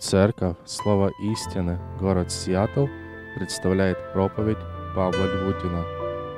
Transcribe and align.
Церковь 0.00 0.54
Слова 0.64 1.10
Истины, 1.20 1.80
город 1.98 2.30
Сиэтл, 2.30 2.86
представляет 3.34 3.98
проповедь 4.12 4.58
Павла 4.94 5.24
Львутина 5.24 5.84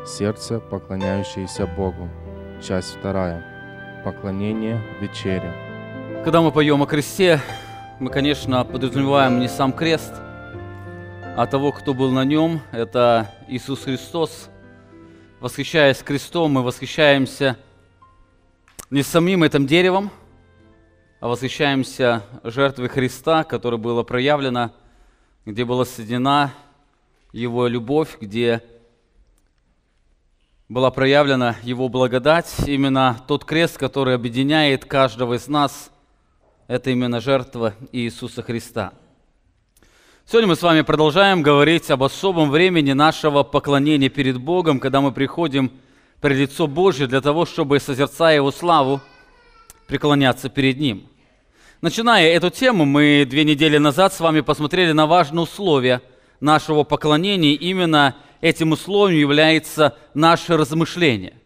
«Сердце, 0.07 0.61
поклоняющееся 0.61 1.67
Богу». 1.67 2.09
Часть 2.67 2.97
вторая. 2.97 4.03
Поклонение 4.03 4.83
вечере. 4.99 5.53
Когда 6.25 6.41
мы 6.41 6.53
поем 6.53 6.83
о 6.83 6.87
кресте, 6.87 7.39
мы, 7.99 8.11
конечно, 8.11 8.65
подразумеваем 8.65 9.41
не 9.41 9.49
сам 9.49 9.75
крест, 9.75 10.15
а 11.37 11.47
того, 11.47 11.73
кто 11.73 11.93
был 11.93 12.11
на 12.13 12.25
нем, 12.25 12.63
это 12.73 13.31
Иисус 13.47 13.85
Христос. 13.85 14.49
Восхищаясь 15.39 15.99
крестом, 15.99 16.53
мы 16.53 16.63
восхищаемся 16.63 17.59
не 18.89 19.03
самим 19.03 19.43
этим 19.43 19.67
деревом, 19.67 20.11
восхищаемся 21.29 22.23
жертвой 22.45 22.89
Христа, 22.89 23.45
которая 23.45 23.79
была 23.79 24.03
проявлена, 24.05 24.73
где 25.45 25.67
была 25.67 25.85
соединена 25.85 26.55
Его 27.33 27.67
любовь, 27.67 28.17
где 28.21 28.63
была 30.69 30.91
проявлена 30.91 31.57
Его 31.63 31.91
благодать. 31.91 32.51
Именно 32.67 33.23
тот 33.29 33.45
крест, 33.45 33.77
который 33.77 34.15
объединяет 34.15 34.87
каждого 34.87 35.35
из 35.35 35.47
нас, 35.47 35.91
это 36.69 36.91
именно 36.91 37.21
жертва 37.21 37.75
Иисуса 37.93 38.43
Христа. 38.43 38.95
Сегодня 40.25 40.49
мы 40.49 40.57
с 40.57 40.63
вами 40.63 40.83
продолжаем 40.83 41.43
говорить 41.43 41.91
об 41.91 42.03
особом 42.03 42.51
времени 42.51 42.93
нашего 42.93 43.43
поклонения 43.43 44.09
перед 44.09 44.39
Богом, 44.39 44.81
когда 44.81 45.03
мы 45.03 45.13
приходим 45.13 45.71
пред 46.21 46.39
лицо 46.39 46.67
Божье 46.67 47.07
для 47.07 47.21
того, 47.21 47.45
чтобы, 47.45 47.79
созерцая 47.79 48.37
Его 48.37 48.53
славу, 48.53 49.01
преклоняться 49.89 50.49
перед 50.49 50.79
Ним. 50.79 51.10
Начиная 51.81 52.29
эту 52.29 52.51
тему, 52.51 52.85
мы 52.85 53.27
две 53.27 53.43
недели 53.43 53.79
назад 53.79 54.13
с 54.13 54.21
вами 54.21 54.43
посмотрели 54.43 54.93
на 54.93 55.07
важные 55.07 55.45
условия 55.45 56.03
нашего 56.39 56.85
поклонения. 56.85 57.55
Именно 57.55 58.17
этим 58.43 58.73
условием 58.73 59.19
является 59.19 59.97
наше 60.13 60.59
размышление. 60.59 61.39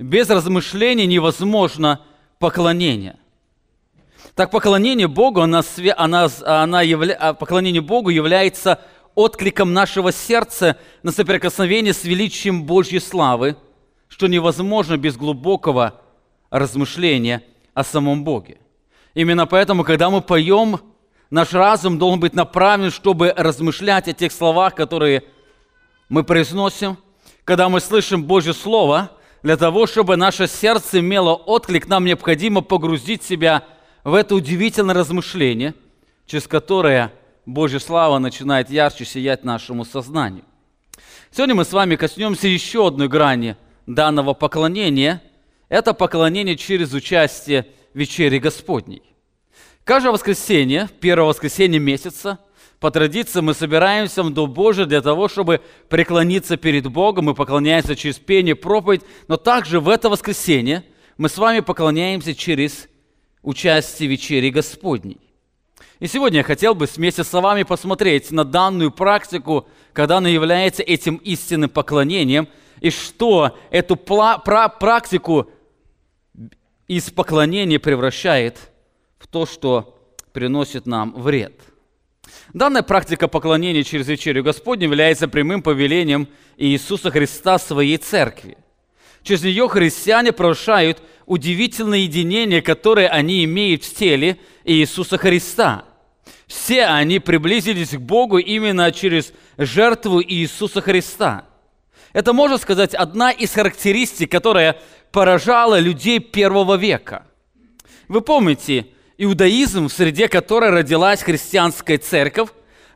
Без 0.00 0.28
размышления 0.28 1.06
невозможно 1.06 2.00
поклонение. 2.40 3.16
Так 4.34 4.50
поклонение 4.50 5.06
Богу, 5.06 5.40
она, 5.40 5.62
она, 5.96 6.28
она 6.44 6.82
явля, 6.82 7.14
а 7.14 7.32
поклонение 7.32 7.80
Богу 7.80 8.10
является 8.10 8.80
откликом 9.14 9.72
нашего 9.72 10.10
сердца 10.10 10.76
на 11.04 11.12
соприкосновение 11.12 11.94
с 11.94 12.02
величием 12.02 12.64
Божьей 12.64 12.98
славы, 12.98 13.56
что 14.08 14.26
невозможно 14.26 14.96
без 14.96 15.16
глубокого 15.16 16.00
размышления 16.50 17.44
о 17.72 17.84
самом 17.84 18.24
Боге. 18.24 18.58
Именно 19.14 19.46
поэтому, 19.46 19.84
когда 19.84 20.10
мы 20.10 20.22
поем, 20.22 20.80
наш 21.30 21.52
разум 21.52 21.98
должен 21.98 22.20
быть 22.20 22.34
направлен, 22.34 22.90
чтобы 22.90 23.32
размышлять 23.36 24.08
о 24.08 24.12
тех 24.12 24.32
словах, 24.32 24.74
которые 24.74 25.24
мы 26.08 26.24
произносим. 26.24 26.96
Когда 27.44 27.68
мы 27.68 27.80
слышим 27.80 28.24
Божье 28.24 28.52
Слово, 28.52 29.10
для 29.42 29.56
того, 29.56 29.86
чтобы 29.86 30.16
наше 30.16 30.46
сердце 30.46 31.00
имело 31.00 31.34
отклик, 31.34 31.88
нам 31.88 32.04
необходимо 32.04 32.60
погрузить 32.60 33.22
себя 33.22 33.64
в 34.04 34.14
это 34.14 34.34
удивительное 34.34 34.94
размышление, 34.94 35.74
через 36.26 36.46
которое 36.46 37.12
Божья 37.44 37.80
слава 37.80 38.18
начинает 38.18 38.70
ярче 38.70 39.04
сиять 39.04 39.44
нашему 39.44 39.84
сознанию. 39.84 40.44
Сегодня 41.32 41.54
мы 41.54 41.64
с 41.64 41.72
вами 41.72 41.96
коснемся 41.96 42.46
еще 42.46 42.86
одной 42.86 43.08
грани 43.08 43.56
данного 43.86 44.32
поклонения. 44.32 45.22
Это 45.68 45.92
поклонение 45.92 46.56
через 46.56 46.92
участие 46.92 47.66
вечери 47.94 48.38
Господней. 48.38 49.02
Каждое 49.84 50.12
воскресенье, 50.12 50.88
первое 51.00 51.28
воскресенье 51.28 51.80
месяца, 51.80 52.38
по 52.78 52.90
традиции 52.90 53.40
мы 53.40 53.54
собираемся 53.54 54.22
в 54.22 54.30
Дом 54.30 54.52
Божий 54.52 54.86
для 54.86 55.00
того, 55.02 55.28
чтобы 55.28 55.60
преклониться 55.88 56.56
перед 56.56 56.88
Богом. 56.88 57.26
Мы 57.26 57.34
поклоняемся 57.34 57.94
через 57.94 58.18
пение, 58.18 58.56
проповедь, 58.56 59.02
но 59.28 59.36
также 59.36 59.78
в 59.78 59.88
это 59.88 60.08
воскресенье 60.08 60.84
мы 61.16 61.28
с 61.28 61.38
вами 61.38 61.60
поклоняемся 61.60 62.34
через 62.34 62.88
участие 63.42 64.08
вечери 64.08 64.50
Господней. 64.50 65.20
И 66.00 66.08
сегодня 66.08 66.38
я 66.38 66.44
хотел 66.44 66.74
бы 66.74 66.86
вместе 66.86 67.22
с 67.22 67.32
вами 67.32 67.62
посмотреть 67.62 68.32
на 68.32 68.44
данную 68.44 68.90
практику, 68.90 69.68
когда 69.92 70.16
она 70.16 70.28
является 70.28 70.82
этим 70.82 71.16
истинным 71.16 71.70
поклонением, 71.70 72.48
и 72.80 72.90
что 72.90 73.56
эту 73.70 73.94
практику 73.94 75.48
из 76.88 77.10
поклонения 77.10 77.78
превращает 77.78 78.58
в 79.18 79.26
то, 79.26 79.46
что 79.46 79.98
приносит 80.32 80.86
нам 80.86 81.12
вред. 81.14 81.60
Данная 82.52 82.82
практика 82.82 83.28
поклонения 83.28 83.82
через 83.82 84.08
вечерю 84.08 84.42
Господню 84.42 84.84
является 84.84 85.28
прямым 85.28 85.62
повелением 85.62 86.28
Иисуса 86.56 87.10
Христа 87.10 87.58
своей 87.58 87.96
церкви. 87.96 88.56
Через 89.22 89.42
нее 89.42 89.68
христиане 89.68 90.32
прощают 90.32 91.02
удивительное 91.26 92.00
единение, 92.00 92.60
которое 92.60 93.08
они 93.08 93.44
имеют 93.44 93.84
в 93.84 93.94
теле 93.94 94.38
Иисуса 94.64 95.16
Христа. 95.16 95.84
Все 96.46 96.84
они 96.86 97.18
приблизились 97.18 97.90
к 97.90 97.98
Богу 97.98 98.38
именно 98.38 98.90
через 98.92 99.32
жертву 99.56 100.20
Иисуса 100.22 100.80
Христа. 100.80 101.46
Это, 102.12 102.32
можно 102.32 102.58
сказать, 102.58 102.94
одна 102.94 103.30
из 103.30 103.52
характеристик, 103.52 104.30
которая 104.30 104.78
поражала 105.12 105.78
людей 105.78 106.18
первого 106.18 106.76
века. 106.76 107.26
Вы 108.08 108.22
помните, 108.22 108.86
иудаизм, 109.18 109.88
в 109.88 109.92
среде 109.92 110.28
которой 110.28 110.70
родилась 110.70 111.22
христианская 111.22 111.98
церковь, 111.98 112.48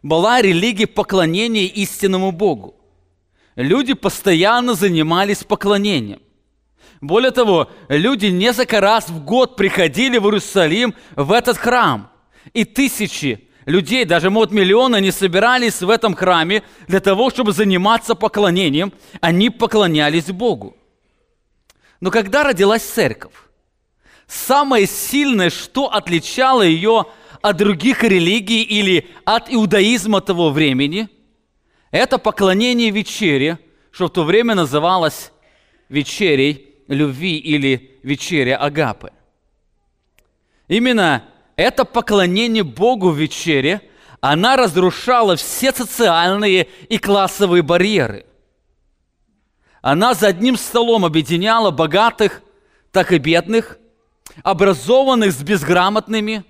была 0.03 0.41
религия 0.41 0.87
поклонения 0.87 1.67
истинному 1.67 2.33
Богу. 2.33 2.75
Люди 3.55 3.95
постоянно 3.95 4.75
занимались 4.75 5.45
поклонением. 5.45 6.21
Более 7.01 7.31
того, 7.31 7.71
люди 7.89 8.27
несколько 8.27 8.81
раз 8.81 9.09
в 9.09 9.25
год 9.25 9.57
приходили 9.57 10.19
в 10.19 10.25
Иерусалим, 10.25 10.95
в 11.15 11.33
этот 11.33 11.59
храм. 11.59 12.11
И 12.55 12.65
тысячи 12.65 13.49
людей, 13.67 14.05
даже 14.05 14.31
может 14.31 14.53
миллионы, 14.53 14.97
они 14.97 15.11
собирались 15.11 15.83
в 15.83 15.91
этом 15.91 16.15
храме 16.15 16.63
для 16.89 17.01
того, 17.01 17.31
чтобы 17.31 17.53
заниматься 17.53 18.15
поклонением. 18.15 18.93
Они 19.21 19.51
поклонялись 19.51 20.27
Богу. 20.27 20.77
Но 22.01 22.11
когда 22.11 22.45
родилась 22.45 22.83
церковь, 22.83 23.33
самое 24.27 24.87
сильное, 24.87 25.51
что 25.51 25.93
отличало 25.93 26.63
ее 26.63 27.07
от 27.41 27.57
других 27.57 28.03
религий 28.03 28.63
или 28.63 29.09
от 29.25 29.53
иудаизма 29.53 30.21
того 30.21 30.51
времени, 30.51 31.09
это 31.91 32.19
поклонение 32.19 32.91
вечере, 32.91 33.59
что 33.91 34.07
в 34.07 34.11
то 34.11 34.25
время 34.25 34.55
называлось 34.55 35.33
вечерей 35.89 36.75
любви 36.89 37.39
или 37.39 37.99
вечеря 38.03 38.59
Агапы. 38.59 39.13
Именно 40.69 41.25
это 41.55 41.85
поклонение 41.85 42.65
Богу 42.65 43.11
в 43.11 43.17
вечере, 43.17 43.81
она 44.21 44.57
разрушала 44.57 45.37
все 45.37 45.73
социальные 45.73 46.69
и 46.89 46.99
классовые 46.99 47.63
барьеры– 47.63 48.27
она 49.87 50.15
за 50.15 50.27
одним 50.27 50.57
столом 50.57 51.05
объединяла 51.05 51.71
богатых, 51.71 52.43
так 52.91 53.13
и 53.13 53.19
бедных, 53.19 53.79
образованных 54.43 55.31
с 55.31 55.41
безграмотными, 55.41 56.43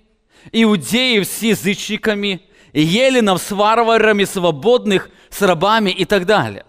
иудеев 0.53 1.27
с 1.27 1.43
язычниками, 1.43 2.41
еленов 2.73 3.43
с 3.43 3.51
варварами, 3.51 4.25
свободных 4.25 5.11
с 5.29 5.43
рабами 5.43 5.91
и 5.91 6.07
так 6.07 6.25
далее. 6.25 6.65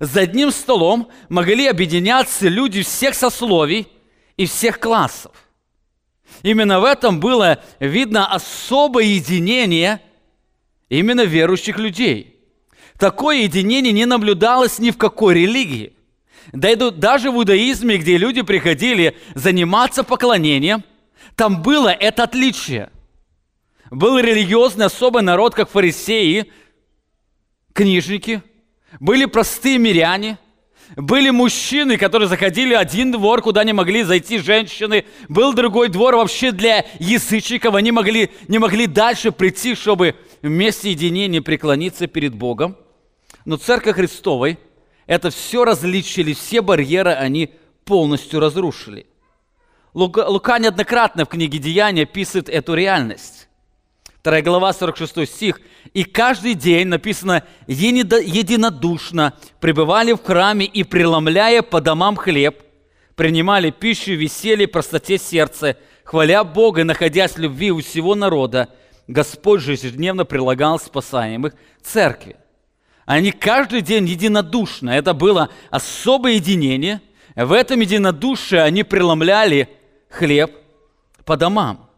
За 0.00 0.20
одним 0.20 0.50
столом 0.50 1.10
могли 1.28 1.66
объединяться 1.66 2.48
люди 2.48 2.80
всех 2.82 3.14
сословий 3.14 3.86
и 4.38 4.46
всех 4.46 4.80
классов. 4.80 5.32
Именно 6.42 6.80
в 6.80 6.84
этом 6.84 7.20
было 7.20 7.62
видно 7.80 8.32
особое 8.32 9.04
единение 9.04 10.00
именно 10.88 11.26
верующих 11.26 11.76
людей– 11.76 12.36
Такое 12.98 13.42
единение 13.42 13.92
не 13.92 14.06
наблюдалось 14.06 14.80
ни 14.80 14.90
в 14.90 14.98
какой 14.98 15.34
религии. 15.34 15.92
Даже 16.52 17.30
в 17.30 17.36
иудаизме, 17.36 17.96
где 17.96 18.16
люди 18.16 18.42
приходили 18.42 19.16
заниматься 19.34 20.02
поклонением, 20.02 20.82
там 21.36 21.62
было 21.62 21.90
это 21.90 22.24
отличие. 22.24 22.90
Был 23.90 24.18
религиозный 24.18 24.86
особый 24.86 25.22
народ, 25.22 25.54
как 25.54 25.70
фарисеи, 25.70 26.50
книжники, 27.72 28.42
были 28.98 29.26
простые 29.26 29.78
миряне, 29.78 30.38
были 30.96 31.30
мужчины, 31.30 31.98
которые 31.98 32.28
заходили 32.28 32.74
один 32.74 33.12
двор, 33.12 33.42
куда 33.42 33.62
не 33.62 33.72
могли 33.72 34.02
зайти 34.02 34.38
женщины, 34.38 35.04
был 35.28 35.52
другой 35.52 35.88
двор 35.88 36.16
вообще 36.16 36.50
для 36.50 36.84
язычников, 36.98 37.74
они 37.76 37.92
могли, 37.92 38.30
не 38.48 38.58
могли 38.58 38.86
дальше 38.86 39.30
прийти, 39.30 39.74
чтобы 39.74 40.16
вместе 40.42 40.90
единения 40.90 41.40
преклониться 41.40 42.08
перед 42.08 42.34
Богом– 42.34 42.76
но 43.48 43.56
Церковь 43.56 43.96
Христовой 43.96 44.58
это 45.06 45.30
все 45.30 45.64
различили, 45.64 46.34
все 46.34 46.60
барьеры 46.60 47.12
они 47.12 47.54
полностью 47.86 48.40
разрушили. 48.40 49.06
Лука, 49.94 50.28
Лука 50.28 50.58
неоднократно 50.58 51.24
в 51.24 51.30
книге 51.30 51.58
Деяния 51.58 52.02
описывает 52.02 52.50
эту 52.50 52.74
реальность. 52.74 53.48
2 54.22 54.42
глава, 54.42 54.74
46 54.74 55.26
стих. 55.26 55.62
«И 55.94 56.04
каждый 56.04 56.52
день, 56.52 56.88
написано, 56.88 57.42
единодушно 57.66 59.32
пребывали 59.60 60.12
в 60.12 60.22
храме 60.22 60.66
и, 60.66 60.82
преломляя 60.82 61.62
по 61.62 61.80
домам 61.80 62.16
хлеб, 62.16 62.62
принимали 63.14 63.70
пищу, 63.70 64.12
веселье, 64.12 64.68
простоте 64.68 65.16
сердца, 65.16 65.78
хваля 66.04 66.44
Бога, 66.44 66.84
находясь 66.84 67.32
в 67.32 67.38
любви 67.38 67.70
у 67.70 67.80
всего 67.80 68.14
народа, 68.14 68.68
Господь 69.06 69.62
же 69.62 69.72
ежедневно 69.72 70.26
прилагал 70.26 70.78
спасаемых 70.78 71.54
церкви». 71.82 72.36
Они 73.08 73.32
каждый 73.32 73.80
день 73.80 74.06
единодушно. 74.06 74.90
Это 74.90 75.14
было 75.14 75.48
особое 75.70 76.34
единение. 76.34 77.00
В 77.34 77.52
этом 77.52 77.80
единодушии 77.80 78.58
они 78.58 78.82
преломляли 78.82 79.70
хлеб 80.10 80.52
по 81.24 81.38
домам. 81.38 81.88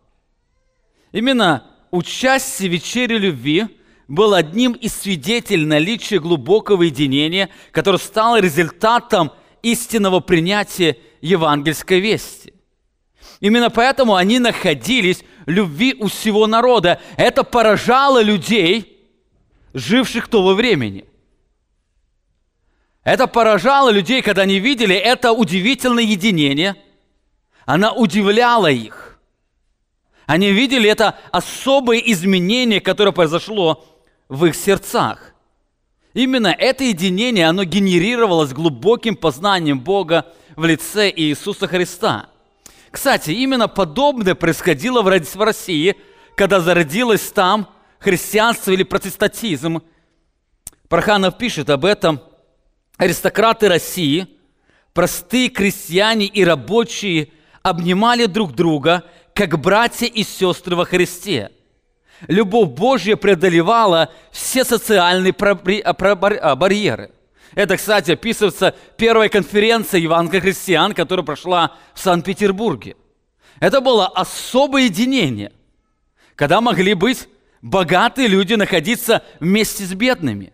Именно 1.11 1.65
участие 1.91 2.69
вечере 2.69 3.19
любви 3.19 3.67
был 4.07 4.35
одним 4.35 4.75
из 4.75 4.95
свидетелей 4.95 5.67
наличия 5.67 6.21
глубокого 6.21 6.85
единения, 6.85 7.49
которое 7.73 7.99
стало 7.99 8.41
результатом 8.41 9.33
истинного 9.62 10.21
принятия 10.21 10.97
евангельской 11.23 11.99
вести. 11.99 12.55
Именно 13.41 13.71
поэтому 13.71 14.15
они 14.15 14.39
находились 14.39 15.25
в 15.45 15.51
любви 15.51 15.97
у 15.99 16.07
всего 16.07 16.47
народа. 16.47 17.01
Это 17.17 17.43
поражало 17.43 18.23
людей– 18.23 18.99
живших 19.75 20.29
того 20.29 20.55
времени. 20.55 21.05
Это 23.05 23.27
поражало 23.27 23.91
людей, 23.91 24.23
когда 24.23 24.43
они 24.43 24.59
видели 24.59 24.95
это 24.95 25.33
удивительное 25.33 26.05
единение. 26.05 26.77
Она 27.65 27.93
удивляла 27.93 28.71
их. 28.71 29.19
Они 30.27 30.53
видели 30.53 30.89
это 30.89 31.19
особое 31.33 31.99
изменение, 31.99 32.81
которое 32.81 33.13
произошло 33.13 33.85
в 34.29 34.45
их 34.45 34.55
сердцах. 34.55 35.35
Именно 36.13 36.55
это 36.57 36.85
единение, 36.85 37.49
оно 37.49 37.65
генерировалось 37.65 38.53
глубоким 38.53 39.17
познанием 39.17 39.81
Бога 39.81 40.27
в 40.57 40.65
лице 40.65 41.13
Иисуса 41.15 41.67
Христа. 41.67 42.29
Кстати, 42.91 43.31
именно 43.31 43.69
подобное 43.69 44.35
происходило 44.35 45.03
в 45.03 45.09
России, 45.09 45.97
когда 46.37 46.61
зародилось 46.61 47.31
там– 47.33 47.69
христианство 48.00 48.73
или 48.73 48.82
протестантизм. 48.82 49.82
Проханов 50.88 51.38
пишет 51.38 51.70
об 51.70 51.85
этом. 51.85 52.20
Аристократы 52.97 53.69
России, 53.69 54.26
простые 54.93 55.49
крестьяне 55.49 56.26
и 56.26 56.44
рабочие 56.44 57.29
обнимали 57.62 58.26
друг 58.26 58.55
друга, 58.55 59.05
как 59.35 59.58
братья 59.61 60.06
и 60.06 60.23
сестры 60.25 60.75
во 60.75 60.85
Христе. 60.85 61.50
Любовь 62.29 62.70
Божья 62.70 63.17
преодолевала 63.17 64.12
все 64.31 64.64
социальные 64.64 65.35
а, 65.41 65.91
а, 65.91 66.56
барьеры. 66.56 67.12
Это, 67.55 67.76
кстати, 67.76 68.12
описывается 68.12 68.75
первой 68.97 69.29
конференция 69.29 70.00
евангелия 70.00 70.41
христиан, 70.41 70.93
которая 70.93 71.25
прошла 71.25 71.76
в 71.94 72.00
Санкт-Петербурге. 72.00 72.97
Это 73.58 73.81
было 73.81 74.06
особое 74.06 74.85
единение, 74.85 75.52
когда 76.37 76.61
могли 76.61 76.94
быть 76.94 77.29
богатые 77.62 78.29
люди 78.29 78.55
находиться 78.55 79.23
вместе 79.39 79.85
с 79.85 79.93
бедными. 79.95 80.53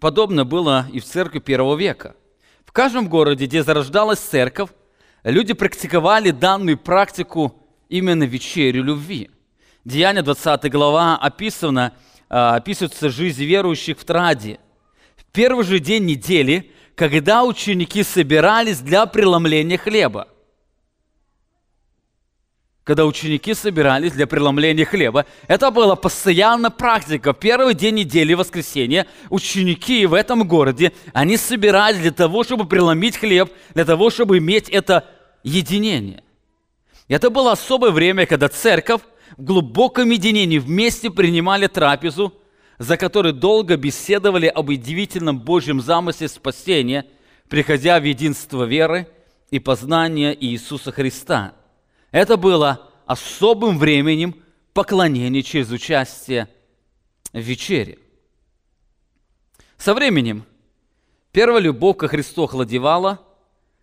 Подобно 0.00 0.44
было 0.44 0.86
и 0.92 1.00
в 1.00 1.04
церкви 1.04 1.40
первого 1.40 1.76
века. 1.76 2.14
В 2.64 2.72
каждом 2.72 3.08
городе, 3.08 3.46
где 3.46 3.62
зарождалась 3.62 4.20
церковь, 4.20 4.70
люди 5.24 5.54
практиковали 5.54 6.30
данную 6.30 6.78
практику 6.78 7.66
именно 7.88 8.24
вечерю 8.24 8.84
любви. 8.84 9.30
Деяние 9.84 10.22
20 10.22 10.70
глава 10.70 11.16
описано, 11.16 11.94
а, 12.28 12.56
описывается 12.56 13.08
жизнь 13.08 13.42
верующих 13.44 13.98
в 13.98 14.04
Траде. 14.04 14.60
В 15.16 15.24
первый 15.32 15.64
же 15.64 15.80
день 15.80 16.04
недели, 16.04 16.70
когда 16.94 17.42
ученики 17.42 18.02
собирались 18.02 18.80
для 18.80 19.06
преломления 19.06 19.78
хлеба– 19.78 20.28
когда 22.88 23.04
ученики 23.04 23.52
собирались 23.52 24.12
для 24.12 24.26
преломления 24.26 24.86
хлеба. 24.86 25.26
Это 25.46 25.70
была 25.70 25.94
постоянная 25.94 26.70
практика. 26.70 27.34
Первый 27.34 27.74
день 27.74 27.96
недели, 27.96 28.32
воскресенья, 28.32 29.06
ученики 29.28 30.06
в 30.06 30.14
этом 30.14 30.48
городе, 30.48 30.92
они 31.12 31.36
собирались 31.36 32.00
для 32.00 32.12
того, 32.12 32.44
чтобы 32.44 32.64
преломить 32.66 33.18
хлеб, 33.18 33.52
для 33.74 33.84
того, 33.84 34.08
чтобы 34.08 34.38
иметь 34.38 34.70
это 34.70 35.04
единение. 35.44 36.24
Это 37.08 37.28
было 37.28 37.52
особое 37.52 37.90
время, 37.90 38.24
когда 38.24 38.48
церковь 38.48 39.02
в 39.36 39.44
глубоком 39.44 40.08
единении 40.08 40.58
вместе 40.58 41.10
принимали 41.10 41.66
трапезу, 41.66 42.32
за 42.78 42.96
которой 42.96 43.34
долго 43.34 43.76
беседовали 43.76 44.46
об 44.46 44.70
удивительном 44.70 45.38
Божьем 45.40 45.82
замысле 45.82 46.26
спасения, 46.28 47.04
приходя 47.50 48.00
в 48.00 48.04
единство 48.04 48.64
веры 48.64 49.08
и 49.50 49.58
познания 49.58 50.34
Иисуса 50.40 50.90
Христа– 50.90 51.52
это 52.18 52.36
было 52.36 52.90
особым 53.06 53.78
временем 53.78 54.42
поклонения 54.72 55.42
через 55.42 55.70
участие 55.70 56.48
в 57.32 57.38
вечере. 57.38 58.00
Со 59.76 59.94
временем 59.94 60.44
первая 61.30 61.60
любовь 61.60 61.96
ко 61.96 62.08
Христу 62.08 62.44
охладевала, 62.44 63.24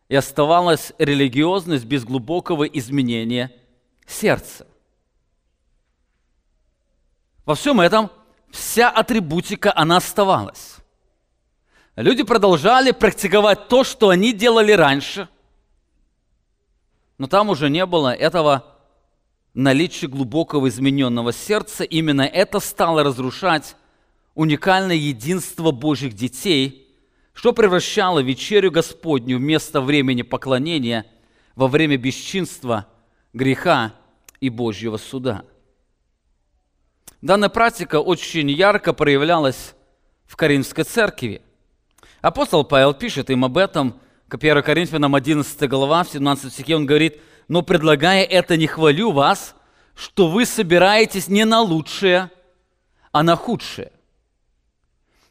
и 0.07 0.15
оставалась 0.15 0.93
религиозность 0.99 1.85
без 1.85 2.03
глубокого 2.03 2.65
изменения 2.65 3.51
сердца. 4.05 4.67
Во 7.43 7.55
всем 7.55 7.81
этом 7.81 8.11
вся 8.51 8.89
атрибутика, 8.89 9.73
она 9.75 9.97
оставалась. 9.97 10.75
Люди 11.95 12.21
продолжали 12.23 12.91
практиковать 12.91 13.67
то, 13.67 13.83
что 13.83 14.09
они 14.09 14.33
делали 14.33 14.73
раньше– 14.73 15.29
но 17.17 17.27
там 17.27 17.49
уже 17.49 17.69
не 17.69 17.85
было 17.85 18.13
этого 18.13 18.75
наличия 19.53 20.07
глубокого 20.07 20.67
измененного 20.67 21.31
сердца. 21.31 21.83
Именно 21.83 22.23
это 22.23 22.59
стало 22.59 23.03
разрушать 23.03 23.75
уникальное 24.33 24.95
единство 24.95 25.71
Божьих 25.71 26.13
детей, 26.13 26.87
что 27.33 27.53
превращало 27.53 28.19
вечерю 28.19 28.71
Господню 28.71 29.37
вместо 29.37 29.81
времени 29.81 30.21
поклонения 30.21 31.05
во 31.55 31.67
время 31.67 31.97
бесчинства, 31.97 32.87
греха 33.33 33.93
и 34.39 34.49
Божьего 34.49 34.97
суда. 34.97 35.45
Данная 37.21 37.49
практика 37.49 37.99
очень 37.99 38.51
ярко 38.51 38.93
проявлялась 38.93 39.73
в 40.25 40.35
Каринской 40.35 40.83
церкви. 40.83 41.41
Апостол 42.21 42.63
Павел 42.63 42.93
пишет 42.93 43.29
им 43.29 43.45
об 43.45 43.57
этом 43.57 43.99
1 44.29 44.63
Коринфянам 44.63 45.13
11 45.13 45.69
глава, 45.69 46.03
в 46.03 46.09
17 46.09 46.51
стихе 46.51 46.75
он 46.75 46.85
говорит, 46.87 47.21
«Но 47.47 47.61
предлагая 47.61 48.23
это, 48.23 48.57
не 48.57 48.65
хвалю 48.65 49.11
вас, 49.11 49.55
что 49.95 50.27
вы 50.27 50.45
собираетесь 50.45 51.27
не 51.27 51.45
на 51.45 51.61
лучшее, 51.61 52.31
а 53.11 53.21
на 53.21 53.35
худшее». 53.35 53.91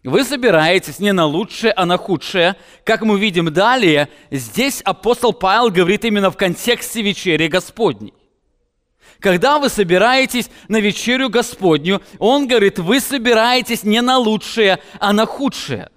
Вы 0.05 0.23
собираетесь 0.23 0.99
не 0.99 1.13
на 1.13 1.25
лучшее, 1.25 1.73
а 1.73 1.87
на 1.87 1.97
худшее. 1.97 2.57
Как 2.85 3.03
мы 3.03 3.19
видим 3.19 3.53
далее, 3.53 4.11
здесь 4.31 4.83
апостол 4.83 5.33
Павел 5.33 5.71
говорит 5.71 6.05
именно 6.05 6.31
в 6.31 6.37
контексте 6.37 7.01
вечери 7.01 7.49
Господней. 7.49 8.13
Когда 9.19 9.59
вы 9.59 9.71
собираетесь 9.71 10.51
на 10.69 10.79
вечерю 10.79 11.31
Господню, 11.31 12.03
он 12.19 12.47
говорит, 12.47 12.79
вы 12.79 13.01
собираетесь 13.01 13.83
не 13.83 14.03
на 14.03 14.19
лучшее, 14.19 14.79
а 15.01 15.15
на 15.15 15.25
худшее. 15.25 15.89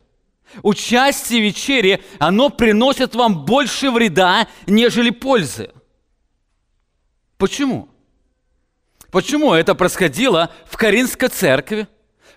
Участие 0.63 1.41
в 1.41 1.43
вечере, 1.43 2.03
оно 2.19 2.49
приносит 2.49 3.15
вам 3.15 3.45
больше 3.45 3.91
вреда, 3.91 4.47
нежели 4.65 5.09
пользы. 5.09 5.71
Почему? 7.37 7.89
Почему 9.11 9.53
это 9.53 9.75
происходило 9.75 10.51
в 10.65 10.77
Каринской 10.77 11.29
церкви? 11.29 11.87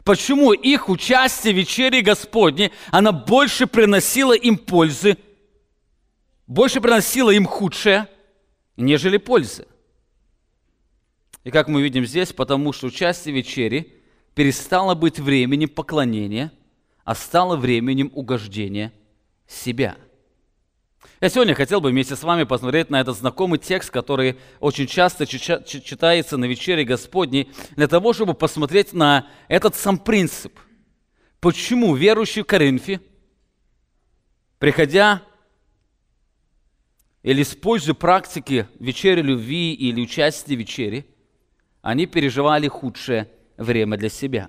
Почему 0.04 0.52
их 0.52 0.88
участие 0.88 1.52
в 1.52 1.56
вечере 1.56 2.00
Господней, 2.00 2.72
она 2.90 3.12
больше 3.12 3.66
приносила 3.66 4.34
им 4.34 4.56
пользы, 4.56 5.18
больше 6.46 6.80
приносила 6.80 7.30
им 7.30 7.46
худшее, 7.46 8.08
нежели 8.76 9.18
пользы? 9.18 9.66
И 11.44 11.50
как 11.50 11.68
мы 11.68 11.82
видим 11.82 12.04
здесь, 12.06 12.32
потому 12.32 12.72
что 12.72 12.86
участие 12.86 13.32
в 13.32 13.36
вечере 13.36 13.94
перестало 14.34 14.94
быть 14.94 15.18
временем 15.18 15.68
поклонения– 15.68 16.52
а 17.10 17.16
стало 17.16 17.56
временем 17.56 18.12
угождения 18.14 18.92
себя. 19.48 19.96
Я 21.20 21.28
сегодня 21.28 21.56
хотел 21.56 21.80
бы 21.80 21.90
вместе 21.90 22.14
с 22.14 22.22
вами 22.22 22.44
посмотреть 22.44 22.88
на 22.88 23.00
этот 23.00 23.16
знакомый 23.16 23.58
текст, 23.58 23.90
который 23.90 24.38
очень 24.60 24.86
часто 24.86 25.26
читается 25.26 26.36
на 26.36 26.44
вечере 26.44 26.84
Господней, 26.84 27.50
для 27.74 27.88
того, 27.88 28.12
чтобы 28.12 28.34
посмотреть 28.34 28.92
на 28.92 29.26
этот 29.48 29.74
сам 29.74 29.98
принцип. 29.98 30.56
Почему 31.40 31.96
верующие 31.96 32.44
в 32.44 33.00
приходя 34.60 35.20
или 37.24 37.42
используя 37.42 37.96
практики 37.96 38.68
вечери 38.78 39.20
любви 39.20 39.74
или 39.74 40.00
участия 40.00 40.54
в 40.54 40.60
вечере, 40.60 41.06
Они 41.82 42.06
переживали 42.06 42.68
худшее 42.68 43.28
время 43.56 43.96
для 43.96 44.10
себя. 44.10 44.48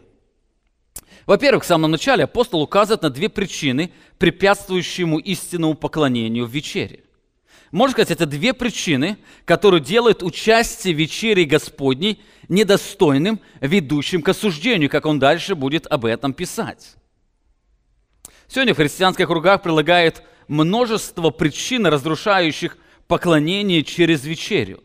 Во-первых, 1.25 1.63
в 1.63 1.68
самом 1.68 1.92
начале 1.92 2.24
апостол 2.24 2.62
указывает 2.62 3.04
на 3.04 3.10
две 3.10 3.30
причины, 3.30 3.92
препятствующие 4.18 5.06
ему 5.06 5.20
истинному 5.20 5.75
поклонению 5.75 6.46
в 6.46 6.51
вечере. 6.51 7.04
Можно 7.72 7.94
сказать, 7.94 8.12
это 8.12 8.25
две 8.25 8.54
причины, 8.54 9.18
которые 9.46 9.82
делают 9.82 10.24
участие 10.24 10.94
в 10.94 10.98
вечере 10.98 11.46
Господней 11.46 12.22
недостойным, 12.50 13.40
ведущим 13.62 14.22
к 14.22 14.30
осуждению, 14.30 14.90
как 14.90 15.06
он 15.06 15.20
дальше 15.20 15.56
будет 15.56 15.88
об 15.88 16.06
этом 16.06 16.34
писать. 16.34 16.96
Сегодня 18.48 18.74
в 18.74 18.78
христианских 18.78 19.28
кругах 19.28 19.62
прилагает 19.62 20.24
множество 20.50 21.30
причин, 21.30 21.88
разрушающих 21.88 22.78
поклонение 23.08 23.84
через 23.84 24.25
вечерю. 24.25 24.84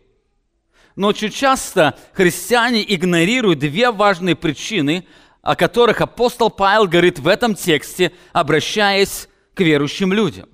Но 0.95 1.09
очень 1.09 1.31
часто 1.31 1.99
христиане 2.13 2.85
игнорируют 2.95 3.59
две 3.59 3.91
важные 3.91 4.37
причины, 4.37 5.07
о 5.47 5.55
которых 5.55 6.01
апостол 6.01 6.51
Павел 6.51 6.89
говорит 6.89 7.21
в 7.21 7.29
этом 7.29 7.55
тексте, 7.55 8.11
обращаясь 8.33 9.29
к 9.55 9.61
верующим 9.61 10.13
людям. 10.13 10.49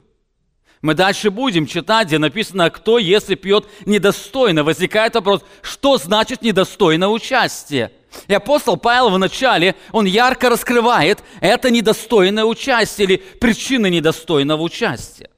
Мы 0.82 0.92
дальше 0.92 1.30
будем 1.30 1.66
читать, 1.66 2.08
где 2.08 2.18
написано, 2.18 2.68
кто, 2.68 2.98
если 2.98 3.34
пьет 3.34 3.66
недостойно. 3.86 4.64
Возникает 4.64 5.14
вопрос, 5.14 5.44
что 5.62 5.96
значит 5.96 6.42
недостойно 6.42 7.08
участие? 7.08 7.90
И 8.26 8.34
апостол 8.34 8.76
Павел 8.76 9.08
в 9.08 9.18
начале, 9.18 9.76
он 9.92 10.04
ярко 10.04 10.50
раскрывает 10.50 11.24
это 11.40 11.70
недостойное 11.70 12.44
участие 12.44 13.06
или 13.06 13.16
причины 13.16 13.88
недостойного 13.88 14.60
участия. 14.60 15.30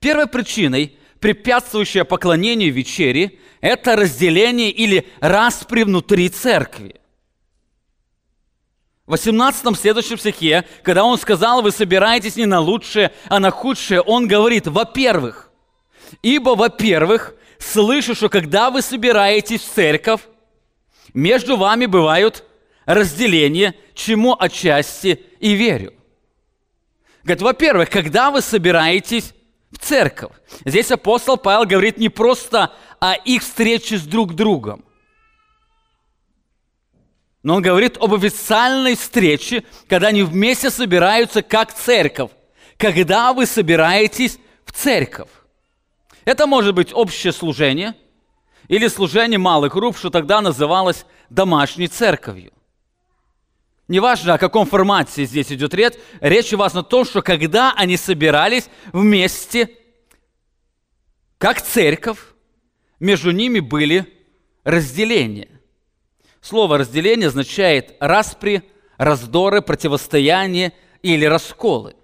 Первой 0.00 0.28
причиной, 0.28 0.96
препятствующей 1.20 2.04
поклонению 2.04 2.72
вечери, 2.72 3.38
это 3.60 3.96
разделение 3.96 4.70
или 4.70 5.06
распри 5.20 5.82
внутри 5.82 6.30
церкви. 6.30 6.98
В 9.08 9.12
18 9.12 9.74
следующем 9.74 10.18
стихе, 10.18 10.66
когда 10.82 11.02
он 11.02 11.16
сказал, 11.16 11.62
вы 11.62 11.70
собираетесь 11.70 12.36
не 12.36 12.44
на 12.44 12.60
лучшее, 12.60 13.10
а 13.30 13.40
на 13.40 13.50
худшее, 13.50 14.02
он 14.02 14.28
говорит, 14.28 14.66
во-первых, 14.66 15.50
ибо, 16.20 16.50
во-первых, 16.50 17.34
слышу, 17.58 18.14
что 18.14 18.28
когда 18.28 18.70
вы 18.70 18.82
собираетесь 18.82 19.62
в 19.62 19.72
церковь, 19.72 20.20
между 21.14 21.56
вами 21.56 21.86
бывают 21.86 22.44
разделения, 22.84 23.74
чему 23.94 24.36
отчасти 24.38 25.24
и 25.40 25.54
верю. 25.54 25.94
Говорит, 27.22 27.42
во-первых, 27.42 27.88
когда 27.88 28.30
вы 28.30 28.42
собираетесь 28.42 29.32
в 29.70 29.78
церковь, 29.78 30.32
здесь 30.66 30.90
апостол 30.90 31.38
Павел 31.38 31.64
говорит 31.64 31.96
не 31.96 32.10
просто 32.10 32.74
о 33.00 33.14
их 33.14 33.40
встрече 33.40 33.96
с 33.96 34.02
друг 34.02 34.34
другом, 34.34 34.84
но 37.48 37.54
он 37.54 37.62
говорит 37.62 37.96
об 37.96 38.12
официальной 38.12 38.94
встрече, 38.94 39.64
когда 39.88 40.08
они 40.08 40.22
вместе 40.22 40.68
собираются 40.68 41.40
как 41.40 41.72
церковь. 41.72 42.30
Когда 42.76 43.32
вы 43.32 43.46
собираетесь 43.46 44.38
в 44.66 44.72
церковь. 44.72 45.30
Это 46.26 46.46
может 46.46 46.74
быть 46.74 46.92
общее 46.92 47.32
служение 47.32 47.94
или 48.68 48.86
служение 48.86 49.38
малых 49.38 49.72
групп, 49.72 49.96
что 49.96 50.10
тогда 50.10 50.42
называлось 50.42 51.06
домашней 51.30 51.88
церковью. 51.88 52.52
Неважно, 53.88 54.34
о 54.34 54.38
каком 54.38 54.66
формате 54.66 55.24
здесь 55.24 55.50
идет 55.50 55.72
речь, 55.72 55.94
речь 56.20 56.52
у 56.52 56.58
вас 56.58 56.74
о 56.74 56.82
том, 56.82 57.06
что 57.06 57.22
когда 57.22 57.72
они 57.72 57.96
собирались 57.96 58.68
вместе, 58.92 59.70
как 61.38 61.62
церковь, 61.62 62.18
между 63.00 63.30
ними 63.30 63.60
были 63.60 64.04
разделения. 64.64 65.57
Слово 66.40 66.78
«разделение» 66.78 67.28
означает 67.28 67.96
распри, 68.00 68.62
раздоры, 68.96 69.62
противостояние 69.62 70.72
или 71.02 71.24
расколы. 71.24 71.94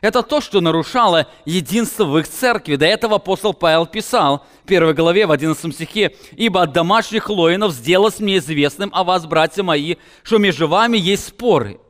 Это 0.00 0.22
то, 0.22 0.40
что 0.40 0.60
нарушало 0.60 1.26
единство 1.46 2.04
в 2.04 2.18
их 2.18 2.28
церкви. 2.28 2.76
До 2.76 2.86
этого 2.86 3.16
апостол 3.16 3.54
Павел 3.54 3.86
писал 3.86 4.44
в 4.62 4.66
первой 4.66 4.92
главе 4.92 5.26
в 5.26 5.32
11 5.32 5.74
стихе, 5.74 6.14
«Ибо 6.32 6.62
от 6.62 6.72
домашних 6.72 7.30
лоинов 7.30 7.72
сделалось 7.72 8.20
мне 8.20 8.38
известным 8.38 8.90
о 8.92 9.04
вас, 9.04 9.26
братья 9.26 9.62
мои, 9.62 9.96
что 10.22 10.38
между 10.38 10.68
вами 10.68 10.98
есть 10.98 11.28
споры. 11.28 11.80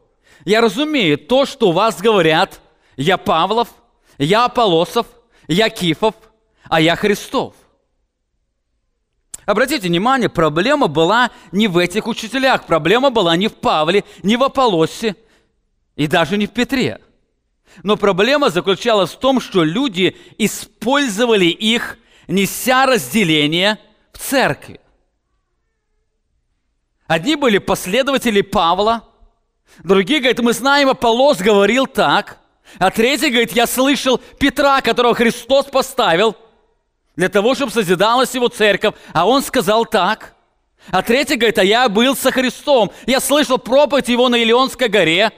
Я 0.45 0.61
разумею 0.61 1.19
то, 1.19 1.45
что 1.47 1.71
у 1.71 1.73
вас 1.73 2.01
говорят, 2.01 2.61
я 2.97 3.19
Павлов, 3.19 3.69
я 4.19 4.45
Аполосов, 4.45 5.07
я 5.49 5.69
Кифов, 5.69 6.15
а 6.65 6.81
я 6.81 6.95
Христов. 6.95 7.55
Обратите 9.47 9.87
внимание, 9.87 10.29
проблема 10.29 10.88
была 10.88 11.31
не 11.53 11.69
в 11.69 11.79
этих 11.79 12.09
учителях, 12.09 12.67
проблема 12.67 13.11
была 13.11 13.37
не 13.37 13.47
в 13.47 13.55
Павле, 13.55 14.05
не 14.25 14.37
в 14.37 14.43
Аполосе 14.43 15.15
и 15.95 16.09
даже 16.09 16.37
не 16.37 16.47
в 16.47 16.50
Петре. 16.50 17.00
Но 17.85 17.97
проблема 17.97 18.50
заключалась 18.50 19.12
в 19.12 19.19
том, 19.21 19.41
что 19.41 19.62
люди 19.62 20.17
использовали 20.37 21.45
их, 21.45 21.97
неся 22.26 22.87
разделение 22.87 23.79
в 24.12 24.19
церкви. 24.19 24.81
Одни 27.07 27.37
были 27.37 27.59
последователи 27.59 28.41
Павла, 28.41 29.05
другие 29.85 30.19
говорят, 30.19 30.41
мы 30.41 30.55
знаем, 30.55 30.88
Аполос 30.88 31.38
говорил 31.38 31.87
так, 31.87 32.41
а 32.79 32.91
третий 32.91 33.31
говорит, 33.31 33.53
я 33.53 33.69
слышал 33.69 34.19
Петра, 34.41 34.81
которого 34.81 35.15
Христос 35.15 35.67
поставил– 35.67 36.35
для 37.16 37.28
того, 37.28 37.54
чтобы 37.54 37.73
созидалась 37.73 38.35
его 38.35 38.49
церковь. 38.49 38.94
А 39.12 39.26
он 39.26 39.42
сказал 39.42 39.87
так. 39.87 40.35
А 40.90 41.02
третий 41.02 41.37
говорит, 41.37 41.58
а 41.58 41.64
я 41.64 41.88
был 41.88 42.14
со 42.14 42.30
Христом. 42.30 42.92
Я 43.06 43.20
слышал 43.20 43.58
проповедь 43.58 44.08
его 44.08 44.28
на 44.28 44.37
Илионской 44.37 44.88
горе. 44.88 45.32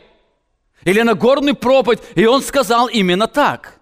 Или 0.84 1.00
на 1.02 1.14
горную 1.14 1.56
проповедь. 1.56 2.00
И 2.14 2.26
он 2.26 2.42
сказал 2.42 2.88
именно 2.88 3.26
так. 3.26 3.80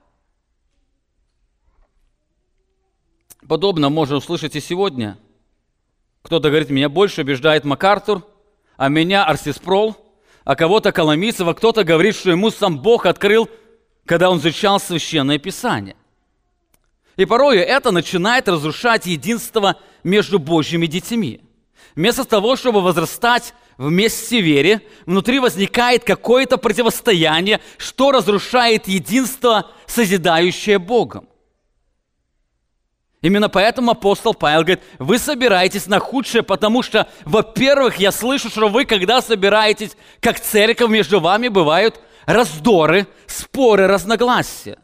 Подобно 3.49 3.89
можно 3.91 4.17
услышать 4.17 4.57
и 4.57 4.61
сегодня. 4.61 5.19
Кто-то 6.23 6.49
говорит, 6.49 6.71
меня 6.71 6.89
больше 6.89 7.23
убеждает 7.23 7.65
МакАртур, 7.65 8.27
а 8.77 8.89
меня 8.89 9.25
Арсиспрол, 9.25 9.97
а 10.45 10.57
кого-то 10.57 10.91
Коломийцева, 10.91 11.53
кто-то 11.55 11.85
говорит, 11.85 12.17
что 12.17 12.31
ему 12.33 12.51
сам 12.51 12.81
Бог 12.81 13.07
открыл, 13.07 13.49
когда 14.05 14.31
он 14.31 14.39
изучал 14.39 14.81
Священное 14.81 15.39
Писание. 15.39 15.95
И 17.17 17.25
порой 17.25 17.59
это 17.59 17.93
начинает 17.93 18.49
разрушать 18.49 19.07
единство 19.07 19.77
между 20.05 20.39
Божьими 20.39 20.87
детьми. 20.87 21.41
Вместо 21.95 22.25
того, 22.25 22.57
чтобы 22.57 22.83
возрастать 22.83 23.55
вместе 23.79 24.41
в 24.41 24.45
вере, 24.45 24.83
внутри 25.07 25.39
возникает 25.39 26.05
какое-то 26.05 26.59
противостояние, 26.59 27.61
что 27.79 28.13
разрушает 28.13 28.87
единство, 28.87 29.71
созидающее 29.87 30.79
Богом. 30.79 31.29
Именно 33.23 33.49
поэтому 33.49 33.93
апостол 33.93 34.35
Павел 34.35 34.61
говорит, 34.61 34.83
вы 34.99 35.19
собираетесь 35.19 35.87
на 35.87 35.99
худшее, 35.99 36.43
потому 36.43 36.83
что, 36.83 37.09
во-первых, 37.25 37.97
я 37.97 38.13
слышу, 38.13 38.51
что 38.51 38.69
вы, 38.69 38.85
когда 38.85 39.23
собираетесь, 39.23 39.97
как 40.21 40.39
церковь, 40.39 40.91
между 40.91 41.19
вами 41.19 41.49
бывают 41.49 41.99
раздоры, 42.27 43.07
споры, 43.27 43.87
разногласия. 43.87 44.79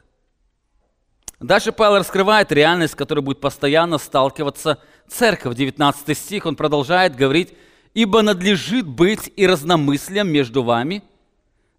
Дальше 1.42 1.72
Павел 1.72 1.98
раскрывает 1.98 2.52
реальность, 2.52 2.92
с 2.92 2.96
которой 2.96 3.20
будет 3.20 3.40
постоянно 3.40 3.98
сталкиваться 3.98 4.78
церковь. 5.08 5.56
19 5.56 6.16
стих, 6.16 6.46
он 6.46 6.54
продолжает 6.54 7.16
говорить, 7.16 7.52
«Ибо 7.94 8.22
надлежит 8.22 8.86
быть 8.86 9.30
и 9.34 9.44
разномыслием 9.46 10.28
между 10.28 10.62
вами, 10.62 11.02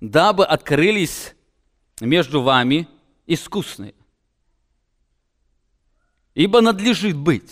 дабы 0.02 0.46
открылись 0.46 1.34
между 2.02 2.42
вами 2.42 2.90
искусные». 3.26 3.94
Ибо 6.36 6.60
надлежит 6.60 7.16
быть. 7.16 7.52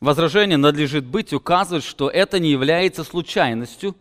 Возражение 0.00 0.56
«надлежит 0.56 1.04
быть» 1.04 1.34
указывает, 1.34 1.84
что 1.84 2.08
это 2.08 2.38
не 2.38 2.50
является 2.50 3.04
случайностью, 3.04 3.94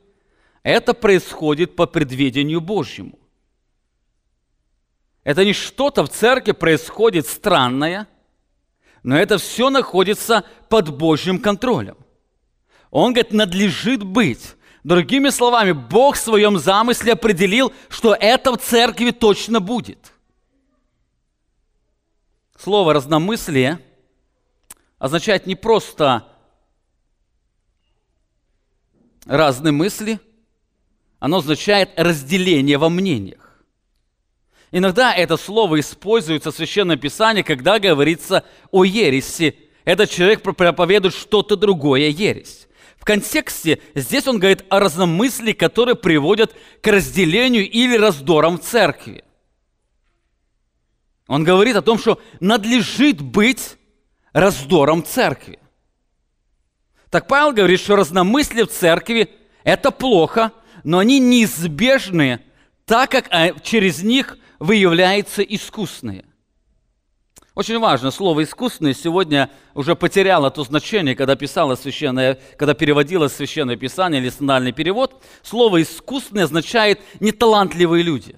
это 0.64 0.94
происходит 0.94 1.76
по 1.76 1.86
предведению 1.86 2.62
Божьему. 2.62 3.20
Это 5.24 5.46
не 5.46 5.54
что-то 5.54 6.04
в 6.04 6.10
церкви 6.10 6.54
происходит 6.54 7.28
странное, 7.28 8.08
но 9.04 9.18
это 9.18 9.38
все 9.38 9.70
находится 9.70 10.44
под 10.70 10.96
Божьим 10.98 11.40
контролем. 11.40 11.98
Он 12.92 13.14
говорит, 13.14 13.34
надлежит 13.34 14.04
быть. 14.04 14.56
Другими 14.84 15.30
словами, 15.30 15.74
Бог 15.74 16.16
в 16.16 16.20
своем 16.20 16.58
замысле 16.58 17.14
определил, 17.14 17.74
что 17.90 18.16
это 18.16 18.54
в 18.54 18.58
церкви 18.58 19.12
точно 19.12 19.60
будет. 19.60 20.14
Слово 22.58 22.94
разномыслие 22.94 23.80
означает 24.98 25.46
не 25.46 25.56
просто 25.56 26.26
разные 29.26 29.72
мысли, 29.72 30.20
оно 31.20 31.38
означает 31.38 31.92
разделение 31.98 32.78
во 32.78 32.90
мнениях. 32.90 33.49
Иногда 34.72 35.14
это 35.14 35.38
слово 35.38 35.80
используется 35.80 36.52
в 36.52 36.56
Священном 36.56 37.00
Писании, 37.00 37.42
когда 37.42 37.80
говорится 37.80 38.44
о 38.72 38.84
ереси. 38.84 39.56
этот 39.84 40.10
человек 40.10 40.42
проповедует 40.44 41.16
что-то 41.16 41.56
другое 41.56 42.10
ересь. 42.10 42.68
В 42.98 43.06
контексте 43.06 43.80
здесь 43.96 44.28
он 44.28 44.38
говорит 44.38 44.66
о 44.70 44.80
разномыслии, 44.80 45.54
которые 45.54 45.96
приводят 45.96 46.54
к 46.82 46.88
разделению 46.88 47.68
или 47.68 47.98
раздорам 47.98 48.60
в 48.60 48.62
церкви. 48.62 49.24
Он 51.28 51.44
говорит 51.44 51.76
о 51.76 51.82
том, 51.82 51.98
что 51.98 52.20
надлежит 52.40 53.22
быть 53.22 53.78
раздором 54.34 55.04
церкви. 55.04 55.60
Так 57.10 57.28
Павел 57.28 57.54
говорит, 57.54 57.80
что 57.80 57.96
разномыслие 57.96 58.66
в 58.66 58.72
церкви– 58.72 59.30
это 59.64 59.92
плохо, 59.92 60.52
но 60.84 61.00
они 61.00 61.20
неизбежны, 61.20 62.42
так 62.86 63.12
как 63.12 63.28
а, 63.32 63.54
через 63.62 64.04
них 64.04 64.38
выявляются 64.60 65.42
искусные. 65.42 66.26
Очень 67.56 67.80
важно, 67.80 68.12
слово 68.12 68.44
«искусственный» 68.44 68.94
сегодня 68.94 69.50
уже 69.74 69.96
потеряло 69.96 70.50
то 70.50 70.64
значение, 70.64 71.16
когда 71.16 71.36
писало 71.36 71.76
священное, 71.76 72.40
когда 72.58 72.74
переводилось 72.74 73.34
священное 73.34 73.76
писание 73.76 74.22
или 74.22 74.30
синальный 74.30 74.72
перевод. 74.72 75.22
Слово 75.42 75.82
«искусственный» 75.82 76.44
означает 76.44 77.02
«неталантливые 77.20 78.04
люди». 78.04 78.38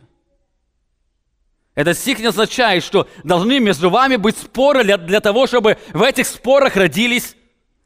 Этот 1.76 1.98
стих 1.98 2.20
не 2.20 2.26
означает, 2.26 2.84
что 2.84 3.08
должны 3.24 3.60
между 3.60 3.90
вами 3.90 4.16
быть 4.16 4.38
споры 4.38 4.84
для, 4.84 4.98
для 4.98 5.20
того, 5.20 5.46
чтобы 5.46 5.78
в 5.94 6.02
этих 6.02 6.26
спорах 6.26 6.76
родились 6.76 7.36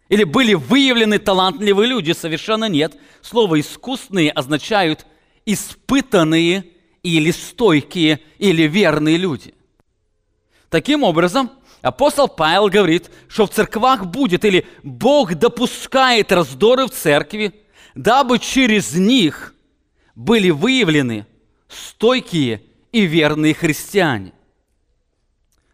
или 0.09 0.23
были 0.23 0.53
выявлены 0.53 1.19
талантливые 1.19 1.89
люди. 1.89 2.11
Совершенно 2.13 2.69
нет. 2.69 2.95
Слово 3.21 3.59
«искусные» 3.59 4.31
означают 4.31 5.05
испытанные 5.45 6.74
или 7.05 7.29
стойкие 7.29 8.19
или 8.39 8.63
верные 8.63 9.17
люди. 9.17 9.53
Таким 10.69 11.03
образом, 11.03 11.51
апостол 11.83 12.27
Павел 12.27 12.67
говорит, 12.67 13.11
что 13.27 13.45
в 13.45 13.51
церквах 13.51 14.07
будет 14.07 14.43
или 14.43 14.65
Бог 14.81 15.35
допускает 15.35 16.31
раздоры 16.31 16.87
в 16.87 16.89
церкви, 16.89 17.53
дабы 17.93 18.39
через 18.39 18.95
них 18.95 19.53
были 20.15 20.49
выявлены 20.49 21.27
стойкие 21.67 22.63
и 22.91 23.01
верные 23.05 23.53
христиане. 23.53 24.33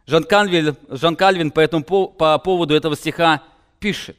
Жан 0.05 0.25
Кальвин, 0.25 0.75
Жан 0.89 1.15
Кальвин 1.15 1.51
по, 1.51 1.61
этому, 1.61 1.83
по 1.83 2.37
поводу 2.39 2.75
этого 2.75 2.97
стиха 2.97 3.41
пишет. 3.79 4.17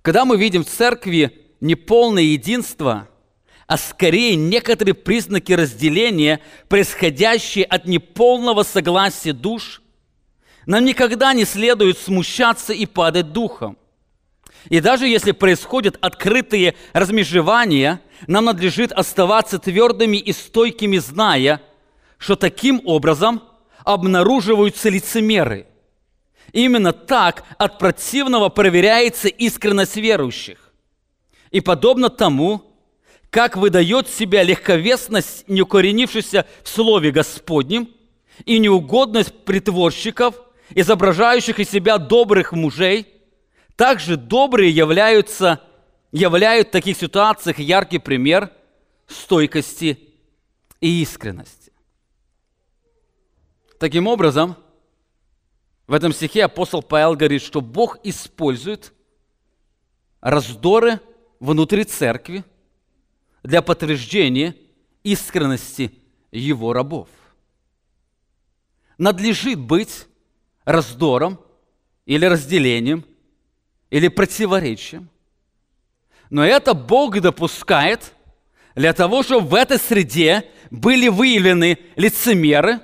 Когда 0.00 0.24
мы 0.24 0.38
видим 0.38 0.64
в 0.64 0.68
церкви 0.68 1.46
неполное 1.60 2.22
единство, 2.22 3.08
а 3.66 3.76
скорее 3.76 4.36
некоторые 4.36 4.94
признаки 4.94 5.52
разделения, 5.52 6.40
происходящие 6.68 7.64
от 7.64 7.86
неполного 7.86 8.62
согласия 8.62 9.32
душ, 9.32 9.82
нам 10.66 10.84
никогда 10.84 11.32
не 11.32 11.44
следует 11.44 11.98
смущаться 11.98 12.72
и 12.72 12.86
падать 12.86 13.32
духом. 13.32 13.76
И 14.68 14.80
даже 14.80 15.06
если 15.06 15.32
происходят 15.32 15.96
открытые 16.00 16.74
размежевания– 16.92 18.00
нам 18.26 18.46
надлежит 18.46 18.92
оставаться 18.92 19.58
твердыми 19.58 20.16
и 20.16 20.32
стойкими, 20.32 20.98
зная, 20.98 21.60
что 22.18 22.36
таким 22.36 22.80
образом 22.84 23.42
обнаруживаются 23.84 24.88
лицемеры. 24.88 25.66
Именно 26.52 26.92
так 26.92 27.44
от 27.58 27.78
противного 27.78 28.48
проверяется 28.48 29.28
искренность 29.28 29.96
верующих. 29.96 30.72
И 31.50 31.60
подобно 31.60 32.08
тому, 32.08 32.65
как 33.36 33.54
выдает 33.54 34.08
себя 34.08 34.42
легковесность, 34.42 35.46
не 35.46 35.60
укоренившаяся 35.60 36.46
в 36.62 36.68
Слове 36.70 37.10
Господнем, 37.10 37.90
и 38.46 38.58
неугодность 38.58 39.44
притворщиков, 39.44 40.40
изображающих 40.70 41.58
из 41.58 41.68
себя 41.68 41.98
добрых 41.98 42.52
мужей, 42.52 43.06
также 43.76 44.16
добрые 44.16 44.70
являются 44.70 45.60
являют 46.12 46.68
в 46.68 46.70
таких 46.70 46.96
ситуациях 46.96 47.58
яркий 47.58 47.98
пример 47.98 48.50
стойкости 49.06 50.00
и 50.80 51.02
искренности. 51.02 51.74
Таким 53.78 54.06
образом, 54.06 54.56
в 55.86 55.92
этом 55.92 56.14
стихе 56.14 56.46
апостол 56.46 56.82
Павел 56.82 57.16
говорит, 57.16 57.42
что 57.42 57.60
Бог 57.60 57.98
использует 58.02 58.94
раздоры 60.22 61.00
внутри 61.38 61.84
церкви 61.84 62.42
для 63.46 63.62
подтверждения 63.62 64.54
искренности 65.02 65.92
его 66.30 66.72
рабов. 66.72 67.08
Надлежит 68.98 69.58
быть 69.58 70.06
раздором 70.64 71.40
или 72.06 72.24
разделением 72.24 73.04
или 73.90 74.08
противоречием 74.08 75.08
но 76.30 76.44
это 76.44 76.74
Бог 76.74 77.20
допускает 77.20 78.12
для 78.74 78.92
того, 78.92 79.22
чтобы 79.22 79.48
в 79.48 79.54
этой 79.54 79.78
среде 79.78 80.44
были 80.70 81.08
выявлены 81.08 81.78
лицемеры 81.96 82.80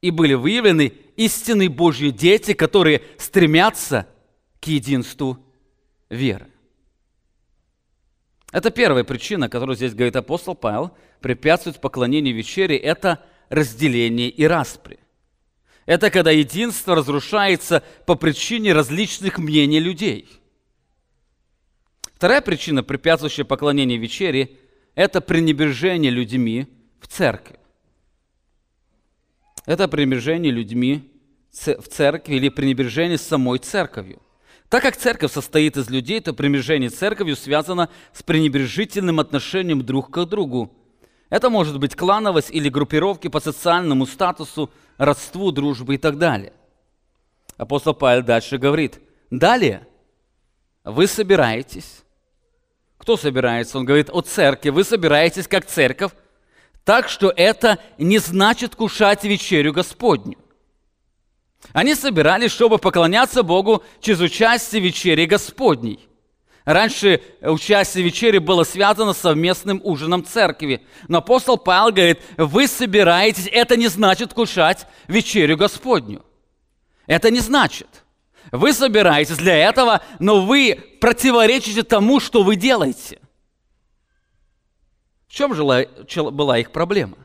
и 0.00 0.10
были 0.10 0.34
выявлены 0.34 0.92
истинные 1.16 1.68
Божьи 1.68 2.10
дети, 2.10 2.54
которые 2.54 3.02
стремятся 3.18 4.08
к 4.60 4.66
единству 4.66 5.38
веры. 6.08 6.49
Это 8.52 8.70
первая 8.70 9.04
причина, 9.04 9.48
которую 9.48 9.76
здесь 9.76 9.94
говорит 9.94 10.16
апостол 10.16 10.54
Павел, 10.54 10.90
препятствует 11.20 11.80
поклонению 11.80 12.34
вечере, 12.34 12.76
это 12.76 13.24
разделение 13.48 14.28
и 14.28 14.44
распри. 14.44 14.98
Это 15.86 16.10
когда 16.10 16.30
единство 16.30 16.94
разрушается 16.94 17.82
по 18.06 18.14
причине 18.14 18.72
различных 18.72 19.38
мнений 19.38 19.80
людей– 19.80 20.28
Вторая 22.20 22.42
причина, 22.42 22.82
препятствующая 22.82 23.46
поклонению 23.46 23.98
вечере, 23.98 24.50
это 24.94 25.22
пренебрежение 25.22 26.10
людьми 26.10 26.66
в 27.00 27.08
церкви. 27.08 27.58
Это 29.64 29.88
пренебрежение 29.88 30.52
людьми 30.52 31.10
в 31.50 31.88
церкви 31.88 32.34
или 32.34 32.50
пренебрежение 32.50 33.16
самой 33.16 33.58
церковью. 33.58 34.20
Так 34.70 34.82
как 34.82 34.96
церковь 34.96 35.32
состоит 35.32 35.76
из 35.76 35.90
людей, 35.90 36.20
то 36.20 36.32
пренебрежение 36.32 36.88
церковью 36.88 37.36
связано 37.36 37.90
с 38.14 38.22
пренебрежительным 38.22 39.20
отношением 39.20 39.84
друг 39.84 40.10
к 40.10 40.24
другу. 40.24 40.72
Это 41.28 41.50
может 41.50 41.78
быть 41.78 41.94
клановость 41.94 42.50
или 42.50 42.70
группировки 42.70 43.28
по 43.28 43.40
социальному 43.40 44.06
статусу, 44.06 44.70
родству, 44.96 45.52
дружбе 45.52 45.96
и 45.96 45.98
так 45.98 46.16
далее. 46.16 46.54
Апостол 47.58 47.92
Павел 47.92 48.22
дальше 48.22 48.56
говорит, 48.56 48.98
далее 49.30 49.86
вы 50.84 51.06
собираетесь 51.06 52.02
кто 53.00 53.16
собирается? 53.16 53.78
Он 53.78 53.86
говорит 53.86 54.10
о 54.10 54.20
церкви. 54.20 54.68
Вы 54.68 54.84
собираетесь 54.84 55.48
как 55.48 55.64
церковь, 55.64 56.12
так 56.84 57.08
что 57.08 57.32
это 57.34 57.78
не 57.96 58.18
значит 58.18 58.76
кушать 58.76 59.24
вечерю 59.24 59.72
Господню. 59.72 60.36
Они 61.72 61.94
собирались, 61.94 62.50
чтобы 62.50 62.78
поклоняться 62.78 63.42
Богу 63.42 63.82
через 64.00 64.20
участие 64.20 64.80
в 64.80 64.84
вечере 64.84 65.26
Господней. 65.26 66.08
Раньше 66.64 67.22
участие 67.40 68.02
в 68.02 68.06
вечере 68.06 68.40
было 68.40 68.64
связано 68.64 69.12
с 69.12 69.18
совместным 69.18 69.80
ужином 69.82 70.24
церкви. 70.24 70.84
Но 71.08 71.18
апостол 71.18 71.56
Павел 71.56 71.92
говорит, 71.92 72.20
вы 72.36 72.66
собираетесь, 72.66 73.48
это 73.50 73.76
не 73.76 73.88
значит 73.88 74.34
кушать 74.34 74.86
вечерю 75.08 75.56
Господню. 75.56 76.24
Это 77.06 77.30
не 77.30 77.40
значит. 77.40 77.88
Вы 78.52 78.72
собираетесь 78.72 79.36
для 79.36 79.56
этого, 79.56 80.00
но 80.18 80.44
вы 80.44 80.96
противоречите 81.00 81.82
тому, 81.82 82.20
что 82.20 82.42
вы 82.42 82.56
делаете. 82.56 83.20
В 85.28 85.32
чем 85.32 85.54
жила, 85.54 85.84
была 86.32 86.58
их 86.58 86.72
проблема? 86.72 87.16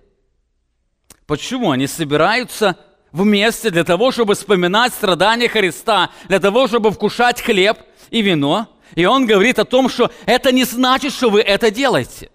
Почему 1.26 1.72
они 1.72 1.88
собираются 1.88 2.78
вместе 3.16 3.70
для 3.70 3.84
того, 3.84 4.12
чтобы 4.12 4.36
вспоминать 4.36 4.94
страдания 4.94 5.48
Христа, 5.48 6.12
для 6.28 6.40
того, 6.40 6.68
чтобы 6.68 6.92
вкушать 6.92 7.42
хлеб 7.42 7.78
и 8.12 8.22
вино? 8.22 8.68
И 8.94 9.06
он 9.06 9.26
говорит 9.26 9.58
о 9.60 9.66
том, 9.66 9.90
что 9.90 10.12
это 10.26 10.52
не 10.52 10.64
значит, 10.64 11.14
что 11.14 11.30
вы 11.30 11.42
это 11.42 11.72
делаете. 11.72 12.30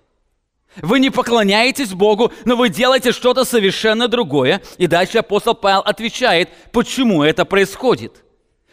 Вы 0.77 1.01
не 1.01 1.11
поклоняетесь 1.11 1.93
Богу, 1.93 2.33
но 2.45 2.57
вы 2.57 2.69
делаете 2.69 3.13
что-то 3.13 3.45
совершенно 3.45 4.09
другое. 4.09 4.63
И 4.79 4.87
дальше 4.87 5.19
апостол 5.19 5.55
Павел 5.55 5.81
отвечает, 5.81 6.49
почему 6.73 7.23
это 7.23 7.45
происходит– 7.45 8.25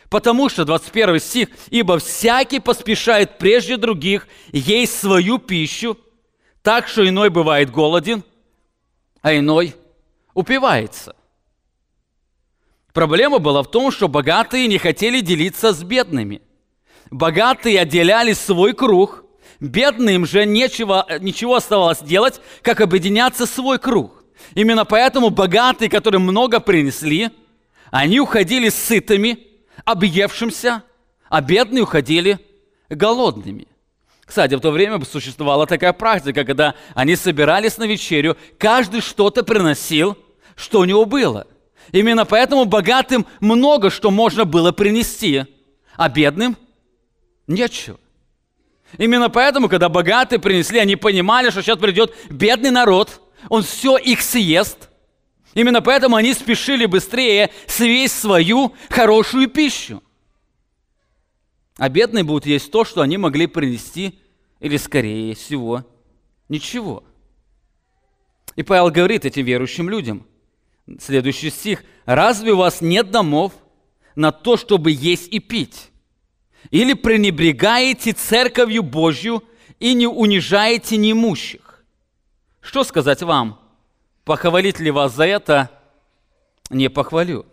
Потому 0.09 0.47
что, 0.47 0.63
21 0.63 1.19
стих, 1.19 1.49
«Ибо 1.69 1.99
всякий 1.99 2.59
поспешает 2.59 3.37
прежде 3.37 3.75
других 3.75 4.27
есть 4.53 4.97
свою 4.97 5.37
пищу, 5.37 5.97
так 6.61 6.87
что 6.87 7.07
иной 7.07 7.29
бывает 7.29 7.71
голоден, 7.71 8.23
а 9.21 9.35
иной 9.35 9.75
упивается». 10.33 11.16
Проблема 12.97 13.37
была 13.37 13.61
в 13.61 13.69
том, 13.69 13.91
что 13.91 14.07
богатые 14.07 14.65
не 14.65 14.79
хотели 14.79 15.19
делиться 15.19 15.71
с 15.71 15.83
бедными. 15.83 16.41
Богатые 17.11 17.79
отделяли 17.79 18.33
свой 18.33 18.73
круг, 18.73 19.23
бедным 19.59 20.25
же 20.25 20.47
нечего, 20.47 21.05
ничего 21.19 21.53
оставалось 21.53 21.99
делать, 21.99 22.41
как 22.63 22.81
объединяться 22.81 23.45
в 23.45 23.49
свой 23.49 23.77
круг. 23.77 24.23
Именно 24.55 24.83
поэтому 24.83 25.29
богатые, 25.29 25.91
которые 25.91 26.19
много 26.19 26.59
принесли, 26.59 27.29
они 27.91 28.19
уходили 28.19 28.69
сытыми– 28.69 29.45
объевшимся, 29.85 30.81
а 31.29 31.41
бедные 31.41 31.83
уходили 31.83 32.39
голодными. 32.89 33.67
Кстати, 34.25 34.55
в 34.55 34.59
то 34.59 34.71
время 34.71 34.99
существовала 35.05 35.67
такая 35.67 35.93
практика, 35.93 36.43
когда 36.43 36.73
они 36.95 37.15
собирались 37.15 37.77
на 37.77 37.83
вечерю, 37.83 38.37
каждый 38.57 39.01
что-то 39.01 39.43
приносил, 39.43 40.17
что 40.55 40.79
у 40.79 40.85
него 40.85 41.05
было. 41.05 41.45
Именно 41.91 42.25
поэтому 42.25 42.65
богатым 42.65 43.25
много 43.39 43.89
что 43.89 44.11
можно 44.11 44.45
было 44.45 44.71
принести, 44.71 45.45
а 45.95 46.09
бедным 46.09 46.57
нечего. 47.47 47.99
Именно 48.97 49.29
поэтому, 49.29 49.67
когда 49.69 49.89
богатые 49.89 50.39
принесли, 50.39 50.79
они 50.79 50.95
понимали, 50.95 51.49
что 51.49 51.61
сейчас 51.61 51.77
придет 51.77 52.15
бедный 52.29 52.71
народ, 52.71 53.21
он 53.49 53.63
все 53.63 53.97
их 53.97 54.21
съест. 54.21 54.89
Именно 55.53 55.81
поэтому 55.81 56.15
они 56.15 56.33
спешили 56.33 56.85
быстрее 56.85 57.51
съесть 57.65 58.19
свою 58.19 58.73
хорошую 58.89 59.49
пищу. 59.49 60.01
А 61.77 61.89
бедные 61.89 62.23
будут 62.23 62.45
есть 62.45 62.71
то, 62.71 62.85
что 62.85 63.01
они 63.01 63.17
могли 63.17 63.47
принести, 63.47 64.19
или 64.59 64.77
скорее 64.77 65.35
всего, 65.35 65.85
ничего. 66.49 67.03
И 68.55 68.63
Павел 68.63 68.89
говорит 68.89 69.25
этим 69.25 69.45
верующим 69.45 69.89
людям, 69.89 70.25
следующий 70.99 71.49
стих, 71.49 71.83
«Разве 72.05 72.53
у 72.53 72.57
вас 72.57 72.81
нет 72.81 73.11
домов 73.11 73.53
на 74.15 74.31
то, 74.31 74.57
чтобы 74.57 74.91
есть 74.91 75.27
и 75.31 75.39
пить? 75.39 75.91
Или 76.71 76.93
пренебрегаете 76.93 78.13
церковью 78.13 78.83
Божью 78.83 79.43
и 79.79 79.93
не 79.93 80.07
унижаете 80.07 80.97
неимущих? 80.97 81.83
Что 82.61 82.83
сказать 82.83 83.21
вам? 83.21 83.59
Похвалить 84.23 84.79
ли 84.79 84.91
вас 84.91 85.15
за 85.15 85.25
это? 85.25 85.69
Не 86.69 86.89
похвалю». 86.89 87.45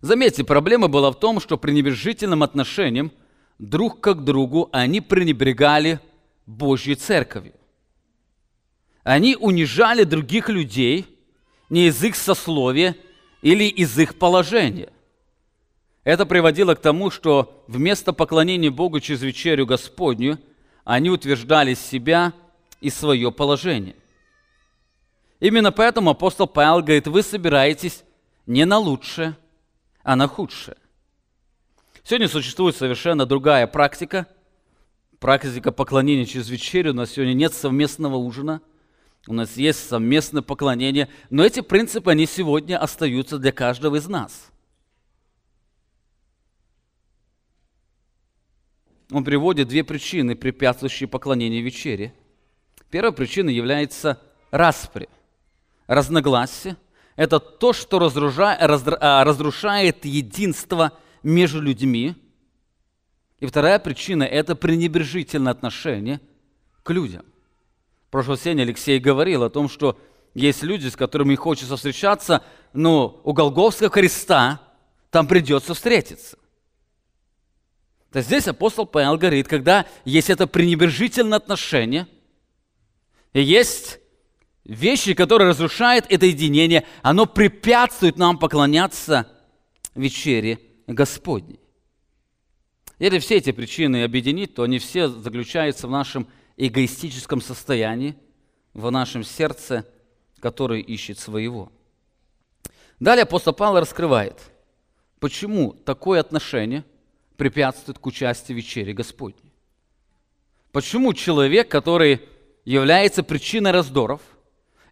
Заметьте, 0.00 0.42
проблема 0.42 0.88
была 0.88 1.12
в 1.12 1.18
том, 1.18 1.38
что 1.38 1.56
пренебрежительным 1.56 2.42
отношением 2.42 3.12
друг 3.58 4.00
к 4.00 4.14
другу 4.14 4.68
они 4.72 5.00
пренебрегали 5.00 6.00
Божьей 6.46 6.96
церковью. 6.96 7.54
Они 9.04 9.36
унижали 9.36 10.04
других 10.04 10.48
людей 10.48 11.11
не 11.70 11.86
из 11.86 12.02
их 12.02 12.16
сословия 12.16 12.96
или 13.40 13.64
из 13.64 13.98
их 13.98 14.18
положения. 14.18 14.92
Это 16.04 16.26
приводило 16.26 16.74
к 16.74 16.80
тому, 16.80 17.10
что 17.10 17.64
вместо 17.68 18.12
поклонения 18.12 18.70
Богу 18.70 19.00
через 19.00 19.22
вечерю 19.22 19.66
Господню 19.66 20.38
они 20.84 21.10
утверждали 21.10 21.74
себя 21.74 22.32
и 22.80 22.90
свое 22.90 23.30
положение. 23.30 23.94
Именно 25.38 25.72
поэтому 25.72 26.10
апостол 26.10 26.46
Павел 26.46 26.82
говорит, 26.82 27.06
вы 27.06 27.22
собираетесь 27.22 28.02
не 28.46 28.64
на 28.64 28.78
лучшее, 28.78 29.36
а 30.02 30.16
на 30.16 30.28
худшее. 30.28 30.76
Сегодня 32.04 32.28
существует 32.28 32.76
совершенно 32.76 33.26
другая 33.26 33.66
практика. 33.68 34.26
Практика 35.20 35.70
поклонения 35.70 36.24
через 36.24 36.48
вечерю. 36.48 36.90
У 36.90 36.94
нас 36.94 37.12
сегодня 37.12 37.32
нет 37.32 37.54
совместного 37.54 38.16
ужина. 38.16 38.60
У 39.26 39.34
нас 39.34 39.56
есть 39.56 39.88
совместное 39.88 40.42
поклонение. 40.42 41.08
Но 41.30 41.44
эти 41.44 41.60
принципы, 41.60 42.10
они 42.10 42.26
сегодня 42.26 42.78
остаются 42.78 43.38
для 43.38 43.52
каждого 43.52 43.96
из 43.96 44.08
нас. 44.08 44.50
Он 49.10 49.24
приводит 49.24 49.68
две 49.68 49.84
причины, 49.84 50.34
препятствующие 50.34 51.08
поклонению 51.08 51.62
вечере. 51.62 52.14
Первая 52.90 53.12
причина 53.12 53.50
является 53.50 54.20
распри, 54.50 55.08
разногласие– 55.86 56.76
это 57.16 57.40
то, 57.40 57.72
что 57.72 57.98
а, 57.98 59.24
разрушает 59.24 60.04
единство 60.04 60.98
между 61.22 61.60
людьми. 61.60 62.14
И 63.38 63.46
вторая 63.46 63.78
причина– 63.78 64.22
это 64.24 64.56
пренебрежительное 64.56 65.52
отношение 65.52 66.20
к 66.82 66.90
людям. 66.90 67.24
В 68.12 68.20
прошлый 68.20 68.36
день 68.36 68.60
Алексей 68.60 68.98
говорил 68.98 69.42
о 69.42 69.48
том, 69.48 69.70
что 69.70 69.98
есть 70.34 70.62
люди, 70.62 70.88
с 70.88 70.96
которыми 70.96 71.34
хочется 71.34 71.78
встречаться, 71.78 72.44
но 72.74 73.22
у 73.24 73.32
Голговского 73.32 73.88
креста 73.88 74.60
там 75.08 75.26
придется 75.26 75.72
встретиться. 75.72 76.36
То 78.12 78.20
здесь 78.20 78.46
апостол 78.48 78.84
Павел 78.84 79.16
говорит, 79.16 79.48
когда 79.48 79.86
есть 80.04 80.28
это 80.28 80.46
пренебрежительное 80.46 81.38
отношение, 81.38 82.06
и 83.32 83.40
есть 83.40 83.98
вещи, 84.64 85.14
которые 85.14 85.48
разрушают 85.48 86.04
это 86.10 86.26
единение, 86.26 86.84
оно 87.00 87.24
препятствует 87.24 88.18
нам 88.18 88.38
поклоняться 88.38 89.26
вечере 89.94 90.58
Господней. 90.86 91.60
Если 92.98 93.20
все 93.20 93.36
эти 93.36 93.52
причины 93.52 94.04
объединить, 94.04 94.54
то 94.54 94.64
они 94.64 94.78
все 94.78 95.08
заключаются 95.08 95.86
в 95.86 95.90
нашем 95.90 96.28
эгоистическом 96.56 97.40
состоянии, 97.40 98.16
в 98.74 98.90
нашем 98.90 99.22
сердце, 99.22 99.86
которое 100.40 100.80
ищет 100.80 101.18
своего. 101.18 101.70
Далее 103.00 103.24
апостол 103.24 103.52
Павел 103.52 103.80
раскрывает, 103.80 104.40
почему 105.20 105.72
такое 105.72 106.20
отношение 106.20 106.84
препятствует 107.36 107.98
к 107.98 108.06
участию 108.06 108.56
в 108.56 108.58
вечере 108.58 108.92
Господней. 108.94 109.52
Почему 110.70 111.12
человек, 111.12 111.68
который 111.68 112.22
является 112.64 113.22
причиной 113.22 113.72
раздоров– 113.72 114.22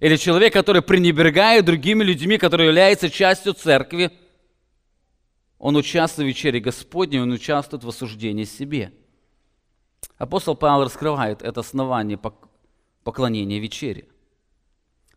или 0.01 0.17
человек, 0.17 0.55
который 0.55 0.81
пренебрегает 0.81 1.67
другими 1.67 2.03
людьми, 2.03 2.39
который 2.39 2.67
является 2.67 3.11
частью 3.11 3.53
церкви, 3.53 4.11
он 5.59 5.77
участвует 5.77 6.25
в 6.25 6.29
вечере 6.29 6.59
Господней, 6.59 7.21
он 7.21 7.31
участвует 7.31 7.85
в 7.85 7.89
осуждении 7.89 8.45
себе. 8.45 8.95
Апостол 10.19 10.55
Павел 10.55 10.85
раскрывает 10.85 11.43
это 11.43 11.61
основание 11.61 12.19
поклонения 13.05 13.59
вечере. 13.59 14.07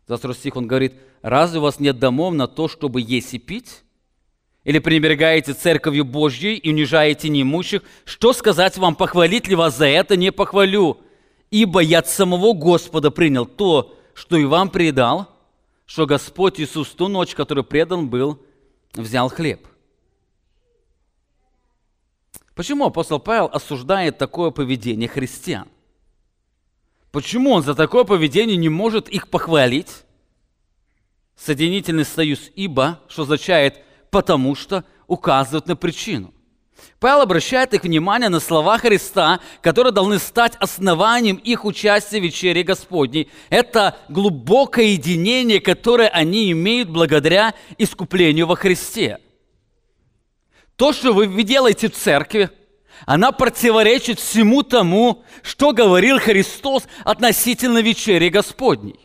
За 0.06 0.16
второй 0.16 0.34
стих 0.34 0.56
он 0.56 0.66
говорит, 0.66 0.94
разве 1.22 1.58
у 1.58 1.62
вас 1.62 1.80
нет 1.80 1.98
домов 1.98 2.34
на 2.34 2.46
то, 2.46 2.68
чтобы 2.68 3.00
есть 3.00 3.32
и 3.34 3.38
пить? 3.38 3.82
Или 4.64 4.78
пренебрегаете 4.78 5.52
церковью 5.52 6.04
Божьей 6.04 6.56
и 6.56 6.70
унижаете 6.70 7.28
неимущих? 7.28 7.82
Что 8.04 8.32
сказать 8.32 8.78
вам, 8.78 8.96
похвалить 8.96 9.46
ли 9.46 9.54
вас 9.54 9.76
за 9.76 9.86
это? 9.86 10.16
Не 10.16 10.32
похвалю. 10.32 10.98
Ибо 11.50 11.80
я 11.80 11.98
от 11.98 12.08
самого 12.08 12.54
Господа 12.54 13.10
принял 13.10 13.46
то, 13.46 13.94
что 14.14 14.36
и 14.36 14.44
вам 14.44 14.70
предал, 14.70 15.28
что 15.86 16.06
Господь 16.06 16.60
Иисус 16.60 16.88
ту 16.90 17.08
ночь, 17.08 17.34
которую 17.34 17.64
предан 17.64 18.08
был, 18.08 18.40
взял 18.94 19.28
хлеб. 19.28 19.66
Почему 22.54 22.86
апостол 22.86 23.18
Павел 23.18 23.50
осуждает 23.52 24.18
такое 24.18 24.50
поведение 24.50 25.08
христиан? 25.08 25.68
Почему 27.10 27.52
он 27.52 27.62
за 27.62 27.74
такое 27.74 28.04
поведение 28.04 28.56
не 28.56 28.68
может 28.68 29.08
их 29.08 29.28
похвалить? 29.28 30.04
Соединительный 31.36 32.04
союз 32.04 32.50
«ибо», 32.54 33.00
что 33.08 33.22
означает 33.22 33.82
«потому 34.10 34.54
что», 34.54 34.84
указывает 35.06 35.66
на 35.66 35.76
причину. 35.76 36.32
Павел 36.98 37.20
обращает 37.22 37.74
их 37.74 37.82
внимание 37.82 38.28
на 38.28 38.40
слова 38.40 38.78
Христа, 38.78 39.40
которые 39.60 39.92
должны 39.92 40.18
стать 40.18 40.56
основанием 40.56 41.36
их 41.36 41.64
участия 41.64 42.20
в 42.20 42.22
вечере 42.22 42.62
Господней. 42.62 43.30
Это 43.50 43.96
глубокое 44.08 44.86
единение, 44.86 45.60
которое 45.60 46.08
они 46.08 46.50
имеют 46.52 46.88
благодаря 46.88 47.54
искуплению 47.78 48.46
во 48.46 48.56
Христе. 48.56 49.18
То, 50.76 50.92
что 50.92 51.12
вы 51.12 51.42
делаете 51.42 51.88
в 51.88 51.94
церкви, 51.94 52.50
она 53.06 53.32
противоречит 53.32 54.18
всему 54.18 54.62
тому, 54.62 55.24
что 55.42 55.72
говорил 55.72 56.18
Христос 56.18 56.84
относительно 57.04 57.78
вечери 57.78 58.28
Господней. 58.28 58.98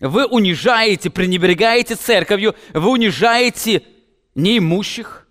Вы 0.00 0.26
унижаете, 0.26 1.10
пренебрегаете 1.10 1.96
церковью, 1.96 2.54
вы 2.72 2.90
унижаете 2.90 3.82
неимущих– 4.34 5.24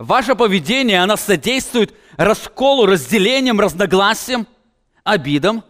Ваше 0.00 0.34
поведение, 0.34 1.02
оно 1.02 1.18
содействует 1.18 1.92
расколу, 2.16 2.86
разделениям, 2.86 3.60
разногласиям, 3.60 4.46
обидам. 5.04 5.62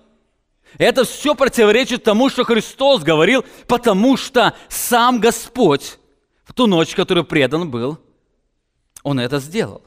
Это 0.79 1.03
все 1.03 1.35
противоречит 1.35 2.05
тому, 2.05 2.31
что 2.31 2.45
Христос 2.45 3.03
говорил, 3.03 3.45
потому 3.67 4.17
что 4.17 4.55
сам 4.69 5.19
Господь 5.19 5.99
в 6.51 6.53
ту 6.53 6.67
ночь, 6.67 6.97
которую 6.97 7.25
предан 7.25 7.71
был, 7.71 8.01
Он 9.05 9.21
это 9.21 9.39
сделал. 9.39 9.85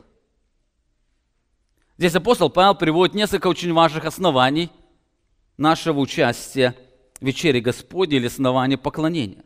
Здесь 1.97 2.15
апостол 2.15 2.49
Павел 2.49 2.73
приводит 2.73 3.13
несколько 3.13 3.47
очень 3.47 3.73
важных 3.73 4.06
оснований 4.06 4.69
нашего 5.58 5.99
участия 5.99 6.73
в 7.19 7.26
вечере 7.26 7.60
Господней 7.60 8.15
или 8.15 8.28
основания 8.28 8.78
поклонения. 8.78 9.43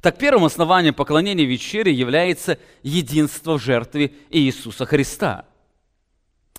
Так 0.00 0.16
первым 0.16 0.46
основанием 0.46 0.94
поклонения 0.94 1.44
вечери 1.44 1.90
является 1.90 2.58
единство 2.82 3.58
в 3.58 3.62
жертве 3.62 4.14
Иисуса 4.30 4.86
Христа. 4.86 5.44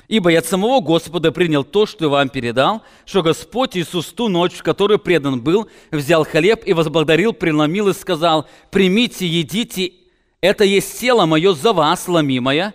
Ибо 0.07 0.29
я 0.29 0.39
от 0.39 0.45
самого 0.45 0.79
Господа 0.79 1.33
принял 1.33 1.65
то, 1.65 1.85
что 1.85 2.09
вам 2.09 2.29
передал, 2.29 2.81
что 3.05 3.21
Господь 3.21 3.75
Иисус 3.75 4.07
ту 4.07 4.29
ночь, 4.29 4.53
в 4.53 4.63
которую 4.63 4.99
предан 4.99 5.41
был, 5.41 5.69
взял 5.91 6.23
хлеб 6.23 6.63
и 6.65 6.71
возблагодарил, 6.71 7.33
преломил 7.33 7.89
и 7.89 7.93
сказал, 7.93 8.47
примите, 8.71 9.27
едите, 9.27 9.91
это 10.39 10.63
есть 10.63 10.97
тело 10.99 11.25
мое 11.25 11.53
за 11.53 11.73
вас, 11.73 12.07
ломимое, 12.07 12.73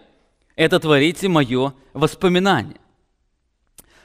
это 0.56 0.78
творите 0.78 1.28
мое 1.28 1.72
воспоминание. 1.94 2.76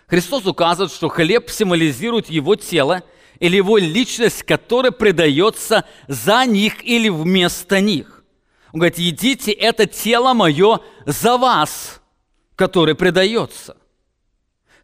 Христос 0.08 0.46
указывает, 0.46 0.94
что 0.94 1.10
хлеб 1.10 1.50
символизирует 1.50 2.30
его 2.30 2.56
тело 2.56 3.04
или 3.40 3.58
его 3.58 3.78
личность, 3.78 4.44
которая 4.44 4.94
предается 4.94 5.84
за 6.08 6.46
них 6.46 6.82
или 6.86 7.10
вместо 7.10 7.82
них. 7.82 8.24
Он 8.72 8.80
говорит, 8.80 9.00
едите 9.00 9.52
это 9.52 9.86
тело 9.86 10.34
мое 10.34 10.80
за 11.06 11.36
вас, 11.38 12.02
которое 12.58 12.96
предается. 12.96 13.78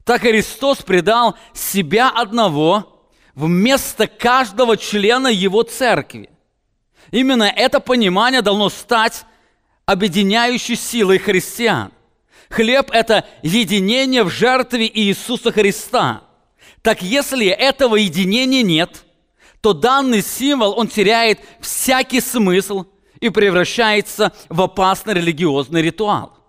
Так 0.05 0.21
Христос 0.21 0.77
предал 0.77 1.35
себя 1.53 2.09
одного 2.09 3.09
вместо 3.35 4.07
каждого 4.07 4.77
члена 4.77 5.27
его 5.27 5.63
церкви. 5.63 6.29
Именно 7.11 7.43
это 7.43 7.79
понимание 7.79 8.41
должно 8.41 8.69
стать 8.69 9.25
объединяющей 9.85 10.75
силой 10.75 11.17
христиан. 11.17 11.91
Хлеб– 12.49 12.89
это 12.91 13.25
единение 13.41 14.23
в 14.23 14.29
жертве 14.29 14.89
Иисуса 14.93 15.51
Христа. 15.51 16.23
Так 16.83 17.01
если 17.01 17.47
этого 17.47 17.95
единения 17.95 18.61
нет, 18.61 19.03
то 19.61 19.73
данный 19.73 20.21
символ, 20.21 20.77
он 20.77 20.89
теряет 20.89 21.39
всякий 21.59 22.21
смысл 22.21 22.85
и 23.19 23.29
превращается 23.29 24.31
в 24.49 24.61
опасный 24.61 25.15
религиозный 25.15 25.81
ритуал. 25.81 26.42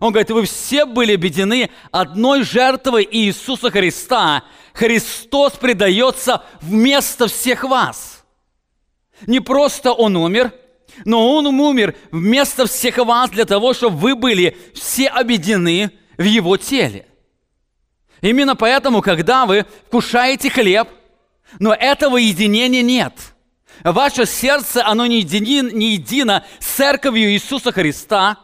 Он 0.00 0.12
говорит, 0.12 0.30
вы 0.30 0.44
все 0.44 0.84
были 0.84 1.14
объединены 1.14 1.70
одной 1.90 2.42
жертвой 2.42 3.08
Иисуса 3.10 3.70
Христа. 3.70 4.44
Христос 4.72 5.52
предается 5.52 6.42
вместо 6.60 7.28
всех 7.28 7.64
вас. 7.64 8.24
Не 9.26 9.40
просто 9.40 9.92
Он 9.92 10.16
умер– 10.16 10.52
но 11.04 11.34
Он 11.34 11.46
умер 11.46 11.96
вместо 12.10 12.66
всех 12.66 12.98
вас 12.98 13.30
для 13.30 13.44
того, 13.44 13.74
чтобы 13.74 13.96
вы 13.96 14.14
были 14.14 14.56
все 14.74 15.08
объединены 15.08 15.90
в 16.16 16.22
Его 16.22 16.56
теле. 16.56 17.06
Именно 18.20 18.56
поэтому, 18.56 19.02
когда 19.02 19.44
вы 19.44 19.66
вкушаете 19.86 20.50
хлеб, 20.50 20.88
но 21.58 21.74
этого 21.74 22.16
единения 22.16 22.82
нет. 22.82 23.12
Ваше 23.82 24.24
сердце, 24.24 24.86
оно 24.86 25.04
не, 25.06 25.18
едино, 25.20 25.70
не 25.70 25.92
едино 25.94 26.44
с 26.58 26.66
церковью 26.66 27.32
Иисуса 27.32 27.72
Христа, 27.72 28.38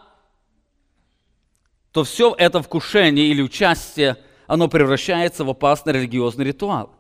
то 1.93 2.05
все 2.05 2.35
это 2.37 2.63
вкушение 2.63 3.27
или 3.27 3.43
участие, 3.43 4.17
оно 4.47 4.69
превращается 4.69 5.45
в 5.45 5.51
опасный 5.51 5.93
религиозный 5.93 6.45
ритуал. 6.45 6.91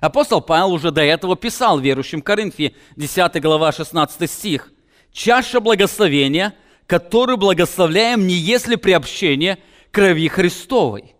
Апостол 0.00 0.40
Павел 0.40 0.72
уже 0.72 0.90
до 0.90 1.02
этого 1.02 1.36
писал 1.36 1.78
верующим 1.78 2.22
Коринфе, 2.22 2.74
10 2.96 3.40
глава, 3.42 3.72
16 3.72 4.30
стих– 4.30 4.72
чаша 5.12 5.60
благословения, 5.60 6.54
которую 6.86 7.36
благословляем 7.36 8.26
не 8.26 8.34
если 8.34 8.76
приобщение 8.76 9.58
крови 9.90 10.28
Христовой. 10.28 11.14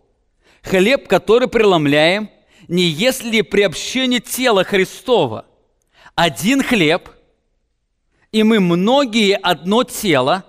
Хлеб, 0.63 1.07
который 1.07 1.47
преломляем, 1.47 2.29
не 2.67 2.83
если 2.83 3.41
приобщение 3.41 4.19
тела 4.19 4.63
Христова. 4.63 5.45
Один 6.15 6.61
хлеб, 6.61 7.09
и 8.31 8.43
мы 8.43 8.59
многие 8.59 9.35
одно 9.35 9.83
тело, 9.83 10.45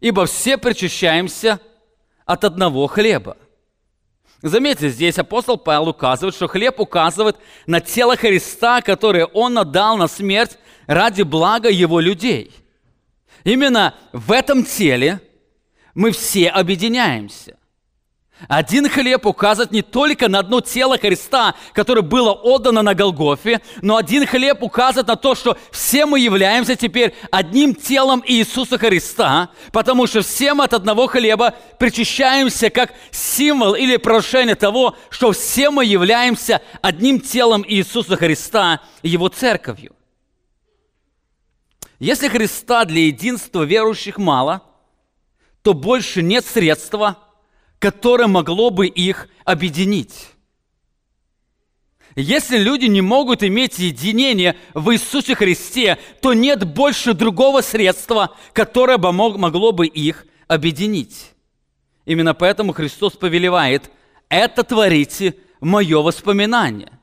ибо 0.00 0.26
все 0.26 0.58
причащаемся 0.58 1.60
от 2.24 2.44
одного 2.44 2.86
хлеба. 2.86 3.36
Заметьте, 4.42 4.90
здесь 4.90 5.18
апостол 5.18 5.56
Павел 5.56 5.88
указывает, 5.88 6.34
что 6.34 6.48
хлеб 6.48 6.78
указывает 6.78 7.36
на 7.66 7.80
тело 7.80 8.16
Христа, 8.16 8.82
которое 8.82 9.24
Он 9.26 9.56
отдал 9.58 9.96
на 9.96 10.06
смерть 10.06 10.58
ради 10.86 11.22
блага 11.22 11.70
Его 11.70 11.98
людей. 11.98 12.52
Именно 13.42 13.94
в 14.12 14.32
этом 14.32 14.64
теле 14.64 15.20
мы 15.94 16.10
все 16.10 16.48
объединяемся. 16.48 17.56
Один 18.48 18.88
хлеб 18.88 19.26
указывает 19.26 19.70
не 19.70 19.82
только 19.82 20.28
на 20.28 20.40
одно 20.40 20.60
тело 20.60 20.98
Христа, 20.98 21.54
которое 21.72 22.02
было 22.02 22.32
отдано 22.32 22.82
на 22.82 22.94
Голгофе, 22.94 23.60
но 23.80 23.96
один 23.96 24.26
хлеб 24.26 24.62
указывает 24.62 25.06
на 25.06 25.16
то, 25.16 25.36
что 25.36 25.56
все 25.70 26.04
мы 26.04 26.18
являемся 26.18 26.74
теперь 26.74 27.14
одним 27.30 27.74
телом 27.74 28.22
Иисуса 28.26 28.76
Христа, 28.76 29.50
потому 29.72 30.08
что 30.08 30.22
все 30.22 30.52
мы 30.52 30.64
от 30.64 30.74
одного 30.74 31.06
хлеба 31.06 31.54
причащаемся 31.78 32.70
как 32.70 32.92
символ 33.12 33.74
или 33.74 33.96
прошение 33.96 34.56
того, 34.56 34.96
что 35.10 35.30
все 35.30 35.70
мы 35.70 35.84
являемся 35.84 36.60
одним 36.82 37.20
телом 37.20 37.64
Иисуса 37.66 38.16
Христа, 38.16 38.80
Его 39.02 39.28
церковью. 39.28 39.94
Если 42.00 42.28
Христа 42.28 42.84
для 42.84 43.06
единства 43.06 43.62
верующих 43.62 44.18
мало, 44.18 44.62
то 45.62 45.72
больше 45.72 46.20
нет 46.20 46.44
средства– 46.44 47.18
которое 47.84 48.28
могло 48.28 48.70
бы 48.70 48.86
их 48.86 49.28
объединить. 49.44 50.30
Если 52.16 52.56
люди 52.56 52.86
не 52.86 53.02
могут 53.02 53.42
иметь 53.42 53.78
единение 53.78 54.56
в 54.72 54.90
Иисусе 54.94 55.34
Христе, 55.34 55.98
то 56.22 56.32
нет 56.32 56.64
больше 56.64 57.12
другого 57.12 57.60
средства, 57.60 58.38
которое 58.54 58.96
бы 58.96 59.12
могло 59.12 59.72
бы 59.72 59.86
их 59.86 60.26
объединить. 60.48 61.32
Именно 62.06 62.32
поэтому 62.32 62.72
Христос 62.72 63.18
повелевает, 63.18 63.90
это 64.30 64.64
творите 64.64 65.34
мое 65.60 66.00
воспоминание. 66.00 66.98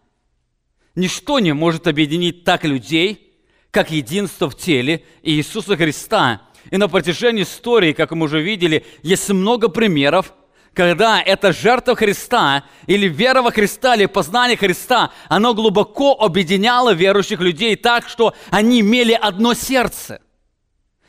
Ничто 0.95 1.37
не 1.37 1.53
может 1.53 1.85
объединить 1.85 2.43
так 2.43 2.63
людей, 2.63 3.35
как 3.69 3.91
единство 3.91 4.49
в 4.49 4.57
теле 4.57 5.03
Иисуса 5.21 5.77
Христа. 5.77 6.41
И 6.71 6.77
на 6.77 6.87
протяжении 6.87 7.43
истории, 7.43 7.93
как 7.93 8.13
мы 8.13 8.25
уже 8.25 8.41
видели, 8.41 8.83
есть 9.03 9.29
много 9.29 9.67
примеров, 9.67 10.33
когда 10.73 11.21
эта 11.21 11.51
жертва 11.51 11.95
Христа 11.95 12.63
или 12.87 13.07
вера 13.07 13.41
во 13.41 13.51
Христа 13.51 13.95
или 13.95 14.05
познание 14.05 14.55
Христа, 14.55 15.11
оно 15.27 15.53
глубоко 15.53 16.13
объединяло 16.13 16.93
верующих 16.93 17.41
людей 17.41 17.75
так, 17.75 18.07
что 18.07 18.33
они 18.49 18.79
имели 18.79 19.11
одно 19.11 19.53
сердце, 19.53 20.21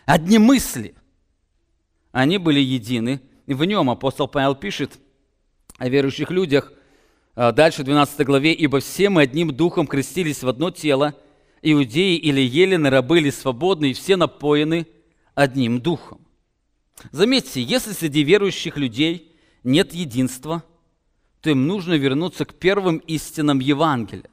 одни 0.05 0.39
мысли. 0.39 0.95
Они 2.11 2.39
были 2.39 2.61
едины. 2.61 3.21
И 3.47 3.55
в 3.55 3.65
нем 3.65 3.89
апостол 3.91 4.29
Павел 4.29 4.55
пишет 4.55 4.99
о 5.79 5.89
верующих 5.89 6.31
людях, 6.31 6.73
а, 7.35 7.53
дальше 7.53 7.83
в 7.83 7.85
12 7.85 8.27
главе, 8.27 8.53
«Ибо 8.53 8.81
все 8.81 9.09
мы 9.11 9.23
одним 9.23 9.55
духом 9.55 9.87
крестились 9.87 10.43
в 10.43 10.49
одно 10.49 10.71
тело, 10.71 11.15
иудеи 11.63 12.17
или 12.17 12.41
елены, 12.41 12.91
рабы 12.91 13.19
или 13.19 13.31
свободные, 13.31 13.95
все 13.95 14.17
напоены 14.17 14.87
одним 15.35 15.81
духом». 15.81 16.27
Заметьте, 17.11 17.63
если 17.63 17.93
среди 17.93 18.25
верующих 18.25 18.77
людей– 18.77 19.29
нет 19.65 19.93
единства, 19.93 20.65
то 21.41 21.51
им 21.51 21.67
нужно 21.67 21.95
вернуться 21.95 22.45
к 22.45 22.55
первым 22.55 22.99
истинам 22.99 23.59
Евангелия. 23.59 24.31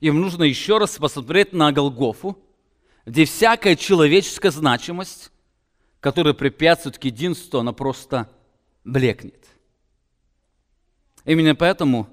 Им 0.00 0.20
нужно 0.20 0.42
еще 0.44 0.78
раз 0.78 0.98
посмотреть 0.98 1.52
на 1.52 1.72
Голгофу, 1.72 2.38
где 3.06 3.24
всякая 3.24 3.76
человеческая 3.76 4.50
значимость, 4.50 5.30
которая 6.00 6.34
препятствует 6.34 6.98
к 6.98 7.04
единству, 7.04 7.60
она 7.60 7.72
просто 7.72 8.28
блекнет. 8.84 9.46
Именно 11.24 11.54
поэтому 11.54 12.08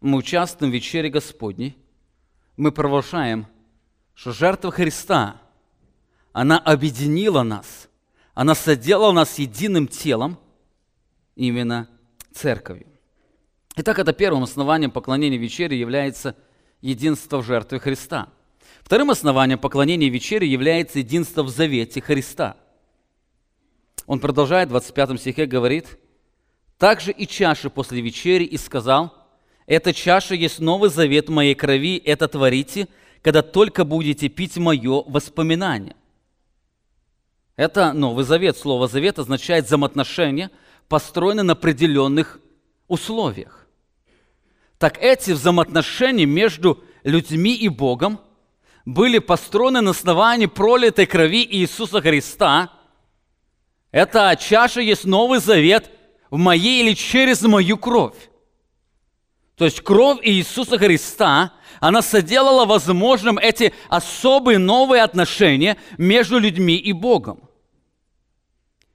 мы 0.00 0.18
участвуем 0.18 0.70
в 0.70 0.74
вечере 0.74 1.10
Господней, 1.10 1.76
мы 2.56 2.72
провозглашаем, 2.72 3.46
что 4.14 4.32
жертва 4.32 4.70
Христа, 4.70 5.40
она 6.32 6.58
объединила 6.58 7.42
нас, 7.42 7.88
она 8.34 8.54
соделала 8.54 9.12
нас 9.12 9.38
единым 9.38 9.88
телом– 9.88 10.38
именно 11.38 11.88
церковью. 12.34 12.86
Итак, 13.76 13.98
это 14.00 14.12
первым 14.12 14.42
основанием 14.42 14.90
поклонения 14.90 15.38
вечери 15.38 15.76
является 15.76 16.34
единство 16.82 17.38
в 17.38 17.46
жертве 17.46 17.78
Христа. 17.78 18.28
Вторым 18.82 19.10
основанием 19.10 19.58
поклонения 19.58 20.10
вечери 20.10 20.46
является 20.46 20.98
единство 20.98 21.44
в 21.44 21.48
завете 21.48 22.00
Христа. 22.00 22.56
Он 24.06 24.18
продолжает 24.18 24.68
в 24.68 24.72
25 24.72 25.20
стихе, 25.20 25.46
говорит, 25.46 25.98
«Также 26.76 27.12
и 27.12 27.26
чаша 27.26 27.70
после 27.70 28.00
вечери, 28.00 28.44
и 28.44 28.56
сказал, 28.56 29.14
эта 29.66 29.92
чаша 29.92 30.34
есть 30.34 30.58
новый 30.58 30.90
завет 30.90 31.28
моей 31.28 31.54
крови, 31.54 31.98
это 31.98 32.26
творите, 32.26 32.88
когда 33.22 33.42
только 33.42 33.84
будете 33.84 34.28
пить 34.28 34.56
мое 34.56 35.04
воспоминание». 35.06 35.94
Это 37.54 37.92
новый 37.92 38.24
завет. 38.24 38.56
Слово 38.56 38.88
«завет» 38.88 39.20
означает 39.20 39.66
взаимоотношения– 39.66 40.50
построены 40.88 41.42
на 41.42 41.52
определенных 41.52 42.40
условиях. 42.88 43.66
Так 44.78 44.98
эти 44.98 45.32
взаимоотношения 45.32 46.26
между 46.26 46.82
людьми 47.02 47.54
и 47.54 47.68
Богом 47.68 48.20
были 48.84 49.18
построены 49.18 49.80
на 49.80 49.90
основании 49.90 50.46
пролитой 50.46 51.06
крови 51.06 51.46
Иисуса 51.50 52.00
Христа. 52.00 52.72
Эта 53.90 54.34
чаша 54.36 54.80
есть 54.80 55.04
Новый 55.04 55.40
Завет 55.40 55.90
в 56.30 56.38
моей 56.38 56.82
или 56.82 56.94
через 56.94 57.42
мою 57.42 57.76
кровь. 57.76 58.16
То 59.56 59.64
есть 59.64 59.80
кровь 59.80 60.20
Иисуса 60.22 60.78
Христа, 60.78 61.52
она 61.80 62.00
соделала 62.00 62.64
возможным 62.64 63.38
эти 63.38 63.74
особые 63.88 64.58
новые 64.58 65.02
отношения 65.02 65.76
между 65.98 66.38
людьми 66.38 66.76
и 66.76 66.92
Богом. 66.92 67.40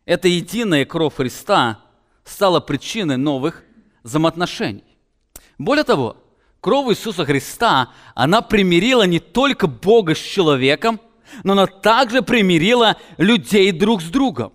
Эта 0.06 0.28
единая 0.28 0.86
кровь 0.86 1.16
Христа 1.16 1.83
стала 2.24 2.60
причиной 2.60 3.18
новых 3.18 3.64
взаимоотношений. 4.04 4.84
Более 5.58 5.84
того, 5.84 6.18
кровь 6.62 6.92
Иисуса 6.92 7.26
Христа, 7.26 7.90
она 8.16 8.42
примирила 8.42 9.04
не 9.04 9.20
только 9.20 9.68
Бога 9.68 10.16
с 10.16 10.20
человеком, 10.20 11.00
но 11.44 11.54
она 11.54 11.68
также 11.68 12.22
примирила 12.22 12.98
людей 13.18 13.72
друг 13.72 14.02
с 14.02 14.06
другом. 14.06 14.54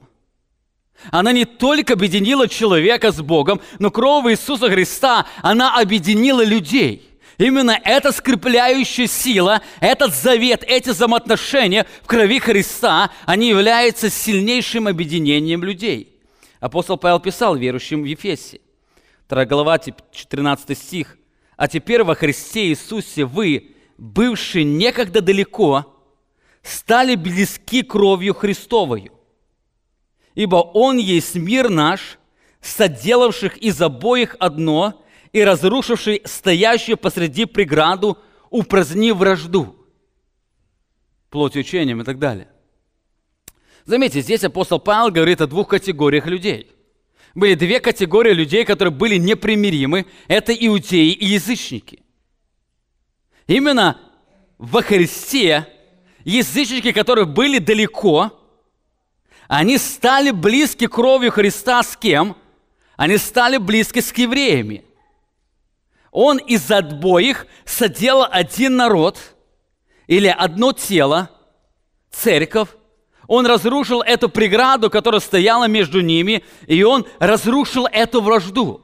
Она 1.11 1.33
не 1.33 1.45
только 1.45 1.95
объединила 1.95 2.49
человека 2.49 3.13
с 3.13 3.21
Богом, 3.21 3.61
но 3.79 3.91
кровь 3.91 4.33
Иисуса 4.33 4.69
Христа, 4.69 5.27
она 5.43 5.79
объединила 5.79 6.45
людей. 6.45 7.05
Именно 7.39 7.79
эта 7.85 8.11
скрепляющая 8.11 9.07
сила, 9.07 9.63
этот 9.79 10.13
завет, 10.13 10.65
эти 10.67 10.91
взаимоотношения 10.91 11.87
в 12.03 12.07
крови 12.07 12.41
Христа, 12.41 13.11
они 13.27 13.51
являются 13.51 14.11
сильнейшим 14.11 14.89
объединением 14.89 15.63
людей. 15.63 16.18
Апостол 16.61 16.97
Павел 16.97 17.21
писал 17.21 17.57
верующим 17.57 18.03
в 18.03 18.05
Ефесе, 18.05 18.61
2 19.29 19.45
глава, 19.45 19.79
14 19.79 20.77
стих. 20.77 21.17
«А 21.57 21.69
теперь 21.69 22.05
во 22.05 22.15
Христе 22.15 22.69
Иисусе 22.69 23.25
вы, 23.25 23.77
бывшие 23.97 24.65
некогда 24.65 25.21
далеко, 25.21 25.95
стали 26.63 27.15
близки 27.15 27.83
кровью 27.83 28.35
Христовою, 28.35 29.13
ибо 30.35 30.57
Он 30.57 30.99
есть 30.99 31.35
мир 31.35 31.69
наш, 31.69 32.19
соделавших 32.61 33.57
из 33.59 33.81
обоих 33.81 34.37
одно 34.39 35.05
и 35.33 35.43
разрушивший 35.43 36.23
стоящую 36.25 36.97
посреди 36.97 37.45
преграду, 37.45 38.19
упразднив 38.51 39.17
вражду, 39.17 39.77
плоть 41.31 41.57
учением 41.57 42.01
и 42.01 42.05
так 42.05 42.19
далее. 42.19 42.49
Заметьте, 43.89 44.21
здесь 44.21 44.45
апостол 44.45 44.79
Павел 44.79 45.11
говорит 45.11 45.41
о 45.41 45.47
двух 45.47 45.69
категориях 45.69 46.27
людей. 46.27 46.71
Были 47.35 47.55
две 47.55 47.81
категории 47.81 48.35
людей, 48.35 48.67
которые 48.67 48.93
были 48.93 49.17
непримиримы. 49.17 50.05
Это 50.27 50.53
иудеи 50.53 51.13
и 51.13 51.25
язычники. 51.25 52.03
Именно 53.47 53.99
во 54.59 54.83
Христе 54.83 55.67
язычники, 56.23 56.93
которые 56.93 57.25
были 57.25 57.61
далеко, 57.61 58.39
они 59.47 59.79
стали 59.79 60.33
близки 60.33 60.87
кровью 60.87 61.33
Христа 61.33 61.83
с 61.83 61.97
кем? 61.97 62.37
Они 62.99 63.17
стали 63.17 63.57
близки 63.57 64.03
с 64.03 64.15
евреями. 64.15 64.85
Он 66.11 66.37
из 66.37 66.71
обоих 66.71 67.47
соделал 67.65 68.27
один 68.31 68.77
народ 68.77 69.19
или 70.09 70.27
одно 70.27 70.75
тело, 70.75 71.31
церковь. 72.11 72.69
Он 73.29 73.47
разрушил 73.47 74.01
эту 74.01 74.31
преграду, 74.31 74.89
которая 74.89 75.21
стояла 75.21 75.69
между 75.69 76.01
ними, 76.01 76.43
и 76.67 76.83
он 76.83 77.07
разрушил 77.19 77.87
эту 77.87 78.23
вражду. 78.23 78.81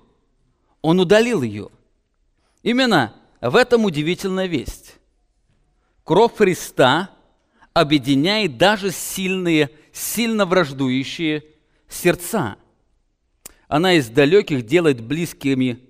Он 0.82 1.00
удалил 1.00 1.40
ее. 1.42 1.70
Именно 2.62 3.14
в 3.40 3.56
этом 3.56 3.86
удивительная 3.86 4.46
весть. 4.46 4.96
Кровь 6.04 6.36
Христа 6.36 7.10
объединяет 7.72 8.58
даже 8.58 8.90
сильные, 8.90 9.70
сильно 9.92 10.44
враждующие 10.44 11.44
сердца. 11.88 12.56
Она 13.66 13.94
из 13.94 14.10
далеких 14.10 14.66
делает 14.66 15.00
близкими 15.00 15.80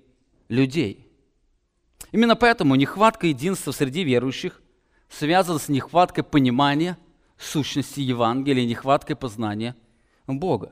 людей. 0.47 1.11
Именно 2.13 2.37
поэтому 2.37 2.75
нехватка 2.75 3.27
единства 3.27 3.73
среди 3.73 4.05
верующих 4.05 4.61
связана 5.09 5.59
с 5.59 5.67
нехваткой 5.67 6.23
понимания 6.23 6.97
сущности 7.37 7.99
Евангелия, 7.99 8.65
нехваткой 8.65 9.15
познания 9.15 9.75
Бога. 10.27 10.71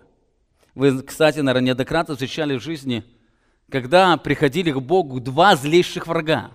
Вы, 0.75 1.01
кстати, 1.03 1.39
наверное, 1.39 1.67
неоднократно 1.67 2.15
встречали 2.15 2.57
в 2.57 2.63
жизни, 2.63 3.03
когда 3.69 4.17
приходили 4.17 4.71
к 4.71 4.79
Богу 4.79 5.19
два 5.19 5.55
злейших 5.55 6.07
врага. 6.07 6.51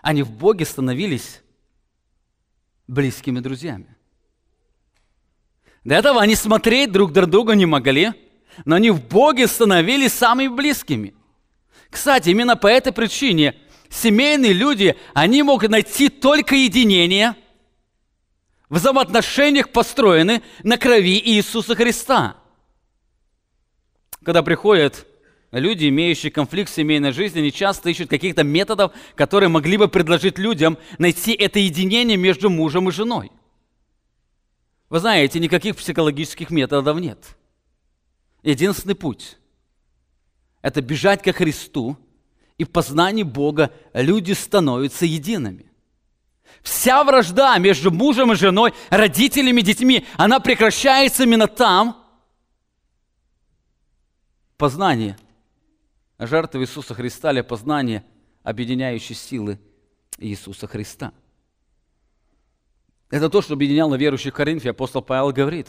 Они 0.00 0.22
в 0.22 0.30
Боге 0.30 0.64
становились 0.64 1.42
близкими 2.86 3.40
друзьями. 3.40 3.96
До 5.84 5.94
этого 5.94 6.20
они 6.20 6.34
смотреть 6.34 6.92
друг 6.92 7.14
на 7.14 7.26
друга 7.26 7.54
не 7.54 7.66
могли, 7.66 8.12
но 8.64 8.76
они 8.76 8.90
в 8.90 9.06
Боге 9.08 9.46
становились 9.46 10.12
самыми 10.12 10.48
близкими. 10.48 11.14
Кстати, 11.90 12.30
именно 12.30 12.56
по 12.56 12.66
этой 12.66 12.92
причине 12.92 13.54
семейные 13.90 14.52
люди, 14.52 14.96
они 15.14 15.42
могут 15.42 15.70
найти 15.70 16.08
только 16.08 16.54
единение, 16.54 17.36
взаимоотношениях 18.72 19.70
построены 19.70 20.42
на 20.62 20.78
крови 20.78 21.20
Иисуса 21.24 21.74
Христа. 21.74 22.36
Когда 24.24 24.42
приходят 24.42 25.06
люди, 25.50 25.88
имеющие 25.88 26.32
конфликт 26.32 26.70
в 26.70 26.74
семейной 26.74 27.12
жизни, 27.12 27.40
они 27.40 27.52
часто 27.52 27.90
ищут 27.90 28.08
каких-то 28.08 28.44
методов, 28.44 28.92
которые 29.14 29.48
могли 29.50 29.76
бы 29.76 29.88
предложить 29.88 30.38
людям 30.38 30.78
найти 30.98 31.32
это 31.32 31.58
единение 31.58 32.16
между 32.16 32.48
мужем 32.48 32.88
и 32.88 32.92
женой. 32.92 33.30
Вы 34.88 35.00
знаете, 35.00 35.38
никаких 35.38 35.76
психологических 35.76 36.50
методов 36.50 36.98
нет. 36.98 37.36
Единственный 38.42 38.94
путь– 38.94 39.38
это 40.62 40.80
бежать 40.80 41.22
ко 41.22 41.32
Христу, 41.32 41.96
и 42.58 42.64
в 42.64 42.70
познании 42.70 43.22
Бога 43.22 43.72
люди 43.92 44.32
становятся 44.32 45.04
едиными. 45.04 45.71
Вся 46.62 47.02
вражда 47.04 47.58
между 47.58 47.90
мужем 47.90 48.32
и 48.32 48.36
женой, 48.36 48.72
родителями 48.90 49.60
детьми, 49.62 50.06
она 50.16 50.40
прекращается 50.40 51.24
именно 51.24 51.46
там, 51.48 51.96
познание– 54.56 55.16
жертвы 56.26 56.62
Иисуса 56.62 56.94
Христа 56.94 57.32
для 57.32 57.44
познания 57.44 58.04
объединяющей 58.42 59.14
силы 59.14 59.58
Иисуса 60.18 60.66
Христа. 60.66 61.12
Это 63.10 63.28
то, 63.28 63.42
что 63.42 63.54
объединяло 63.54 63.94
верующих 63.94 64.32
в 64.32 64.36
Коринфе. 64.36 64.70
Апостол 64.70 65.02
Павел 65.02 65.32
говорит, 65.32 65.68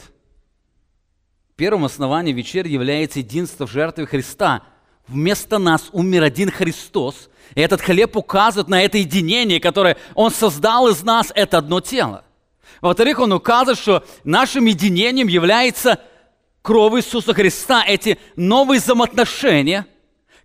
первым 1.56 1.84
основанием 1.84 2.36
вечери 2.36 2.68
является 2.68 3.18
единство 3.18 3.66
в 3.66 3.70
жертве 3.70 4.06
Христа. 4.06 4.64
Вместо 5.06 5.58
нас 5.58 5.88
умер 5.92 6.22
один 6.22 6.50
Христос. 6.50 7.28
И 7.54 7.60
этот 7.60 7.80
хлеб 7.80 8.16
указывает 8.16 8.68
на 8.68 8.82
это 8.82 8.98
единение, 8.98 9.60
которое 9.60 9.96
Он 10.14 10.30
создал 10.30 10.88
из 10.88 11.02
нас, 11.02 11.30
это 11.34 11.58
одно 11.58 11.80
тело. 11.80 12.24
Во-вторых, 12.80 13.18
Он 13.18 13.32
указывает, 13.32 13.78
что 13.78 14.04
нашим 14.24 14.64
единением 14.64 15.28
является 15.28 16.00
кровь 16.62 16.94
Иисуса 16.94 17.34
Христа, 17.34 17.84
эти 17.86 18.18
новые 18.36 18.80
взаимоотношения– 18.80 19.86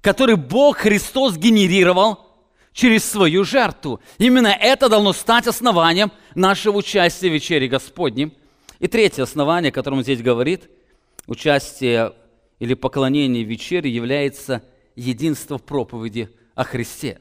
который 0.02 0.36
Бог 0.36 0.78
Христос 0.78 1.38
генерировал 1.38 2.26
через 2.72 3.04
свою 3.04 3.44
жертву. 3.44 4.00
Именно 4.18 4.48
это 4.48 4.88
должно 4.90 5.14
стать 5.14 5.48
основанием 5.48 6.12
нашего 6.36 6.78
участия 6.78 7.30
в 7.30 7.34
вечере 7.34 7.68
Господнем. 7.68 8.34
И 8.80 8.88
третье 8.88 9.24
основание, 9.24 9.70
о 9.70 9.74
котором 9.74 10.02
здесь 10.02 10.22
говорит, 10.22 10.70
участие 11.28 12.14
или 12.60 12.74
поклонение 12.74 13.44
вечере 13.44 13.90
является 13.90 14.64
единство 14.96 15.58
в 15.58 15.64
проповеди 15.64 16.30
о 16.56 16.64
Христе. 16.64 17.20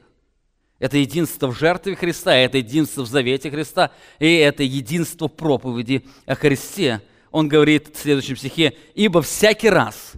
Это 0.79 0.97
единство 0.97 1.47
в 1.47 1.57
жертве 1.57 1.95
Христа, 1.95 2.35
это 2.35 2.57
единство 2.57 3.01
в 3.01 3.07
завете 3.07 3.51
Христа, 3.51 3.91
и 4.19 4.35
это 4.35 4.63
единство 4.63 5.27
в 5.27 5.33
проповеди 5.33 6.05
о 6.25 6.35
Христе. 6.35 7.01
Он 7.31 7.47
говорит 7.47 7.95
в 7.95 7.99
следующем 7.99 8.37
стихе, 8.37 8.75
«Ибо 8.95 9.21
всякий 9.21 9.69
раз, 9.69 10.13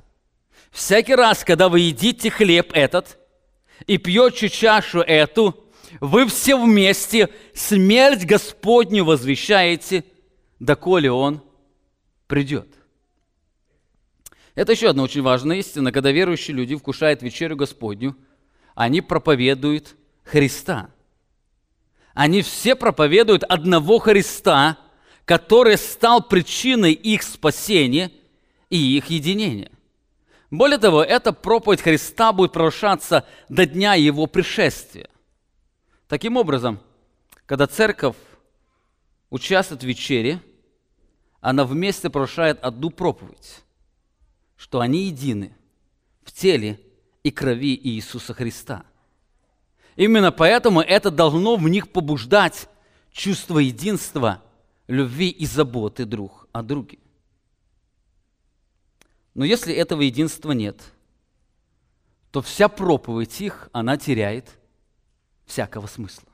Всякий 0.71 1.15
раз, 1.15 1.43
когда 1.43 1.67
вы 1.67 1.81
едите 1.81 2.29
хлеб 2.29 2.71
этот 2.73 3.19
и 3.87 3.97
пьете 3.97 4.47
чашу 4.47 5.01
эту, 5.01 5.65
вы 5.99 6.25
все 6.27 6.55
вместе 6.55 7.29
смерть 7.53 8.25
Господню 8.25 9.03
возвещаете, 9.03 10.05
доколе 10.59 11.11
Он 11.11 11.43
придет. 12.27 12.69
Это 14.55 14.73
еще 14.73 14.89
одна 14.89 15.03
очень 15.03 15.21
важная 15.21 15.57
истина. 15.57 15.91
Когда 15.91 16.11
верующие 16.11 16.55
люди 16.55 16.75
вкушают 16.75 17.21
вечерю 17.21 17.55
Господню, 17.55 18.15
они 18.75 19.01
проповедуют 19.01 19.95
Христа. 20.23 20.89
Они 22.13 22.41
все 22.41 22.75
проповедуют 22.75 23.43
одного 23.43 23.99
Христа, 23.99 24.77
который 25.25 25.77
стал 25.77 26.21
причиной 26.21 26.93
их 26.93 27.23
спасения 27.23 28.11
и 28.69 28.97
их 28.97 29.09
единения. 29.09 29.71
Более 30.49 30.77
того, 30.77 31.01
эта 31.01 31.31
проповедь 31.31 31.81
Христа 31.81 32.33
будет 32.33 32.51
провозглашаться 32.51 33.25
до 33.47 33.65
дня 33.65 33.93
Его 33.93 34.27
пришествия. 34.27 35.09
Таким 36.09 36.35
образом, 36.35 36.81
когда 37.45 37.67
церковь 37.67 38.17
участвует 39.29 39.83
в 39.83 39.87
вечере, 39.87 40.41
она 41.39 41.63
вместе 41.63 42.09
провозглашает 42.09 42.59
одну 42.61 42.89
проповедь, 42.89 43.61
что 44.61 44.79
они 44.79 45.05
едины 45.05 45.57
в 46.21 46.31
теле 46.31 46.79
и 47.23 47.31
крови 47.31 47.75
Иисуса 47.75 48.35
Христа. 48.35 48.85
Именно 49.95 50.31
поэтому 50.31 50.81
это 50.81 51.09
должно 51.09 51.55
в 51.55 51.67
них 51.67 51.91
побуждать 51.91 52.69
чувство 53.11 53.57
единства, 53.57 54.43
любви 54.85 55.29
и 55.29 55.47
заботы 55.47 56.05
друг 56.05 56.47
о 56.51 56.61
друге. 56.61 56.99
Но 59.33 59.45
если 59.45 59.73
этого 59.73 60.01
единства 60.01 60.51
нет, 60.51 60.79
то 62.29 62.43
вся 62.43 62.69
проповедь 62.69 63.41
их, 63.41 63.67
она 63.73 63.97
теряет 63.97 64.59
всякого 65.47 65.87
смысла. 65.87 66.29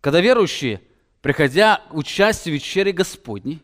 Когда 0.00 0.20
верующие, 0.20 0.80
приходя 1.22 1.82
к 1.90 1.94
участию 1.94 2.52
в 2.52 2.54
вечере 2.54 2.92
Господней, 2.92 3.60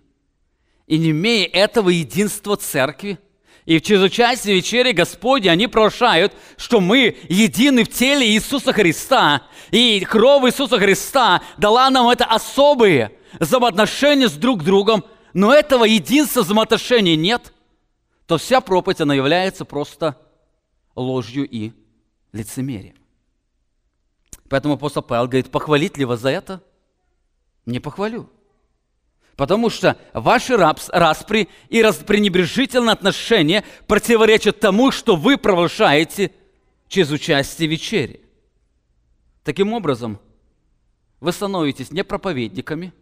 и 0.88 0.98
не 0.98 1.10
имея 1.10 1.46
этого 1.46 1.90
единства 1.90 2.56
церкви, 2.56 3.18
и 3.66 3.78
в 3.78 3.82
вечере 3.82 4.94
Господи 4.94 5.48
они 5.48 5.66
провозглашают, 5.66 6.32
что 6.56 6.80
мы 6.80 7.18
едины 7.28 7.84
в 7.84 7.90
теле 7.90 8.26
Иисуса 8.26 8.72
Христа. 8.72 9.42
И 9.70 10.00
кровь 10.00 10.50
Иисуса 10.50 10.78
Христа 10.78 11.42
дала 11.58 11.90
нам 11.90 12.08
это 12.08 12.24
особые 12.24 13.12
взаимоотношения 13.38 14.28
с 14.28 14.32
друг 14.32 14.64
другом. 14.64 15.04
Но 15.34 15.52
этого 15.52 15.84
единства 15.84 16.40
взаимоотношений 16.40 17.14
нет, 17.14 17.52
то 18.26 18.38
вся 18.38 18.62
проповедь, 18.62 19.02
она 19.02 19.14
является 19.14 19.66
просто 19.66 20.16
ложью 20.96 21.46
и 21.46 21.72
лицемерием. 22.32 22.96
Поэтому 24.48 24.74
апостол 24.74 25.02
Павел 25.02 25.26
говорит, 25.26 25.50
похвалить 25.50 25.98
ли 25.98 26.06
вас 26.06 26.20
за 26.20 26.30
это? 26.30 26.62
Не 27.66 27.80
похвалю. 27.80 28.30
Потому 29.38 29.70
что 29.70 29.96
ваши 30.14 30.56
распри 30.56 31.48
и 31.68 31.80
пренебрежительное 32.04 32.92
отношение 32.92 33.62
противоречат 33.86 34.58
тому, 34.58 34.90
что 34.90 35.14
вы 35.14 35.38
провозглашаете 35.38 36.32
через 36.88 37.12
участие 37.12 37.68
в 37.68 37.70
вечере. 37.70 38.18
Таким 39.44 39.72
образом, 39.72 40.18
вы 41.20 41.30
становитесь 41.30 41.92
не 41.92 42.02
проповедниками, 42.02 42.92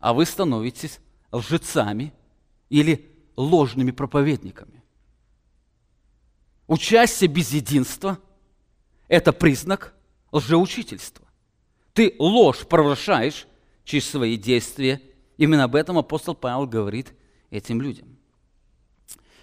а 0.00 0.14
вы 0.14 0.26
становитесь 0.26 0.98
лжецами 1.30 2.12
или 2.68 3.08
ложными 3.36 3.92
проповедниками. 3.92 4.82
Участие 6.66 7.30
без 7.30 7.52
единства– 7.52 8.18
это 9.06 9.32
признак 9.32 9.94
лжеучительства. 10.32 11.24
Ты 11.92 12.16
ложь 12.18 12.66
провозглашаешь 12.66 13.46
через 13.84 14.10
свои 14.10 14.36
действия 14.36 15.00
Именно 15.40 15.64
об 15.64 15.74
этом 15.74 15.96
апостол 15.96 16.34
Павел 16.34 16.66
говорит 16.66 17.14
этим 17.50 17.80
людям. 17.80 18.18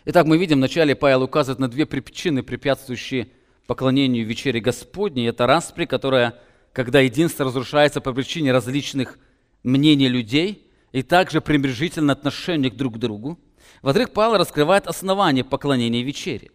Итак, 0.05 0.27
мы 0.27 0.37
видим, 0.37 0.57
вначале 0.59 0.95
Павел 0.95 1.23
указывает 1.23 1.57
на 1.57 1.67
две 1.67 1.87
причины, 1.87 2.43
препятствующие 2.43 3.29
поклонению 3.65 4.23
вечере 4.23 4.59
Господней. 4.59 5.27
Это 5.27 5.47
распри, 5.47 5.85
которая, 5.85 6.35
когда 6.71 6.99
единство 6.99 7.45
разрушается 7.45 7.99
по 7.99 8.13
причине 8.13 8.51
различных 8.51 9.17
мнений 9.63 10.07
людей, 10.07 10.71
и 10.91 11.01
также 11.01 11.41
пренебрежительное 11.41 12.13
отношение 12.13 12.69
друг 12.69 12.93
к 12.93 12.97
другу. 12.99 13.39
Во-вторых, 13.81 14.13
Павел 14.13 14.37
раскрывает 14.37 14.85
основание 14.85 15.43
поклонения 15.43 16.03
вечере. 16.03 16.51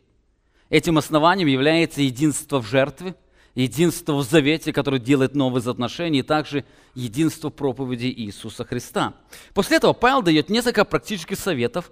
Этим 0.71 0.99
основанием 0.99 1.49
является 1.49 2.01
единство 2.01 2.63
в 2.63 2.69
жертве, 2.69 3.17
единство 3.55 4.15
в 4.15 4.23
завете, 4.23 4.73
которое 4.73 4.99
делает 4.99 5.35
новые 5.35 5.69
отношения, 5.69 6.21
и 6.21 6.23
также 6.23 6.65
единство 6.95 7.51
проповеди 7.51 8.07
Иисуса 8.07 8.65
Христа. 8.65 9.15
После 9.55 9.77
этого 9.77 9.93
Павел 9.93 10.23
дает 10.23 10.49
несколько 10.49 10.85
практических 10.85 11.39
советов, 11.39 11.91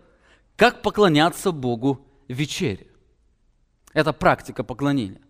как 0.57 0.83
поклоняться 0.83 1.53
Богу 1.53 2.07
в 2.29 2.33
вечере. 2.33 2.87
Это 3.93 4.13
практика 4.13 4.65
поклонения. 4.65 5.21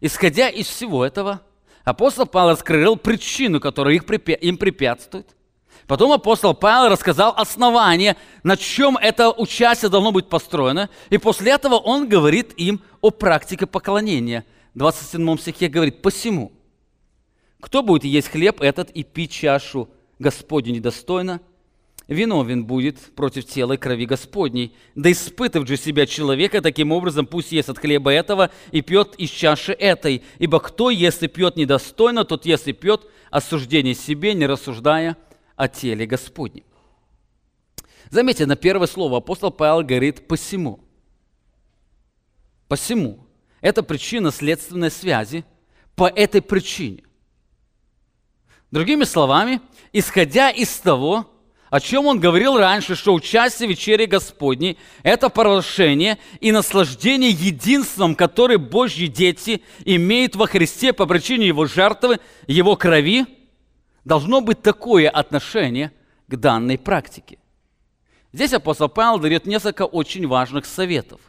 Исходя 0.00 0.48
из 0.48 0.66
всего 0.66 1.04
этого, 1.04 1.42
апостол 1.84 2.26
Павел 2.26 2.50
раскрыл 2.50 2.96
причину, 2.96 3.60
которая 3.60 3.94
им 3.94 4.56
препятствует. 4.56 5.36
Потом 5.86 6.12
апостол 6.12 6.54
Павел 6.54 6.90
рассказал 6.90 7.34
основание, 7.36 8.16
на 8.42 8.56
чем 8.56 8.96
это 8.96 9.30
участие 9.30 9.90
должно 9.90 10.12
быть 10.12 10.28
построено. 10.28 10.88
И 11.10 11.18
после 11.18 11.52
этого 11.52 11.74
он 11.74 12.08
говорит 12.08 12.54
им 12.56 12.80
о 13.00 13.10
практике 13.10 13.66
поклонения– 13.66 14.44
27 14.74 15.38
стихе 15.38 15.68
говорит, 15.68 16.02
«Посему, 16.02 16.52
кто 17.60 17.82
будет 17.82 18.04
есть 18.04 18.28
хлеб 18.28 18.60
этот 18.60 18.90
и 18.90 19.04
пить 19.04 19.30
чашу 19.30 19.88
Господню 20.18 20.72
недостойно, 20.72 21.40
виновен 22.08 22.66
будет 22.66 22.98
против 23.14 23.46
тела 23.46 23.74
и 23.74 23.76
крови 23.76 24.04
Господней. 24.04 24.74
Да 24.94 25.10
испытав 25.10 25.66
же 25.66 25.76
себя 25.76 26.06
человека, 26.06 26.60
таким 26.60 26.92
образом 26.92 27.26
пусть 27.26 27.52
ест 27.52 27.70
от 27.70 27.78
хлеба 27.78 28.12
этого 28.12 28.50
и 28.72 28.82
пьет 28.82 29.14
из 29.16 29.30
чаши 29.30 29.72
этой. 29.72 30.22
Ибо 30.38 30.60
кто, 30.60 30.90
если 30.90 31.28
пьет 31.28 31.56
недостойно, 31.56 32.24
тот, 32.24 32.44
если 32.44 32.72
пьет 32.72 33.08
осуждение 33.30 33.94
себе, 33.94 34.34
не 34.34 34.46
рассуждая 34.46 35.16
о 35.56 35.68
теле 35.68 36.04
Господнем». 36.06 36.64
Заметьте, 38.10 38.44
на 38.46 38.56
первое 38.56 38.86
слово 38.86 39.18
апостол 39.18 39.50
Павел 39.50 39.82
говорит 39.82 40.28
«посему». 40.28 40.80
«Посему». 42.68 43.23
Это 43.64 43.82
причина 43.82 44.30
следственной 44.30 44.90
связи 44.90 45.42
по 45.96 46.06
этой 46.06 46.42
причине. 46.42 47.02
Другими 48.70 49.04
словами, 49.04 49.62
исходя 49.90 50.50
из 50.50 50.68
того, 50.76 51.26
о 51.70 51.80
чем 51.80 52.04
он 52.04 52.20
говорил 52.20 52.58
раньше, 52.58 52.94
что 52.94 53.14
участие 53.14 53.66
в 53.66 53.70
вечере 53.70 54.04
Господней– 54.04 54.76
это 55.02 55.30
провозглашение 55.30 56.18
и 56.40 56.52
наслаждение 56.52 57.30
единством, 57.30 58.14
которое 58.14 58.58
Божьи 58.58 59.06
дети 59.06 59.62
имеют 59.86 60.36
во 60.36 60.46
Христе 60.46 60.92
по 60.92 61.06
причине 61.06 61.46
Его 61.46 61.64
жертвы, 61.64 62.20
Его 62.46 62.76
крови, 62.76 63.24
должно 64.04 64.42
быть 64.42 64.60
такое 64.60 65.08
отношение 65.08 65.90
к 66.26 66.36
данной 66.36 66.76
практике. 66.76 67.38
Здесь 68.30 68.52
апостол 68.52 68.90
Павел 68.90 69.18
дает 69.18 69.46
несколько 69.46 69.86
очень 69.86 70.26
важных 70.26 70.66
советов. 70.66 71.22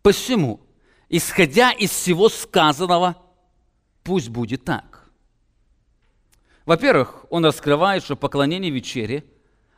Посему– 0.00 0.62
исходя 1.08 1.72
из 1.72 1.90
всего 1.90 2.28
сказанного, 2.28 3.16
пусть 4.02 4.28
будет 4.28 4.64
так. 4.64 5.10
Во-первых, 6.66 7.24
он 7.30 7.44
раскрывает, 7.44 8.04
что 8.04 8.16
поклонение 8.16 8.70
вечере, 8.70 9.24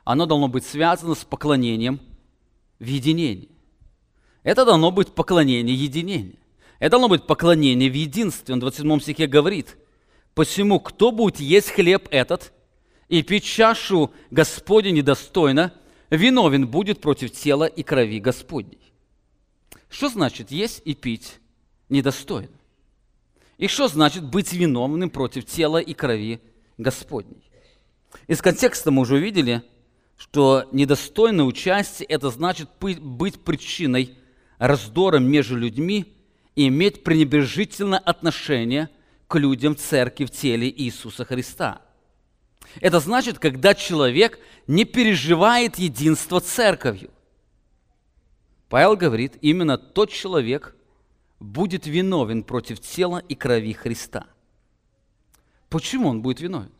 оно 0.05 0.27
должно 0.27 0.49
быть 0.49 0.65
связано 0.65 1.15
с 1.15 1.25
поклонением 1.25 2.01
в 2.81 2.85
единении. 2.85 3.49
Это 4.43 4.65
должно 4.65 4.91
быть 4.91 5.15
поклонение 5.15 5.77
единения. 5.77 6.35
Это 6.79 6.93
должно 6.93 7.09
быть 7.09 7.27
поклонение 7.27 7.91
в 7.91 7.95
единстве. 7.95 8.55
Он 8.55 8.59
в 8.59 8.63
27 8.63 9.01
стихе 9.01 9.27
говорит, 9.27 9.77
«Посему, 10.35 10.81
кто 10.81 11.13
будет 11.13 11.39
есть 11.39 11.71
хлеб 11.71 12.09
этот 12.11 12.53
и 13.09 13.23
пить 13.23 13.45
чашу 13.45 14.13
Господня 14.31 14.91
недостойно, 14.91 15.73
виновен 16.09 16.67
будет 16.67 17.01
против 17.01 17.33
тела 17.33 17.67
и 17.67 17.83
крови 17.83 18.19
Господней». 18.19 18.90
Что 19.91 20.09
значит 20.09 20.51
есть 20.51 20.81
и 20.85 20.95
пить 20.95 21.35
недостойно? 21.89 22.49
И 23.59 23.67
что 23.67 23.89
значит 23.89 24.25
быть 24.25 24.53
виновным 24.53 25.11
против 25.11 25.45
тела 25.45 25.79
и 25.79 25.93
крови 25.93 26.41
Господней? 26.79 27.43
Из 28.27 28.41
контекста 28.41 28.91
мы 28.91 29.03
уже 29.03 29.17
увидели, 29.17 29.63
что 30.17 30.67
недостойное 30.73 31.45
участие– 31.45 32.07
это 32.09 32.31
значит 32.31 32.71
быть 32.81 33.41
причиной 33.41 34.15
раздора 34.59 35.19
между 35.19 35.57
людьми 35.57 36.15
и 36.55 36.69
иметь 36.69 37.05
пренебрежительное 37.05 37.99
отношение 37.99 38.89
к 39.29 39.39
людям 39.39 39.77
церкви 39.77 40.25
в 40.25 40.31
теле 40.31 40.71
Иисуса 40.71 41.25
Христа. 41.25 41.83
Это 42.81 43.01
значит, 43.01 43.39
когда 43.39 43.75
человек 43.75 44.39
не 44.67 44.85
переживает 44.85 45.79
единство 45.79 46.41
церковью. 46.41 47.11
Павел 48.71 48.97
говорит, 48.97 49.37
именно 49.41 49.77
тот 49.77 50.11
человек 50.11 50.77
будет 51.41 51.87
виновен 51.87 52.45
против 52.45 52.79
тела 52.79 53.19
и 53.29 53.35
крови 53.35 53.73
Христа. 53.73 54.27
Почему 55.69 56.09
он 56.09 56.23
будет 56.23 56.41
виновен? 56.41 56.71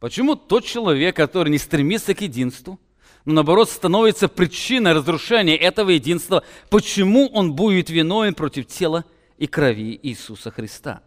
Почему 0.00 0.36
тот 0.36 0.66
человек, 0.66 1.16
который 1.16 1.48
не 1.48 1.56
стремится 1.56 2.14
к 2.14 2.20
единству, 2.20 2.78
но 3.24 3.32
наоборот 3.32 3.70
становится 3.70 4.28
причиной 4.28 4.92
разрушения 4.92 5.56
этого 5.56 5.88
единства, 5.88 6.44
почему 6.68 7.26
он 7.28 7.54
будет 7.54 7.88
виновен 7.88 8.34
против 8.34 8.66
тела 8.66 9.06
и 9.38 9.46
крови 9.46 9.98
Иисуса 10.02 10.50
Христа? 10.50 11.02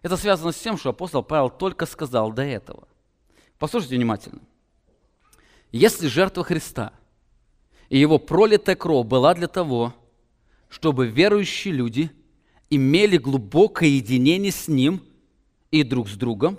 Это 0.00 0.16
связано 0.16 0.52
с 0.52 0.58
тем, 0.58 0.78
что 0.78 0.88
апостол 0.88 1.22
Павел 1.22 1.50
только 1.50 1.84
сказал 1.84 2.32
до 2.32 2.44
этого. 2.44 2.88
Послушайте 3.58 3.96
внимательно. 3.96 4.40
Если 5.70 6.06
жертва 6.08 6.44
Христа– 6.44 6.94
и 7.88 7.98
его 7.98 8.18
пролитая 8.18 8.76
кровь 8.76 9.06
была 9.06 9.34
для 9.34 9.48
того, 9.48 9.94
чтобы 10.68 11.06
верующие 11.06 11.72
люди 11.74 12.10
имели 12.70 13.16
глубокое 13.16 13.88
единение 13.88 14.52
с 14.52 14.68
Ним 14.68 15.02
и 15.70 15.82
друг 15.82 16.08
с 16.08 16.14
другом, 16.14 16.58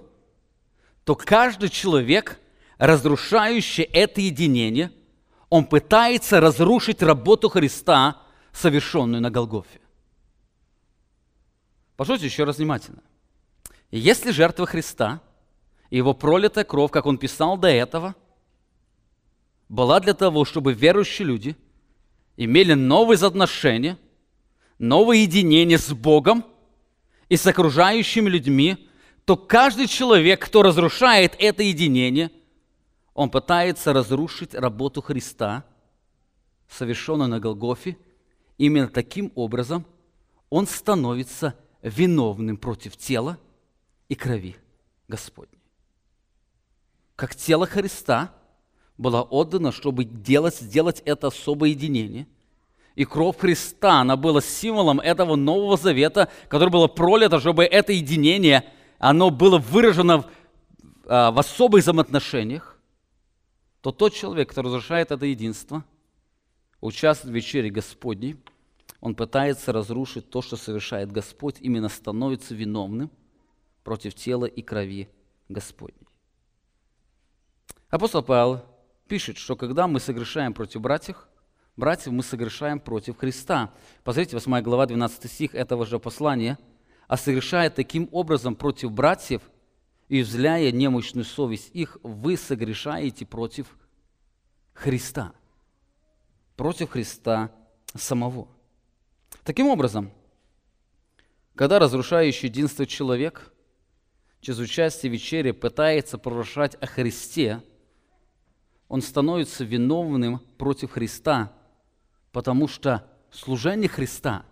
то 1.04 1.16
каждый 1.16 1.70
человек, 1.70 2.40
разрушающий 2.78 3.84
это 3.84 4.22
единение, 4.22 4.92
Он 5.50 5.66
пытается 5.66 6.40
разрушить 6.40 7.02
работу 7.02 7.50
Христа, 7.50 8.22
совершенную 8.52 9.22
на 9.22 9.30
Голгофе. 9.30 9.80
Послушайте 11.96 12.28
еще 12.28 12.44
раз 12.44 12.58
внимательно. 12.58 13.02
Если 13.92 14.32
жертва 14.32 14.66
Христа 14.66 15.22
и 15.90 15.98
его 15.98 16.14
пролитая 16.14 16.64
кровь, 16.64 16.92
как 16.92 17.06
он 17.06 17.18
писал 17.18 17.58
до 17.58 17.70
этого, 17.70 18.16
была 19.70 20.00
для 20.00 20.14
того, 20.14 20.46
чтобы 20.46 20.74
верующие 20.74 21.28
люди 21.28 21.56
имели 22.36 22.74
новые 22.74 23.20
отношения, 23.20 23.98
новое 24.80 25.18
единение 25.18 25.78
с 25.78 25.92
Богом 25.94 26.46
и 27.30 27.36
с 27.36 27.46
окружающими 27.46 28.30
людьми, 28.30 28.90
то 29.26 29.36
каждый 29.36 29.88
человек, 29.88 30.46
кто 30.46 30.64
разрушает 30.64 31.36
это 31.40 31.64
единение, 31.64 32.32
он 33.14 33.30
пытается 33.30 33.92
разрушить 33.92 34.54
работу 34.54 35.02
Христа, 35.02 35.66
совершенную 36.70 37.28
на 37.28 37.40
Голгофе. 37.40 37.98
Именно 38.58 38.88
таким 38.88 39.32
образом 39.36 39.86
он 40.50 40.68
становится 40.68 41.56
виновным 41.82 42.58
против 42.58 42.96
тела 42.96 43.38
и 44.08 44.16
крови 44.16 44.56
Господней. 45.08 45.62
Как 47.16 47.36
тело 47.36 47.66
Христа 47.66 48.34
было 48.98 49.22
отдано, 49.22 49.72
чтобы 49.72 50.04
делать, 50.04 50.56
сделать 50.58 51.02
это 51.06 51.28
особое 51.28 51.70
единение. 51.70 52.28
И 52.96 53.06
кровь 53.06 53.38
Христа, 53.38 54.02
она 54.02 54.18
была 54.18 54.42
символом 54.42 55.00
этого 55.00 55.36
Нового 55.36 55.78
Завета, 55.78 56.30
которое 56.48 56.72
было 56.72 56.88
пролито, 56.88 57.40
чтобы 57.40 57.64
это 57.64 57.94
единение, 57.94 58.64
оно 58.98 59.30
было 59.30 59.60
выражено 59.60 60.22
в, 60.22 60.30
а, 61.06 61.32
в 61.32 61.38
особых 61.38 61.84
взаимоотношениях, 61.84 62.80
то 63.82 63.92
тот 63.92 64.14
человек, 64.14 64.50
который 64.50 64.68
разрушает 64.68 65.12
это 65.12 65.28
единство, 65.28 65.86
участвует 66.82 67.34
в 67.34 67.36
вечере 67.36 67.70
Господней, 67.70 68.36
он 69.00 69.14
пытается 69.14 69.72
разрушить 69.72 70.32
то, 70.32 70.42
что 70.42 70.56
совершает 70.56 71.12
Господь, 71.12 71.58
именно 71.60 71.90
становится 71.90 72.56
виновным 72.56 73.12
против 73.84 74.16
тела 74.16 74.46
и 74.46 74.64
крови 74.64 75.08
Господней. 75.50 76.08
Апостол 77.90 78.24
Павел 78.24 78.64
пишет, 79.08 79.38
что 79.38 79.56
когда 79.56 79.88
мы 79.88 80.00
согрешаем 80.00 80.54
против 80.54 80.82
братьев, 80.82 81.28
братьев 81.76 82.14
мы 82.14 82.24
согрешаем 82.24 82.80
против 82.80 83.18
Христа. 83.18 83.74
Посмотрите, 84.04 84.36
8 84.36 84.62
глава, 84.62 84.86
12 84.86 85.32
стих 85.32 85.56
этого 85.56 85.86
же 85.86 86.00
послания. 86.00 86.58
«А 87.08 87.16
согрешая 87.16 87.70
таким 87.70 88.10
образом 88.12 88.56
против 88.56 88.92
братьев 88.92 89.42
и 90.10 90.22
взляя 90.22 90.72
немощную 90.72 91.24
совесть 91.24 91.70
их, 91.74 91.98
вы 92.04 92.36
согрешаете 92.36 93.26
против 93.26 93.68
Христа». 94.74 95.34
Против 96.58 96.90
Христа 96.90 97.52
самого. 97.96 98.50
Таким 99.44 99.68
образом, 99.68 100.12
когда 101.56 101.80
разрушающий 101.80 102.50
единство 102.50 102.86
человек 102.86 103.54
через 104.42 104.60
участие 104.60 105.10
в 105.10 105.14
вечере 105.14 105.54
пытается 105.54 106.18
прорушать 106.18 106.76
о 106.76 106.86
Христе, 106.88 107.62
он 108.88 109.02
становится 109.02 109.64
виновным 109.64 110.40
против 110.58 110.92
Христа, 110.92 111.52
потому 112.32 112.68
что 112.68 113.10
служение 113.32 113.90
Христа 113.90 114.46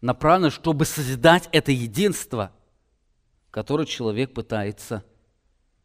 направлено, 0.00 0.50
чтобы 0.50 0.84
созидать 0.84 1.48
это 1.52 1.72
единство, 1.72 2.52
которое 3.50 3.86
человек 3.86 4.34
пытается 4.34 5.04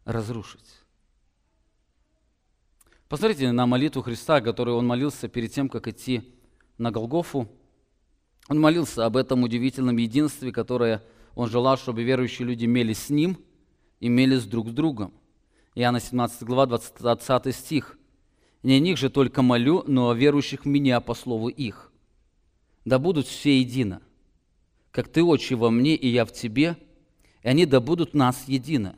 разрушить. 0.05 0.81
Посмотрите 3.07 3.51
на 3.51 3.65
молитву 3.65 4.01
Христа, 4.01 4.41
которую 4.41 4.77
он 4.77 4.87
молился 4.87 5.27
перед 5.27 5.51
тем, 5.51 5.69
как 5.69 5.87
идти 5.87 6.35
на 6.77 6.91
Голгофу– 6.91 7.49
он 8.51 8.59
молился 8.59 9.05
об 9.05 9.15
этом 9.15 9.43
удивительном 9.43 9.95
единстве, 9.95 10.51
которое 10.51 11.01
он 11.35 11.49
желал, 11.49 11.77
чтобы 11.77 12.03
верующие 12.03 12.45
люди 12.45 12.65
имели 12.65 12.91
с 12.91 13.09
ним, 13.09 13.37
имели 14.01 14.35
с 14.35 14.45
друг 14.45 14.67
с 14.67 14.71
другом. 14.73 15.13
Иоанна 15.73 16.01
17 16.01 16.43
глава, 16.43 16.65
20, 16.65 16.99
20 16.99 17.55
стих. 17.55 17.97
«Не 18.61 18.75
о 18.75 18.79
них 18.79 18.97
же 18.97 19.09
только 19.09 19.41
молю, 19.41 19.83
но 19.87 20.09
о 20.09 20.13
верующих 20.13 20.65
меня 20.65 20.99
по 20.99 21.13
слову 21.13 21.47
их. 21.47 21.91
Да 22.83 22.99
будут 22.99 23.25
все 23.25 23.59
едино, 23.59 24.01
как 24.91 25.07
ты, 25.07 25.23
Отче, 25.23 25.55
во 25.55 25.71
мне, 25.71 25.95
и 25.95 26.07
я 26.07 26.25
в 26.25 26.31
тебе, 26.31 26.77
и 27.41 27.47
они 27.47 27.65
да 27.65 27.79
будут 27.79 28.13
нас 28.13 28.43
едино. 28.47 28.95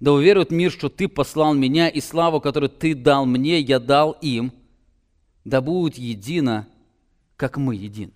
Да 0.00 0.12
уверует 0.12 0.50
мир, 0.50 0.70
что 0.70 0.88
ты 0.88 1.08
послал 1.08 1.54
меня, 1.54 1.88
и 1.88 2.00
славу, 2.00 2.40
которую 2.40 2.70
ты 2.70 2.94
дал 2.94 3.26
мне, 3.26 3.58
я 3.60 3.80
дал 3.80 4.12
им, 4.20 4.52
да 5.44 5.60
будут 5.60 5.96
едино, 5.96 6.68
как 7.36 7.56
мы 7.56 7.74
едино. 7.74 8.12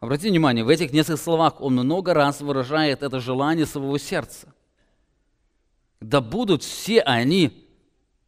Обратите 0.00 0.30
внимание, 0.30 0.64
в 0.64 0.68
этих 0.68 0.92
нескольких 0.92 1.22
словах 1.22 1.60
он 1.60 1.74
много 1.74 2.14
раз 2.14 2.40
выражает 2.40 3.02
это 3.02 3.20
желание 3.20 3.66
своего 3.66 3.98
сердца. 3.98 4.52
Да 6.02 6.20
будут 6.20 6.62
все 6.62 7.00
они 7.00 7.66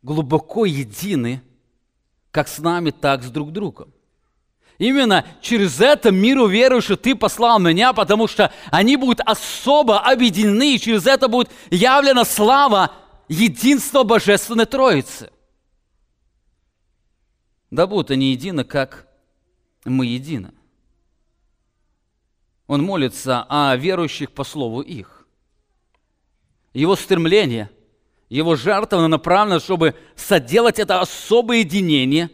глубоко 0.03 0.65
едины, 0.65 1.43
как 2.31 2.49
с 2.49 2.59
нами, 2.59 2.91
так 2.91 3.23
с 3.23 3.31
друг 3.31 3.53
другом. 3.53 3.93
Именно 4.79 5.25
через 5.41 5.81
это 5.81 6.11
миру 6.11 6.47
верую, 6.47 6.83
что 6.83 6.97
ты 6.97 7.15
послал 7.15 7.59
меня, 7.61 7.93
потому 7.93 8.27
что 8.27 8.53
они 8.71 8.97
будут 8.97 9.21
особо 9.25 10.01
объединены, 10.01 10.75
и 10.75 10.81
через 10.81 11.07
это 11.07 11.29
будет 11.29 11.51
явлена 11.71 12.25
слава 12.25 12.93
единства 13.29 14.03
Божественной 14.03 14.67
Троицы. 14.67 15.31
Да 17.71 17.87
будут 17.87 18.11
они 18.11 18.33
едины, 18.33 18.65
как 18.65 19.09
мы 19.85 20.07
едины. 20.07 20.53
Он 22.67 22.83
молится 22.83 23.47
о 23.49 23.77
верующих 23.77 24.33
по 24.33 24.43
слову 24.45 24.81
их. 24.81 25.14
Его 26.75 26.97
стремление, 26.97 27.71
его 28.29 28.57
жертва 28.57 29.07
направлена, 29.07 29.61
чтобы 29.61 29.95
соделать 30.17 30.81
это 30.81 31.01
особое 31.01 31.59
единение, 31.59 32.31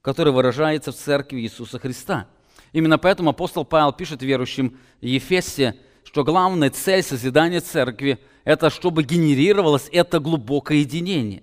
которое 0.00 0.30
выражается 0.30 0.92
в 0.92 0.96
церкви 0.96 1.40
Иисуса 1.40 1.78
Христа. 1.78 2.26
Именно 2.72 2.96
поэтому 2.98 3.30
апостол 3.30 3.66
Павел 3.66 3.92
пишет 3.92 4.22
верующим 4.22 4.78
Ефесе, 5.02 5.76
что 6.04 6.24
главная 6.24 6.70
цель 6.70 7.02
созидания 7.02 7.60
церкви– 7.60 8.18
это 8.44 8.70
чтобы 8.70 9.02
генерировалось 9.02 9.88
это 9.92 10.20
глубокое 10.20 10.78
единение. 10.78 11.42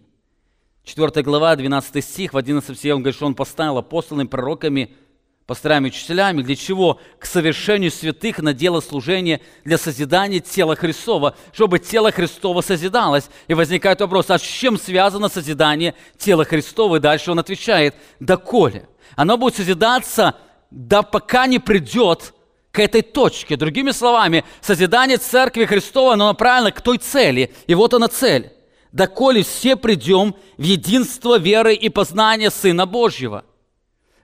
4 0.86 1.22
глава, 1.22 1.56
12 1.56 2.04
стих, 2.04 2.34
в 2.34 2.38
11 2.38 2.76
стихе 2.76 2.94
он 2.96 3.02
говорит, 3.02 3.16
что 3.16 3.28
он 3.28 3.36
поставил 3.36 3.78
апостолами, 3.78 4.28
пророками– 4.28 4.96
пастырями, 5.46 5.88
учителями. 5.88 6.42
Для 6.42 6.56
чего? 6.56 7.00
К 7.20 7.26
совершению 7.26 7.92
святых 7.92 8.40
на 8.40 8.54
дело 8.54 8.80
служения 8.80 9.42
для 9.66 9.78
созидания 9.78 10.40
тела 10.40 10.76
Христова, 10.76 11.36
чтобы 11.52 11.80
тело 11.80 12.12
Христово 12.12 12.62
созидалось. 12.62 13.30
И 13.48 13.54
возникает 13.54 14.02
вопрос, 14.02 14.30
а 14.30 14.38
с 14.38 14.42
чем 14.42 14.78
связано 14.78 15.30
созидание 15.30 15.96
тела 16.18 16.46
Христова? 16.46 16.98
И 16.98 17.00
дальше 17.00 17.32
он 17.32 17.40
отвечает, 17.40 17.96
доколе. 18.20 18.88
Оно 19.16 19.38
будет 19.38 19.56
созидаться, 19.56 20.36
да 20.72 21.02
пока 21.02 21.46
не 21.48 21.60
придет 21.60 22.34
к 22.72 22.80
этой 22.80 23.02
точке. 23.02 23.56
Другими 23.56 23.92
словами, 23.92 24.44
созидание 24.62 25.18
Церкви 25.18 25.66
Христова, 25.66 26.14
оно 26.14 26.28
направлено 26.28 26.72
к 26.72 26.82
той 26.82 26.98
цели. 26.98 27.54
И 27.68 27.76
вот 27.76 27.94
она 27.94 28.08
цель. 28.08 28.52
Доколе 28.92 29.44
все 29.44 29.76
придем 29.76 30.36
в 30.58 30.64
единство 30.64 31.38
веры 31.38 31.74
и 31.74 31.90
познания 31.90 32.50
Сына 32.50 32.86
Божьего– 32.86 33.44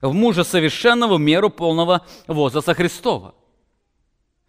в 0.01 0.13
мужа 0.13 0.43
совершенного 0.43 1.17
меру 1.17 1.49
полного 1.49 2.05
возраста 2.27 2.73
Христова. 2.73 3.35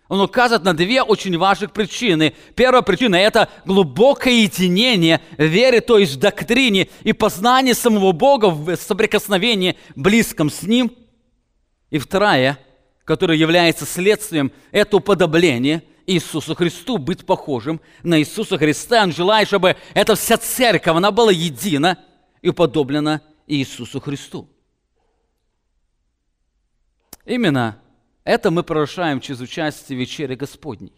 Он 0.09 0.21
указывает 0.21 0.65
на 0.65 0.75
две 0.75 1.03
очень 1.03 1.39
важных 1.39 1.73
причины. 1.73 2.35
Первая 2.57 2.83
причина– 2.83 3.15
это 3.17 3.49
глубокое 3.65 4.33
единение 4.33 5.21
веры, 5.39 5.81
то 5.81 5.99
есть 5.99 6.17
в 6.17 6.19
доктрине 6.19 6.89
и 7.05 7.13
познание 7.13 7.75
самого 7.75 8.11
Бога 8.11 8.47
в 8.47 8.75
соприкосновении 8.75 9.77
близком 9.95 10.51
с 10.51 10.63
Ним. 10.63 10.91
И 11.91 11.99
вторая, 11.99 12.59
которая 13.05 13.37
является 13.37 13.87
следствием, 13.87 14.51
это 14.73 14.97
уподобление 14.97 15.85
Иисусу 16.07 16.57
Христу, 16.57 16.99
быть 16.99 17.25
похожим 17.25 17.81
на 18.03 18.19
Иисуса 18.19 18.59
Христа. 18.59 19.05
Он 19.05 19.13
желает, 19.13 19.47
чтобы 19.47 19.77
эта 19.95 20.17
вся 20.17 20.39
церковь, 20.39 20.97
она 20.97 21.13
была 21.13 21.31
едина 21.31 21.99
и 22.43 22.49
уподоблена 22.49 23.21
Иисусу 23.47 24.01
Христу. 24.01 24.49
Именно 27.31 27.81
это 28.25 28.51
мы 28.51 28.65
прорушаем 28.65 29.21
через 29.21 29.39
участие 29.39 29.97
в 29.97 30.01
вечере 30.01 30.35
Господней. 30.35 30.93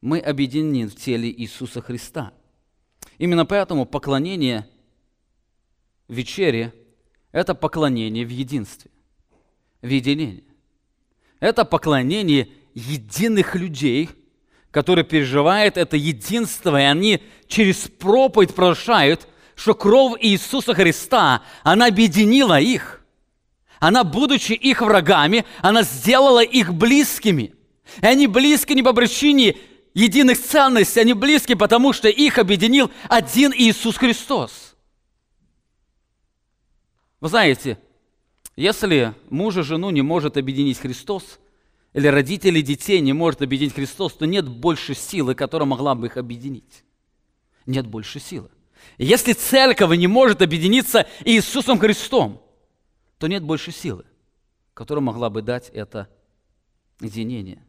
Мы 0.00 0.18
объединены 0.18 0.88
в 0.88 0.96
теле 0.96 1.30
Иисуса 1.30 1.80
Христа. 1.80 2.32
Именно 3.16 3.46
поэтому 3.46 3.86
поклонение 3.86 4.66
вечере– 6.08 6.74
это 7.30 7.54
поклонение 7.54 8.26
в 8.26 8.30
единстве, 8.30 8.90
в 9.82 9.86
единении. 9.86 10.42
Это 11.38 11.64
поклонение 11.64 12.48
единых 12.74 13.54
людей, 13.54 14.10
которые 14.72 15.04
переживают 15.04 15.76
это 15.76 15.96
единство, 15.96 16.76
и 16.76 16.82
они 16.82 17.22
через 17.46 17.86
проповедь 17.86 18.52
прорушают, 18.52 19.28
что 19.54 19.76
кровь 19.76 20.18
Иисуса 20.20 20.74
Христа, 20.74 21.44
она 21.62 21.86
объединила 21.86 22.58
их. 22.58 22.97
Она, 23.80 24.04
будучи 24.04 24.52
их 24.52 24.80
врагами, 24.80 25.44
она 25.60 25.82
сделала 25.82 26.42
их 26.42 26.74
близкими. 26.74 27.54
И 28.00 28.06
они 28.06 28.26
близки 28.26 28.74
не 28.74 28.82
по 28.82 28.92
причине 28.92 29.56
единых 29.94 30.40
ценностей, 30.40 31.00
они 31.00 31.14
близки, 31.14 31.54
потому 31.54 31.92
что 31.92 32.08
их 32.08 32.38
объединил 32.38 32.90
один 33.08 33.52
Иисус 33.52 33.96
Христос. 33.96 34.76
Вы 37.20 37.28
знаете, 37.28 37.78
если 38.56 39.14
муж 39.30 39.56
и 39.56 39.62
жену 39.62 39.90
не 39.90 40.02
может 40.02 40.36
объединить 40.36 40.78
Христос, 40.78 41.38
или 41.94 42.06
родители 42.06 42.60
детей 42.60 43.00
не 43.00 43.12
может 43.12 43.42
объединить 43.42 43.74
Христос, 43.74 44.12
то 44.12 44.26
нет 44.26 44.46
больше 44.46 44.94
силы, 44.94 45.34
которая 45.34 45.66
могла 45.66 45.94
бы 45.94 46.06
их 46.06 46.16
объединить. 46.16 46.84
Нет 47.66 47.86
больше 47.86 48.20
силы. 48.20 48.50
Если 48.98 49.32
церковь 49.32 49.96
не 49.96 50.06
может 50.06 50.42
объединиться 50.42 51.06
Иисусом 51.24 51.78
Христом, 51.78 52.42
то 53.18 53.26
нет 53.26 53.42
больше 53.42 53.72
силы, 53.72 54.04
которая 54.74 55.02
могла 55.02 55.28
бы 55.28 55.42
дать 55.42 55.68
это 55.70 56.08
единение. 57.00 57.64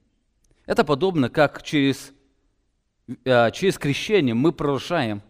Это 0.65 0.83
подобно, 0.83 1.29
как 1.29 1.63
через, 1.63 2.13
э, 3.25 3.51
через 3.51 3.77
крещение 3.77 4.35
мы 4.35 4.51
прорушаем, 4.51 5.23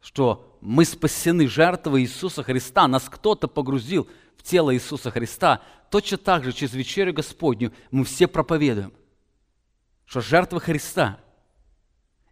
что 0.00 0.58
мы 0.62 0.84
спасены 0.86 1.46
жертвой 1.46 2.02
Иисуса 2.02 2.42
Христа, 2.42 2.88
нас 2.88 3.08
кто-то 3.08 3.48
погрузил 3.48 4.08
в 4.36 4.42
тело 4.42 4.74
Иисуса 4.74 5.10
Христа, 5.10 5.60
точно 5.90 6.16
так 6.16 6.44
же 6.44 6.52
через 6.52 6.72
вечерю 6.72 7.12
Господню 7.12 7.72
мы 7.90 8.04
все 8.04 8.26
проповедуем, 8.26 8.92
что 10.06 10.22
жертва 10.22 10.60
Христа 10.60 11.20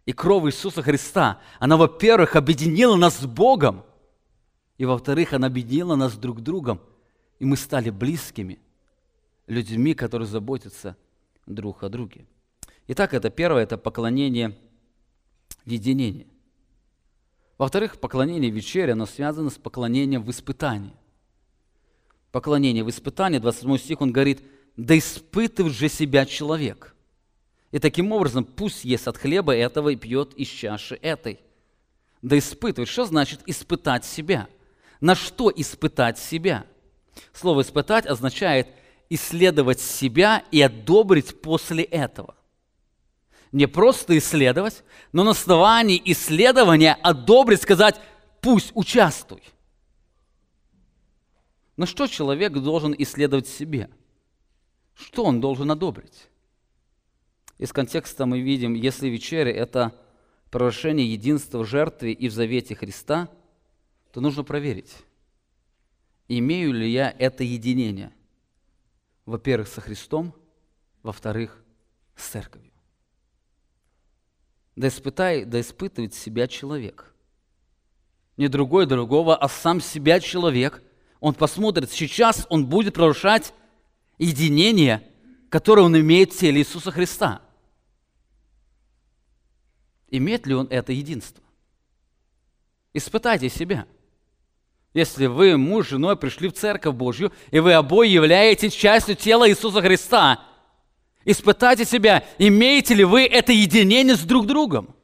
и 0.07 0.13
кровь 0.13 0.45
Иисуса 0.45 0.81
Христа, 0.81 1.39
она, 1.59 1.77
во-первых, 1.77 2.35
объединила 2.35 2.95
нас 2.95 3.19
с 3.19 3.25
Богом, 3.27 3.83
и, 4.79 4.85
во-вторых, 4.85 5.33
она 5.33 5.47
объединила 5.47 5.95
нас 5.95 6.17
друг 6.17 6.39
с 6.39 6.41
другом, 6.41 6.79
и 7.37 7.45
мы 7.45 7.57
стали 7.57 7.89
близкими 7.89 8.59
людьми, 9.45 9.93
которые 9.93 10.25
заботятся 10.25 10.95
друг 11.45 11.83
о 11.83 11.89
друге. 11.89 12.25
Итак, 12.87 13.13
это 13.13 13.29
первое, 13.29 13.63
это 13.63 13.77
поклонение 13.77 14.57
единения. 15.65 16.27
Во-вторых, 17.57 17.99
поклонение 17.99 18.49
вечери, 18.49 18.91
оно 18.91 19.05
связано 19.05 19.49
с 19.49 19.57
поклонением 19.57 20.23
в 20.23 20.31
испытании. 20.31 20.93
Поклонение 22.31 22.85
в 22.85 22.89
испытании, 22.89 23.39
27 23.39 23.77
стих, 23.79 23.99
он 23.99 24.13
говорит, 24.13 24.41
«Да 24.77 24.97
испытывает 24.97 25.75
же 25.75 25.89
себя 25.89 26.25
человек». 26.25 26.95
И 27.71 27.79
таким 27.79 28.13
образом 28.13 28.45
пусть 28.45 28.85
ест 28.85 29.09
от 29.09 29.17
хлеба 29.17 29.53
этого 29.53 29.89
и 29.89 29.97
пьет 29.97 30.33
из 30.35 30.47
чаши 30.47 30.95
этой. 31.01 31.41
Да 32.21 32.37
испытывать. 32.37 32.87
Что 32.87 33.03
значит 33.03 33.41
испытать 33.45 34.05
себя? 34.05 34.47
На 35.01 35.15
что 35.15 35.51
испытать 35.55 36.19
себя? 36.19 36.65
Слово 37.33 37.61
«испытать» 37.61 38.05
означает 38.05 38.67
исследовать 39.09 39.79
себя 39.79 40.43
и 40.51 40.61
одобрить 40.61 41.41
после 41.41 41.83
этого. 41.83 42.35
Не 43.51 43.65
просто 43.65 44.17
исследовать, 44.17 44.83
но 45.11 45.23
на 45.23 45.31
основании 45.31 46.01
исследования 46.05 46.93
одобрить, 47.01 47.61
сказать 47.61 47.99
«пусть 48.41 48.71
участвуй». 48.75 49.41
Но 51.75 51.85
что 51.85 52.07
человек 52.07 52.53
должен 52.53 52.93
исследовать 52.97 53.47
себе? 53.47 53.89
Что 54.93 55.23
он 55.23 55.39
должен 55.39 55.71
одобрить? 55.71 56.27
Из 57.57 57.71
контекста 57.71 58.25
мы 58.25 58.41
видим, 58.41 58.73
если 58.73 59.07
вечеря– 59.07 59.51
это 59.55 59.95
превращение 60.51 61.11
единства 61.11 61.59
в 61.59 61.65
жертве 61.65 62.11
и 62.11 62.27
в 62.27 62.33
завете 62.33 62.75
Христа, 62.75 63.29
то 64.19 64.21
нужно 64.21 64.43
проверить, 64.43 64.93
имею 66.27 66.73
ли 66.73 66.91
я 66.91 67.09
это 67.09 67.45
единение, 67.45 68.11
во-первых, 69.25 69.69
со 69.69 69.79
Христом, 69.79 70.35
во-вторых, 71.03 71.63
с 72.17 72.27
церковью. 72.27 72.73
Да, 74.75 74.89
испытай, 74.89 75.45
да 75.45 75.61
испытывает 75.61 76.13
себя 76.13 76.49
человек. 76.49 77.15
Не 78.35 78.49
другой 78.49 78.87
другого, 78.87 79.37
а 79.37 79.47
сам 79.47 79.79
себя 79.79 80.19
человек. 80.19 80.83
Он 81.21 81.33
посмотрит, 81.33 81.89
сейчас 81.89 82.45
он 82.49 82.65
будет 82.65 82.95
превращать 82.95 83.53
единение, 84.17 85.01
которое 85.47 85.83
он 85.83 85.97
имеет 85.97 86.33
в 86.33 86.37
теле 86.37 86.59
Иисуса 86.59 86.91
Христа– 86.91 87.41
Имеет 90.11 90.47
ли 90.47 90.55
он 90.55 90.65
это 90.71 90.91
единство? 90.91 91.43
Испытайте 92.93 93.47
себя. 93.47 93.87
Если 94.93 95.27
вы, 95.27 95.55
муж 95.57 95.87
с 95.87 95.89
женой, 95.89 96.15
пришли 96.15 96.49
в 96.49 96.53
Церковь 96.53 96.95
Божью, 96.95 97.31
и 97.51 97.59
вы 97.59 97.73
обои 97.73 98.07
являетесь 98.07 98.73
частью 98.73 99.15
тела 99.15 99.47
Иисуса 99.49 99.81
Христа, 99.81 100.43
испытайте 101.25 101.85
себя, 101.85 102.25
имеете 102.39 102.95
ли 102.95 103.03
вы 103.03 103.25
это 103.25 103.51
единение 103.51 104.15
с 104.15 104.21
друг 104.21 104.47
другом. 104.47 104.95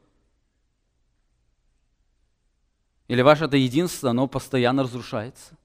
Или 3.06 3.22
ваше 3.22 3.44
это 3.44 3.56
единство, 3.56 4.10
оно 4.10 4.26
постоянно 4.26 4.82
разрушается. 4.82 5.56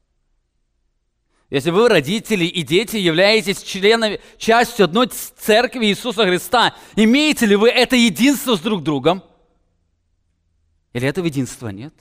Если 1.50 1.72
вы, 1.72 1.90
родители 1.90 2.46
и 2.46 2.62
дети, 2.62 2.98
являетесь 2.98 3.64
членами, 3.64 4.22
частью 4.38 4.86
одной 4.86 5.08
церкви 5.08 5.88
Иисуса 5.88 6.26
Христа, 6.26 6.76
имеете 6.96 7.48
ли 7.48 7.56
вы 7.56 7.70
это 7.70 7.96
единство 7.96 8.56
с 8.56 8.62
друг 8.62 8.84
другом? 8.84 9.24
Или 10.94 11.08
этого 11.08 11.26
единства 11.26 11.70
нет? 11.70 11.94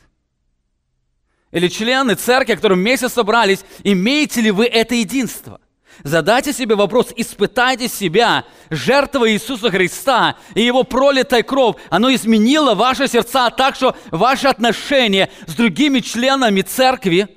Или 1.52 1.68
члены 1.68 2.14
церкви, 2.14 2.54
которые 2.54 2.78
вместе 2.78 3.08
собрались, 3.08 3.64
имеете 3.82 4.40
ли 4.40 4.50
вы 4.50 4.66
это 4.66 4.94
единство? 4.94 5.60
Задайте 6.04 6.52
себе 6.52 6.76
вопрос, 6.76 7.08
испытайте 7.16 7.88
себя. 7.88 8.44
Жертва 8.70 9.30
Иисуса 9.30 9.70
Христа 9.70 10.36
и 10.54 10.62
Его 10.62 10.84
пролитая 10.84 11.42
кровь, 11.42 11.76
оно 11.90 12.14
изменило 12.14 12.74
ваши 12.74 13.08
сердца 13.08 13.50
так, 13.50 13.74
что 13.74 13.96
ваши 14.10 14.46
отношения 14.46 15.28
с 15.46 15.54
другими 15.54 15.98
членами 15.98 16.62
церкви 16.62 17.28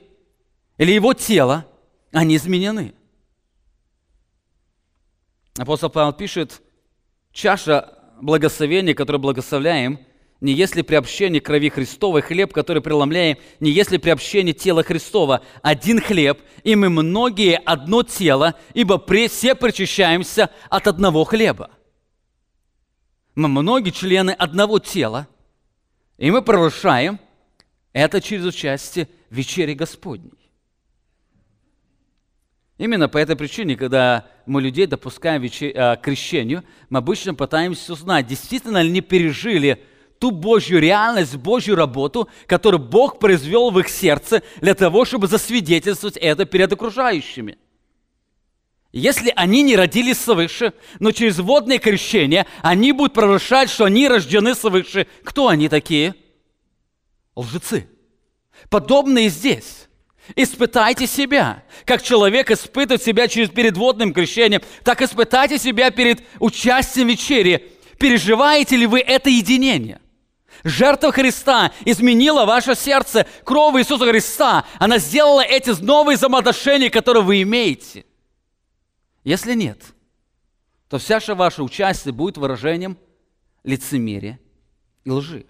или 0.77 0.91
Его 0.91 1.13
тела, 1.13 1.65
они 2.11 2.35
изменены. 2.37 2.93
Апостол 5.57 5.89
Павел 5.89 6.13
пишет, 6.13 6.61
чаша 7.31 7.97
благословения, 8.21 8.93
которую 8.93 9.21
благословляем– 9.21 9.99
не 10.43 10.51
если 10.51 10.81
при 10.81 10.95
общении 10.95 11.39
крови 11.39 11.69
Христовой, 11.69 12.21
хлеб, 12.21 12.51
который 12.51 12.81
преломляем, 12.81 13.37
не 13.61 13.71
если 13.71 13.95
при 13.95 14.09
общении 14.09 14.51
тела 14.51 14.83
Христова, 14.83 15.41
один 15.61 16.01
хлеб, 16.01 16.41
и 16.65 16.75
мы 16.75 16.89
многие 16.89 17.55
одно 17.55 18.03
тело, 18.03 18.53
ибо 18.73 19.01
все 19.29 19.55
причащаемся 19.55 20.49
от 20.69 20.87
одного 20.87 21.23
хлеба. 21.23 21.71
Мы 23.35 23.47
многие 23.47 23.91
члены 23.91 24.31
одного 24.31 24.79
тела, 24.79 25.29
и 26.17 26.29
мы 26.29 26.41
превращаем 26.41 27.21
это 27.93 28.19
через 28.19 28.45
участие 28.45 29.07
в 29.29 29.35
вечере 29.35 29.75
Господней. 29.75 30.51
Именно 32.77 33.07
по 33.07 33.17
этой 33.17 33.37
причине, 33.37 33.77
когда 33.77 34.27
мы 34.45 34.61
людей 34.61 34.87
допускаем 34.87 35.41
к 35.47 36.01
крещению, 36.01 36.65
мы 36.89 36.97
обычно 36.97 37.33
пытаемся 37.33 37.93
узнать, 37.93 38.27
действительно 38.27 38.81
ли 38.81 38.89
они 38.89 38.99
пережили 38.99 39.81
ту 40.23 40.31
Божью 40.31 40.79
реальность, 40.79 41.35
Божью 41.35 41.75
работу, 41.75 42.29
которую 42.47 42.81
Бог 42.81 43.19
произвел 43.19 43.71
в 43.71 43.79
их 43.79 43.89
сердце 43.89 44.41
для 44.61 44.73
того, 44.73 45.03
чтобы 45.03 45.27
засвидетельствовать 45.27 46.15
это 46.15 46.45
перед 46.45 46.71
окружающими. 46.71 47.57
Если 48.93 49.33
они 49.35 49.63
не 49.63 49.75
родились 49.75 50.21
свыше, 50.21 50.71
но 51.01 51.11
через 51.11 51.39
водное 51.39 51.77
крещение 51.77 52.45
они 52.61 52.93
будут 52.93 53.13
провозглашать, 53.13 53.69
что 53.69 53.83
они 53.83 54.07
рождены 54.07 54.55
свыше, 54.55 55.07
кто 55.25 55.49
они 55.49 55.67
такие? 55.67 56.15
Лжецы. 57.35 57.89
Подобные 58.69 59.27
здесь. 59.27 59.89
Испытайте 60.37 61.05
себя. 61.05 61.65
Как 61.83 62.01
человек 62.01 62.49
испытывает 62.49 63.03
себя 63.03 63.27
через 63.27 63.49
перед 63.49 63.75
водным 63.75 64.13
крещением, 64.13 64.61
так 64.85 65.01
испытайте 65.01 65.57
себя 65.57 65.91
перед 65.91 66.23
участием 66.39 67.07
в 67.07 67.09
вечере. 67.09 67.61
Переживаете 67.99 68.77
ли 68.77 68.85
вы 68.85 69.01
это 69.01 69.29
единение? 69.29 69.99
Жертва 70.63 71.11
Христа 71.11 71.73
изменила 71.83 72.45
ваше 72.45 72.75
сердце. 72.75 73.27
Кровь 73.43 73.81
Иисуса 73.81 74.07
Христа, 74.09 74.65
она 74.79 74.97
сделала 74.97 75.41
эти 75.41 75.69
новые 75.81 76.15
взаимоотношения, 76.15 76.89
которые 76.89 77.23
вы 77.23 77.41
имеете. 77.41 78.05
Если 79.25 79.53
нет, 79.55 79.81
то 80.87 80.97
вся 80.97 81.19
ваше 81.35 81.63
участие 81.63 82.13
будет 82.13 82.37
выражением 82.37 82.97
лицемерия 83.63 84.39
и 85.03 85.11
лжи. 85.11 85.45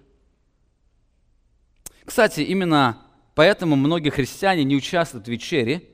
Кстати, 2.05 2.41
именно 2.41 2.97
поэтому 3.35 3.75
многие 3.75 4.09
христиане 4.09 4.63
не 4.63 4.75
участвуют 4.75 5.27
в 5.27 5.31
вечере 5.31 5.89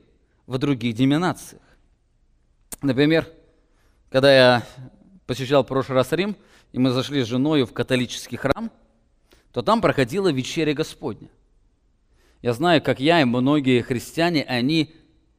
в 0.46 0.56
других 0.56 0.94
деноминациях. 0.94 1.62
Например, 2.80 3.28
когда 4.08 4.34
я 4.34 4.66
посещал 5.26 5.62
в 5.62 5.66
прошлый 5.66 5.96
раз 5.96 6.10
Рим, 6.12 6.36
и 6.72 6.78
мы 6.78 6.90
зашли 6.90 7.22
с 7.22 7.26
женой 7.26 7.64
в 7.64 7.72
католический 7.74 8.38
храм– 8.38 8.70
то 9.52 9.62
там 9.62 9.80
проходила 9.80 10.30
вечеря 10.30 10.74
Господня. 10.74 11.28
Я 12.42 12.52
знаю, 12.52 12.80
как 12.82 13.00
я 13.00 13.20
и 13.20 13.24
многие 13.24 13.82
христиане, 13.82 14.44
они 14.44 14.94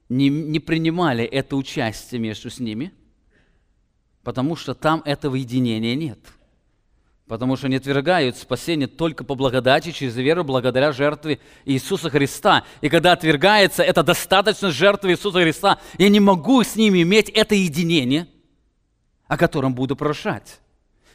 не, 0.09 0.29
не 0.29 0.59
принимали 0.59 1.23
это 1.23 1.55
участие 1.55 2.19
между 2.19 2.49
с 2.49 2.59
ними, 2.59 2.91
потому 4.23 4.55
что 4.55 4.75
там 4.75 5.01
этого 5.05 5.35
единения 5.35 5.95
нет. 5.95 6.19
Потому 7.27 7.55
что 7.55 7.67
они 7.67 7.77
отвергают 7.77 8.35
спасение 8.35 8.89
только 8.89 9.23
по 9.23 9.35
благодати, 9.35 9.91
через 9.91 10.17
веру, 10.17 10.43
благодаря 10.43 10.91
жертве 10.91 11.39
Иисуса 11.63 12.09
Христа. 12.09 12.65
И 12.81 12.89
когда 12.89 13.13
отвергается, 13.13 13.83
это 13.83 14.03
достаточно 14.03 14.69
жертвы 14.69 15.11
Иисуса 15.11 15.39
Христа. 15.41 15.79
Я 15.97 16.09
не 16.09 16.19
могу 16.19 16.61
с 16.61 16.75
ними 16.75 17.01
иметь 17.03 17.29
это 17.29 17.55
единение, 17.55 18.27
о 19.27 19.37
котором 19.37 19.73
буду 19.73 19.95
прошать. 19.95 20.59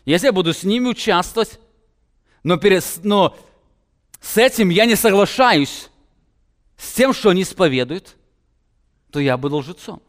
Если 0.07 0.29
я 0.29 0.33
буду 0.33 0.55
с 0.55 0.65
ними 0.65 0.89
участвовать, 0.89 1.61
но, 2.47 2.59
перед, 2.59 2.85
но 3.03 3.37
с 4.21 4.39
этим 4.39 4.69
я 4.69 4.87
не 4.87 4.95
соглашаюсь, 4.95 5.91
с 6.77 6.93
тем, 6.93 7.13
что 7.13 7.31
они 7.31 7.43
исповедуют, 7.43 8.15
то 9.11 9.19
я 9.19 9.37
буду 9.37 9.57
лжецом. 9.57 10.01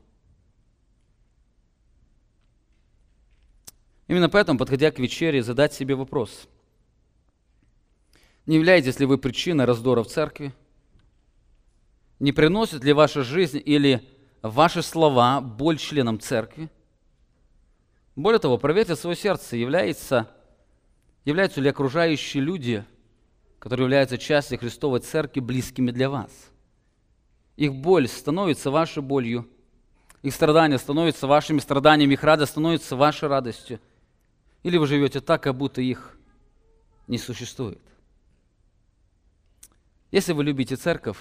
Именно 4.08 4.30
поэтому, 4.30 4.60
подходя 4.60 4.92
к 4.92 5.00
вечере, 5.00 5.42
задать 5.42 5.74
себе 5.74 5.96
вопрос. 5.96 6.48
Не 8.46 8.58
являетесь 8.58 9.00
ли 9.00 9.08
вы 9.08 9.18
причиной 9.18 9.66
раздора 9.66 10.04
в 10.04 10.08
церкви? 10.08 10.54
Не 12.20 12.34
приносит 12.34 12.84
ли 12.84 12.94
ваша 12.94 13.24
жизнь 13.24 13.60
или 13.66 14.08
ваши 14.44 14.84
слова 14.84 15.42
боль 15.42 15.80
членам 15.80 16.20
церкви? 16.20 16.70
Более 18.16 18.38
того, 18.38 18.60
проверьте 18.60 18.96
свое 18.96 19.16
сердце, 19.16 19.56
является, 19.58 20.30
являются 21.28 21.60
ли 21.60 21.70
окружающие 21.70 22.42
люди, 22.42 22.86
которые 23.60 23.84
являются 23.84 24.18
частью 24.18 24.58
Христовой 24.60 25.02
Церкви, 25.02 25.42
близкими 25.42 25.92
для 25.92 26.10
вас. 26.10 26.32
Их 27.58 27.76
боль 27.76 28.08
становится 28.08 28.72
вашей 28.72 29.04
болью, 29.04 29.46
их 30.22 30.34
страдания 30.34 30.78
становятся 30.78 31.28
вашими 31.28 31.60
страданиями, 31.60 32.14
их 32.14 32.24
радость 32.24 32.54
становится 32.54 32.96
вашей 32.96 33.28
радостью. 33.28 33.82
Или 34.64 34.78
вы 34.78 34.88
живете 34.88 35.20
так, 35.20 35.44
как 35.44 35.58
будто 35.58 35.82
их 35.82 36.18
не 37.08 37.18
существует. 37.18 37.82
Если 40.12 40.32
вы 40.32 40.46
любите 40.46 40.78
церковь, 40.78 41.20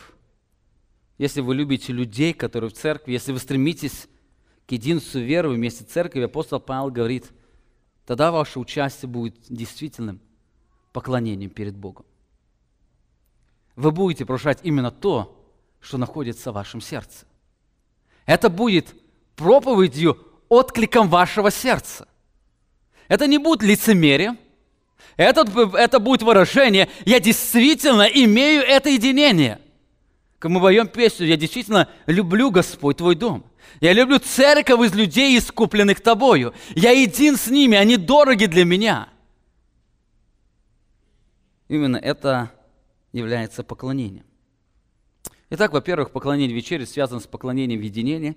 если 1.18 1.40
вы 1.40 1.56
любите 1.56 1.92
людей, 1.92 2.32
которые 2.32 2.70
в 2.70 2.74
церкви, 2.74 3.10
если 3.10 3.32
вы 3.32 3.40
стремитесь 3.40 4.06
к 4.68 4.70
единству 4.70 5.18
веры 5.18 5.48
вместе 5.48 5.82
с 5.82 5.88
церковью, 5.88 6.26
апостол 6.26 6.60
Павел 6.60 6.92
говорит, 6.92 7.32
тогда 8.06 8.30
ваше 8.30 8.58
участие 8.58 9.08
будет 9.08 9.34
действительным 9.48 10.20
поклонением 10.92 11.50
перед 11.50 11.76
Богом. 11.76 12.06
Вы 13.74 13.90
будете 13.90 14.24
прощать 14.24 14.60
именно 14.62 14.90
то, 14.90 15.44
что 15.80 15.98
находится 15.98 16.50
в 16.50 16.54
вашем 16.54 16.80
сердце. 16.80 17.26
Это 18.24 18.48
будет 18.48 18.94
проповедью, 19.34 20.18
откликом 20.48 21.08
вашего 21.08 21.50
сердца. 21.50 22.08
Это 23.08 23.26
не 23.26 23.38
будет 23.38 23.62
лицемерием. 23.62 24.38
Это, 25.16 25.44
это 25.76 25.98
будет 25.98 26.22
выражение, 26.22 26.88
я 27.04 27.20
действительно 27.20 28.02
имею 28.02 28.62
это 28.62 28.90
единение. 28.90 29.60
Как 30.38 30.50
мы 30.50 30.60
поем 30.60 30.86
песню, 30.86 31.26
я 31.26 31.36
действительно 31.36 31.88
люблю, 32.06 32.50
Господь, 32.50 32.98
Твой 32.98 33.14
дом. 33.14 33.44
Я 33.80 33.92
люблю 33.92 34.18
церковь 34.18 34.80
из 34.86 34.94
людей, 34.94 35.38
искупленных 35.38 36.00
Тобою. 36.00 36.52
Я 36.74 36.90
един 36.90 37.36
с 37.36 37.48
ними, 37.48 37.76
они 37.76 37.96
дороги 37.96 38.46
для 38.46 38.64
меня. 38.64 39.08
Именно 41.68 41.96
это 41.96 42.52
является 43.12 43.64
поклонением. 43.64 44.24
Итак, 45.48 45.72
во-первых, 45.72 46.10
поклонение 46.10 46.54
вечери 46.54 46.84
связано 46.84 47.20
с 47.20 47.26
поклонением 47.26 47.80
в 47.80 47.82
единении. 47.82 48.36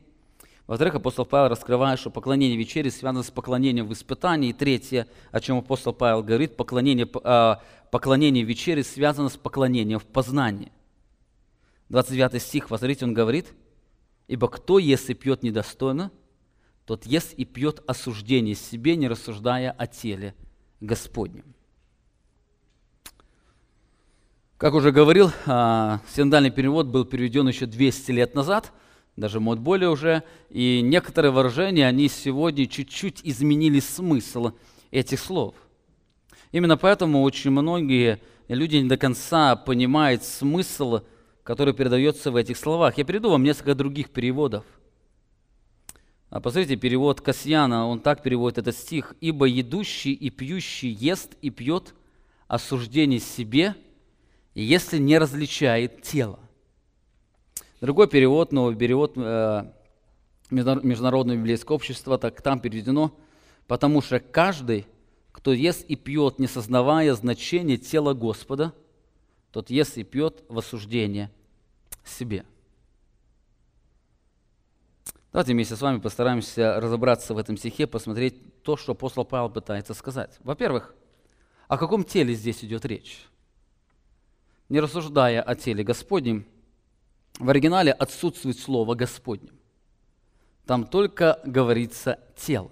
Во-вторых, 0.67 0.95
апостол 0.95 1.25
Павел 1.25 1.49
раскрывает, 1.49 1.99
что 1.99 2.11
поклонение 2.11 2.57
вечери 2.57 2.89
связано 2.89 3.23
с 3.23 3.31
поклонением 3.31 3.87
в 3.87 3.93
испытании. 3.93 4.51
И 4.51 4.53
третье, 4.53 5.07
о 5.31 5.41
чем 5.41 5.57
апостол 5.57 5.93
Павел 5.93 6.23
говорит, 6.23 6.55
поклонение, 6.55 7.09
а, 7.23 7.61
поклонение 7.91 8.43
вечери 8.43 8.83
связано 8.83 9.29
с 9.29 9.37
поклонением 9.37 9.99
в 9.99 10.05
познании. 10.05 10.71
29 11.89 12.41
стих, 12.41 12.67
посмотрите, 12.67 13.05
он 13.05 13.13
говорит, 13.13 13.53
«Ибо 14.27 14.47
кто, 14.47 14.77
если 14.77 15.13
пьет 15.13 15.41
недостойно, 15.41 16.11
тот 16.85 17.05
ест 17.05 17.33
и 17.33 17.45
пьет 17.45 17.81
осуждение 17.87 18.55
себе, 18.55 18.95
не 18.95 19.07
рассуждая 19.07 19.71
о 19.71 19.87
теле 19.87 20.35
Господнем». 20.79 21.55
Как 24.57 24.73
уже 24.73 24.91
говорил, 24.91 25.31
а, 25.45 26.01
синодальный 26.13 26.51
перевод 26.51 26.87
был 26.87 27.05
переведен 27.05 27.47
еще 27.47 27.65
200 27.65 28.11
лет 28.11 28.35
назад, 28.35 28.71
даже 29.15 29.39
может 29.39 29.63
более 29.63 29.89
уже, 29.89 30.23
и 30.49 30.81
некоторые 30.81 31.31
выражения, 31.31 31.87
они 31.87 32.07
сегодня 32.07 32.67
чуть-чуть 32.67 33.21
изменили 33.23 33.79
смысл 33.79 34.51
этих 34.91 35.19
слов. 35.19 35.55
Именно 36.51 36.77
поэтому 36.77 37.21
очень 37.23 37.51
многие 37.51 38.19
люди 38.47 38.77
не 38.77 38.89
до 38.89 38.97
конца 38.97 39.55
понимают 39.55 40.23
смысл 40.23 41.01
который 41.49 41.73
передается 41.73 42.29
в 42.29 42.35
этих 42.35 42.57
словах. 42.57 42.99
Я 42.99 43.03
перейду 43.03 43.31
вам 43.31 43.41
несколько 43.41 43.73
других 43.73 44.11
переводов. 44.11 44.63
А 46.29 46.39
посмотрите, 46.41 46.75
перевод 46.75 47.21
Касьяна, 47.21 47.87
он 47.87 48.01
так 48.01 48.21
переводит 48.21 48.59
этот 48.59 48.75
стих. 48.75 49.15
«Ибо 49.19 49.47
едущий 49.47 50.13
и 50.13 50.29
пьющий 50.29 50.91
ест 50.91 51.33
и 51.41 51.49
пьет 51.49 51.95
осуждение 52.47 53.19
себе, 53.19 53.73
если 54.53 54.99
не 54.99 55.17
различает 55.17 56.03
тело». 56.03 56.39
Другой 57.81 58.07
перевод, 58.07 58.51
новый 58.51 58.75
перевод 58.75 59.13
э, 59.15 59.71
Международного 60.51 61.35
библейского 61.35 61.77
общества, 61.77 62.19
так 62.19 62.43
там 62.43 62.59
переведено, 62.59 63.11
потому 63.65 64.03
что 64.03 64.19
каждый, 64.19 64.85
кто 65.31 65.51
ест 65.51 65.83
и 65.87 65.95
пьет, 65.95 66.37
не 66.37 66.45
сознавая 66.45 67.15
значения 67.15 67.77
тела 67.77 68.13
Господа, 68.13 68.71
тот 69.51 69.71
ест 69.71 69.97
и 69.97 70.03
пьет 70.03 70.43
в 70.47 70.59
осуждение 70.59 71.31
себе. 72.09 72.45
Давайте 75.31 75.53
вместе 75.53 75.75
с 75.75 75.81
вами 75.81 75.99
постараемся 75.99 76.79
разобраться 76.79 77.33
в 77.33 77.37
этом 77.37 77.55
стихе, 77.55 77.85
посмотреть 77.85 78.63
то, 78.63 78.77
что 78.77 78.93
апостол 78.93 79.25
Павел 79.25 79.49
пытается 79.49 79.93
сказать. 79.93 80.37
Во-первых, 80.43 80.95
о 81.67 81.77
каком 81.77 82.03
теле 82.03 82.33
здесь 82.33 82.63
идет 82.63 82.83
речь? 82.85 83.27
Не 84.69 84.79
рассуждая 84.79 85.41
о 85.41 85.55
теле 85.55 85.83
Господнем, 85.83 86.45
в 87.37 87.47
оригинале 87.49 87.91
отсутствует 87.91 88.57
слово 88.57 88.95
Господнем. 88.95 89.55
Там 90.65 90.85
только 90.85 91.39
говорится 91.45 92.19
тело. 92.35 92.71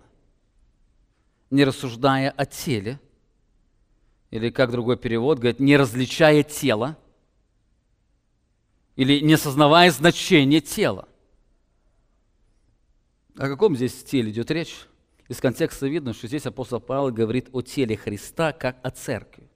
Не 1.50 1.64
рассуждая 1.64 2.32
о 2.32 2.46
теле, 2.46 3.00
или 4.30 4.50
как 4.50 4.72
другой 4.72 4.98
перевод 4.98 5.40
говорит, 5.40 5.60
не 5.60 5.78
различая 5.78 6.44
тело, 6.44 6.98
или 8.98 9.22
не 9.22 9.36
осознавая 9.36 9.90
значение 9.92 10.60
тела. 10.60 11.08
О 13.38 13.48
каком 13.48 13.76
здесь 13.76 14.04
теле 14.04 14.32
идет 14.32 14.52
речь? 14.52 14.76
Из 15.30 15.40
контекста 15.40 15.88
видно, 15.88 16.14
что 16.14 16.28
здесь 16.28 16.48
апостол 16.48 16.80
Павел 16.80 17.12
говорит 17.12 17.50
о 17.52 17.62
теле 17.62 17.96
Христа, 17.96 18.52
как 18.54 18.78
о 18.82 18.90
церкви. 18.90 19.50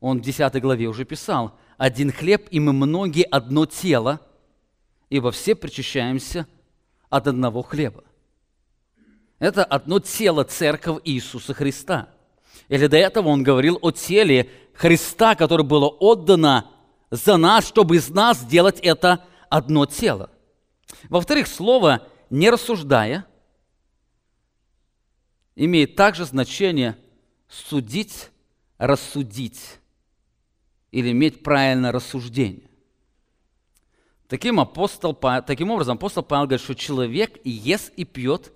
Он 0.00 0.18
в 0.18 0.22
10 0.22 0.60
главе 0.60 0.86
уже 0.86 1.04
писал, 1.04 1.58
«Один 1.78 2.12
хлеб, 2.12 2.46
и 2.50 2.60
мы 2.60 2.72
многие 2.74 3.24
одно 3.24 3.64
тело, 3.64 4.20
ибо 5.08 5.30
все 5.30 5.54
причащаемся 5.54 6.46
от 7.08 7.26
одного 7.26 7.62
хлеба». 7.62 8.04
Это 9.38 9.64
одно 9.64 9.98
тело 9.98 10.44
церковь 10.44 11.00
Иисуса 11.04 11.54
Христа. 11.54 12.10
Или 12.68 12.86
до 12.86 12.98
этого 12.98 13.28
он 13.28 13.42
говорил 13.42 13.78
о 13.80 13.92
теле 13.92 14.50
Христа, 14.74 15.34
которое 15.34 15.64
было 15.64 15.88
отдано 15.88 16.70
за 17.10 17.36
нас, 17.36 17.66
чтобы 17.66 17.96
из 17.96 18.08
нас 18.08 18.38
сделать 18.38 18.80
это 18.80 19.24
одно 19.48 19.86
тело. 19.86 20.30
Во-вторых, 21.08 21.46
слово 21.48 22.06
«не 22.30 22.50
рассуждая» 22.50 23.26
имеет 25.56 25.96
также 25.96 26.24
значение 26.24 26.96
судить, 27.48 28.30
рассудить 28.78 29.78
или 30.90 31.10
иметь 31.10 31.42
правильное 31.42 31.92
рассуждение. 31.92 32.68
Таким, 34.28 34.60
апостол, 34.60 35.12
таким 35.12 35.70
образом, 35.70 35.96
апостол 35.96 36.22
Павел 36.22 36.46
говорит, 36.46 36.62
что 36.62 36.74
человек 36.74 37.38
и 37.42 37.50
ест 37.50 37.92
и 37.96 38.04
пьет 38.04 38.52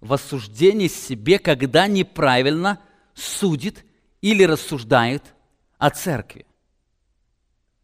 в 0.00 0.12
осуждении 0.12 0.86
себе, 0.86 1.40
когда 1.40 1.88
неправильно 1.88 2.80
судит 3.14 3.84
или 4.20 4.44
рассуждает 4.44 5.34
о 5.78 5.90
церкви. 5.90 6.46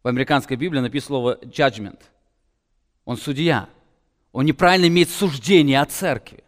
В 0.02 0.08
американской 0.08 0.56
Библии 0.56 0.80
написано 0.80 1.06
слово 1.06 1.38
judgment. 1.42 2.00
Он 3.04 3.16
судья. 3.16 3.68
Он 4.32 4.44
неправильно 4.44 4.86
имеет 4.86 5.10
суждение 5.10 5.80
о 5.80 5.86
церкви. 5.86 6.42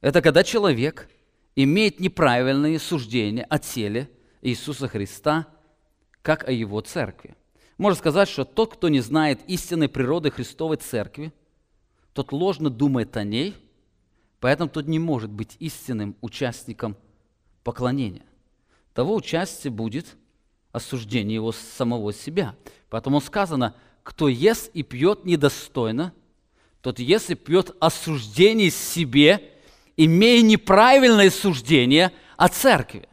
Это 0.00 0.22
когда 0.22 0.44
человек 0.44 1.08
имеет 1.56 2.00
неправильные 2.00 2.78
суждения 2.78 3.44
о 3.44 3.58
теле 3.58 4.10
Иисуса 4.42 4.88
Христа, 4.88 5.46
как 6.22 6.46
о 6.48 6.52
Его 6.52 6.80
церкви. 6.80 7.36
Можно 7.76 7.98
сказать, 7.98 8.28
что 8.28 8.44
тот, 8.44 8.74
кто 8.74 8.88
не 8.88 9.00
знает 9.00 9.40
истинной 9.48 9.88
природы 9.88 10.30
Христовой 10.30 10.76
церкви, 10.76 11.32
тот 12.12 12.32
ложно 12.32 12.70
думает 12.70 13.16
о 13.16 13.24
ней, 13.24 13.56
поэтому 14.40 14.70
тот 14.70 14.86
не 14.86 14.98
может 14.98 15.30
быть 15.30 15.56
истинным 15.58 16.16
участником 16.20 16.96
поклонения. 17.64 18.24
Того 18.94 19.16
участия 19.16 19.70
будет 19.70 20.06
осуждение 20.72 21.34
его 21.34 21.52
самого 21.52 22.12
себя. 22.12 22.54
Поэтому 22.88 23.20
сказано, 23.20 23.74
кто 24.02 24.28
ест 24.28 24.70
и 24.72 24.82
пьет 24.82 25.24
недостойно, 25.24 26.12
тот 26.80 26.98
ест 26.98 27.30
и 27.30 27.34
пьет 27.34 27.74
осуждение 27.80 28.70
себе, 28.70 29.50
имея 29.96 30.42
неправильное 30.42 31.30
суждение 31.30 32.12
о 32.36 32.48
церкви. 32.48 33.08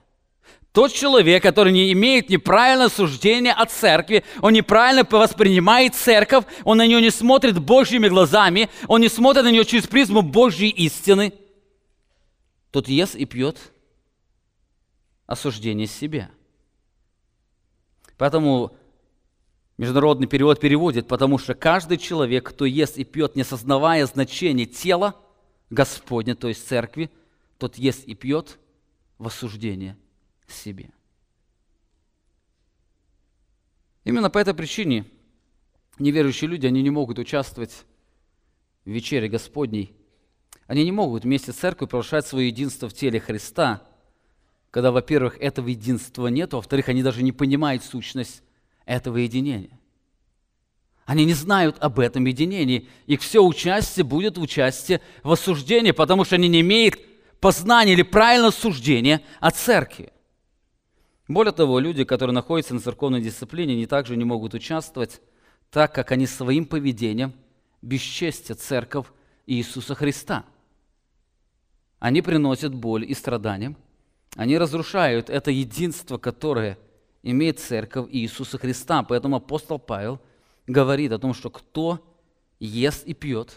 Тот 0.71 0.93
человек, 0.93 1.43
который 1.43 1.73
не 1.73 1.91
имеет 1.91 2.29
неправильное 2.29 2.89
суждение 2.89 3.53
о 3.53 3.65
церкви, 3.65 4.23
он 4.41 4.53
неправильно 4.53 5.05
воспринимает 5.09 5.95
церковь, 5.95 6.45
он 6.63 6.77
на 6.77 6.87
нее 6.87 7.01
не 7.01 7.09
смотрит 7.09 7.59
Божьими 7.59 8.07
глазами, 8.07 8.69
он 8.87 9.01
не 9.01 9.09
смотрит 9.09 9.43
на 9.43 9.51
нее 9.51 9.65
через 9.65 9.87
призму 9.87 10.21
Божьей 10.21 10.69
истины, 10.69 11.33
тот 12.71 12.87
ест 12.87 13.15
и 13.15 13.25
пьет 13.25 13.57
осуждение 15.31 15.87
себе. 15.87 16.29
Поэтому 18.17 18.75
международный 19.77 20.27
перевод 20.27 20.59
переводит, 20.59 21.07
потому 21.07 21.37
что 21.37 21.53
каждый 21.55 21.97
человек, 21.97 22.49
кто 22.49 22.65
ест 22.65 22.97
и 22.97 23.03
пьет, 23.03 23.35
не 23.35 23.43
осознавая 23.43 24.05
значение 24.05 24.65
тела 24.65 25.15
Господня, 25.69 26.35
то 26.35 26.49
есть 26.49 26.67
церкви, 26.67 27.09
тот 27.57 27.77
ест 27.77 28.03
и 28.05 28.13
пьет 28.13 28.59
в 29.17 29.27
осуждение 29.27 29.97
себе. 30.47 30.91
Именно 34.03 34.29
по 34.29 34.39
этой 34.39 34.53
причине 34.53 35.05
неверующие 35.97 36.49
люди, 36.49 36.67
они 36.67 36.81
не 36.81 36.89
могут 36.89 37.19
участвовать 37.19 37.85
в 38.83 38.89
вечере 38.89 39.29
Господней. 39.29 39.95
Они 40.67 40.83
не 40.83 40.91
могут 40.91 41.23
вместе 41.23 41.53
с 41.53 41.55
церковью 41.55 41.89
провозглашать 41.89 42.27
свое 42.27 42.47
единство 42.47 42.89
в 42.89 42.93
теле 42.93 43.19
Христа, 43.19 43.87
когда, 44.71 44.91
во-первых, 44.91 45.37
этого 45.39 45.67
единства 45.67 46.27
нет, 46.27 46.53
во-вторых, 46.53 46.87
они 46.87 47.03
даже 47.03 47.21
не 47.23 47.33
понимают 47.33 47.83
сущность 47.83 48.41
этого 48.85 49.17
единения. 49.17 49.77
Они 51.05 51.25
не 51.25 51.33
знают 51.33 51.77
об 51.79 51.99
этом 51.99 52.25
единении. 52.25 52.87
Их 53.05 53.19
все 53.21 53.43
участие 53.43 54.05
будет 54.05 54.37
участие 54.37 55.01
в 55.23 55.31
осуждении, 55.31 55.91
потому 55.91 56.23
что 56.23 56.35
они 56.35 56.47
не 56.47 56.61
имеют 56.61 56.95
познания 57.41 57.93
или 57.93 58.01
правильного 58.01 58.51
суждения 58.51 59.21
о 59.41 59.51
церкви. 59.51 60.13
Более 61.27 61.51
того, 61.51 61.79
люди, 61.79 62.05
которые 62.05 62.33
находятся 62.33 62.73
на 62.73 62.79
церковной 62.79 63.21
дисциплине, 63.21 63.75
не 63.75 63.87
также 63.87 64.15
не 64.15 64.23
могут 64.23 64.53
участвовать, 64.53 65.21
так 65.69 65.93
как 65.93 66.11
они 66.11 66.27
своим 66.27 66.65
поведением 66.65 67.33
бесчестят 67.81 68.61
церковь 68.61 69.07
Иисуса 69.47 69.95
Христа. 69.95 70.45
Они 71.99 72.21
приносят 72.21 72.73
боль 72.73 73.05
и 73.09 73.13
страдания, 73.13 73.75
они 74.35 74.57
разрушают 74.57 75.29
это 75.29 75.51
единство, 75.51 76.17
которое 76.17 76.77
имеет 77.23 77.59
церковь 77.59 78.07
Иисуса 78.11 78.57
Христа. 78.57 79.03
Поэтому 79.03 79.37
апостол 79.37 79.77
Павел 79.77 80.21
говорит 80.67 81.11
о 81.11 81.19
том, 81.19 81.33
что 81.33 81.49
кто 81.49 82.05
ест 82.59 83.05
и 83.05 83.13
пьет 83.13 83.55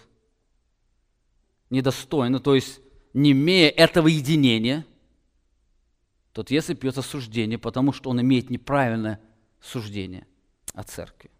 недостойно, 1.70 2.40
то 2.40 2.54
есть 2.54 2.80
не 3.12 3.32
имея 3.32 3.70
этого 3.70 4.08
единения– 4.08 4.84
тот 6.34 6.50
если 6.50 6.74
пьет 6.74 6.98
осуждение, 6.98 7.58
потому 7.58 7.92
что 7.92 8.10
он 8.10 8.20
имеет 8.20 8.50
неправильное 8.50 9.20
суждение 9.60 10.26
о 10.74 10.82
церкви. 10.82 11.30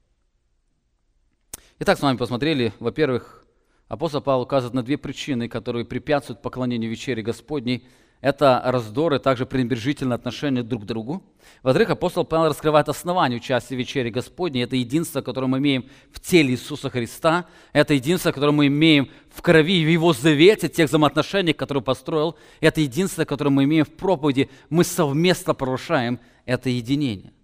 Итак, 1.81 1.99
с 1.99 2.01
вами 2.01 2.17
посмотрели, 2.17 2.73
во-первых, 2.79 3.45
апостол 3.89 4.23
Павел 4.23 4.43
указывает 4.43 4.73
на 4.73 4.85
две 4.85 4.97
причины, 4.97 5.49
которые 5.49 5.85
препятствуют 5.85 6.41
поклонению 6.41 6.89
вечере 6.89 7.23
Господней– 7.23 7.87
это 8.25 8.63
раздоры, 8.65 9.19
также 9.19 9.45
пренебрежительное 9.45 10.17
отношение 10.17 10.63
друг 10.63 10.85
к 10.85 10.87
другу. 10.87 11.23
Во-вторых, 11.63 11.91
апостол 11.91 12.25
Павел 12.25 12.49
раскрывает 12.49 12.89
основание 12.89 13.39
участия 13.39 13.75
в 13.75 13.79
вечере 13.79 14.11
Господней. 14.11 14.63
Это 14.63 14.77
единство, 14.77 15.21
которое 15.21 15.47
мы 15.47 15.59
имеем 15.59 15.85
в 16.11 16.21
теле 16.21 16.53
Иисуса 16.53 16.89
Христа. 16.89 17.45
Это 17.75 17.93
единство, 17.93 18.33
которое 18.33 18.53
мы 18.53 18.69
имеем 18.69 19.11
в 19.29 19.43
крови, 19.43 19.85
в 19.85 19.91
Его 19.91 20.15
завете, 20.15 20.71
тех 20.71 20.89
взаимоотношениях, 20.89 21.59
которые 21.59 21.83
построил. 21.83 22.35
Это 22.61 22.81
единство, 22.81 23.27
которое 23.27 23.51
мы 23.51 23.65
имеем 23.65 23.85
в 23.85 23.93
проповеди. 23.93 24.49
Мы 24.71 24.85
совместно 24.85 25.53
порушаем 25.53 26.19
это 26.47 26.71
единение. 26.71 27.35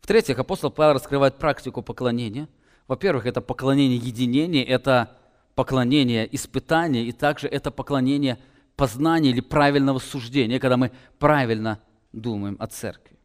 В-третьих, 0.00 0.40
апостол 0.40 0.72
Павел 0.72 0.94
раскрывает 0.94 1.38
практику 1.38 1.82
поклонения. 1.82 2.48
Во-первых, 2.88 3.26
это 3.26 3.40
поклонение 3.40 3.96
единения, 3.96 4.64
это 4.64 5.16
поклонение 5.54 6.28
испытания, 6.34 7.04
и 7.04 7.12
также 7.12 7.46
это 7.46 7.70
поклонение– 7.70 8.38
познания 8.78 9.30
или 9.30 9.40
правильного 9.40 9.98
суждения, 9.98 10.60
когда 10.60 10.76
мы 10.76 10.92
правильно 11.18 11.82
думаем 12.12 12.56
о 12.60 12.68
церкви. 12.68 13.18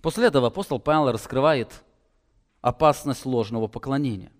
После 0.00 0.26
этого 0.26 0.46
апостол 0.46 0.80
Павел 0.80 1.12
раскрывает 1.12 1.84
опасность 2.62 3.26
ложного 3.26 3.68
поклонения. 3.68 4.32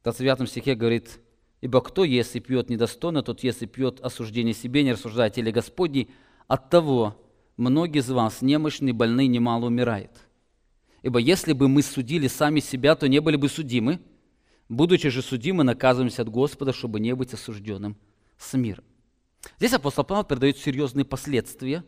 В 0.00 0.04
29 0.04 0.50
стихе 0.50 0.74
говорит, 0.74 1.18
«Ибо 1.62 1.80
кто, 1.80 2.04
если 2.04 2.40
пьет 2.40 2.68
недостойно, 2.68 3.22
тот, 3.22 3.42
если 3.42 3.64
пьет 3.64 4.00
осуждение 4.00 4.52
себе, 4.52 4.82
не 4.82 4.92
рассуждает 4.92 5.32
теле 5.32 5.50
Господней, 5.50 6.10
от 6.46 6.68
того 6.68 7.16
многие 7.56 8.00
из 8.00 8.10
вас 8.10 8.42
немощны, 8.42 8.92
больны, 8.92 9.28
немало 9.28 9.66
умирает. 9.66 10.12
Ибо 11.00 11.20
если 11.20 11.54
бы 11.54 11.68
мы 11.68 11.82
судили 11.82 12.28
сами 12.28 12.60
себя, 12.60 12.94
то 12.96 13.08
не 13.08 13.20
были 13.20 13.36
бы 13.36 13.48
судимы, 13.48 13.98
будучи 14.68 15.08
же 15.08 15.22
судимы, 15.22 15.64
наказываемся 15.64 16.20
от 16.20 16.28
Господа, 16.28 16.74
чтобы 16.74 17.00
не 17.00 17.14
быть 17.14 17.32
осужденным 17.32 17.96
с 18.40 18.54
миром. 18.54 18.84
Здесь 19.58 19.74
апостол 19.74 20.04
Павел 20.04 20.24
передает 20.24 20.58
серьезные 20.58 21.04
последствия 21.04 21.84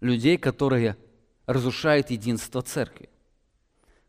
людей, 0.00 0.36
которые 0.36 0.96
разрушают 1.46 2.10
единство 2.10 2.60
церкви. 2.60 3.08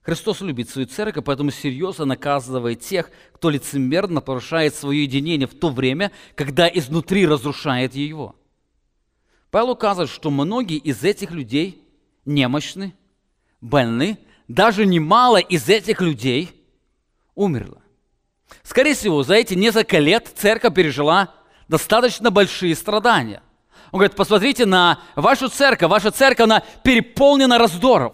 Христос 0.02 0.42
любит 0.42 0.70
свою 0.70 0.88
церковь, 0.88 1.24
поэтому 1.26 1.52
серьезно 1.52 2.06
наказывает 2.06 2.82
тех, 2.82 3.12
кто 3.34 3.50
лицемерно 3.50 4.22
порушает 4.22 4.74
свое 4.74 5.04
единение 5.04 5.48
в 5.48 5.54
то 5.54 5.70
время, 5.70 6.12
когда 6.36 6.68
изнутри 6.68 7.28
разрушает 7.28 7.94
его. 7.96 8.36
Павел 9.52 9.72
указывает, 9.72 10.10
что 10.10 10.32
многие 10.32 10.78
из 10.78 11.04
этих 11.04 11.32
людей 11.32 11.84
немощны, 12.26 12.94
больны, 13.62 14.18
даже 14.48 14.86
немало 14.86 15.38
из 15.38 15.70
этих 15.70 16.02
людей 16.02 16.50
умерло. 17.36 17.82
Скорее 18.64 18.94
всего, 18.94 19.24
за 19.24 19.36
эти 19.36 19.54
несколько 19.54 20.00
лет 20.00 20.28
церковь 20.36 20.74
пережила 20.74 21.34
достаточно 21.68 22.32
большие 22.32 22.76
страдания. 22.76 23.42
Он 23.92 24.00
говорит, 24.00 24.16
посмотрите 24.16 24.66
на 24.66 25.00
вашу 25.16 25.50
церковь, 25.50 25.90
ваша 25.90 26.12
церковь, 26.12 26.46
она 26.46 26.64
переполнена 26.84 27.58
раздоров. 27.58 28.14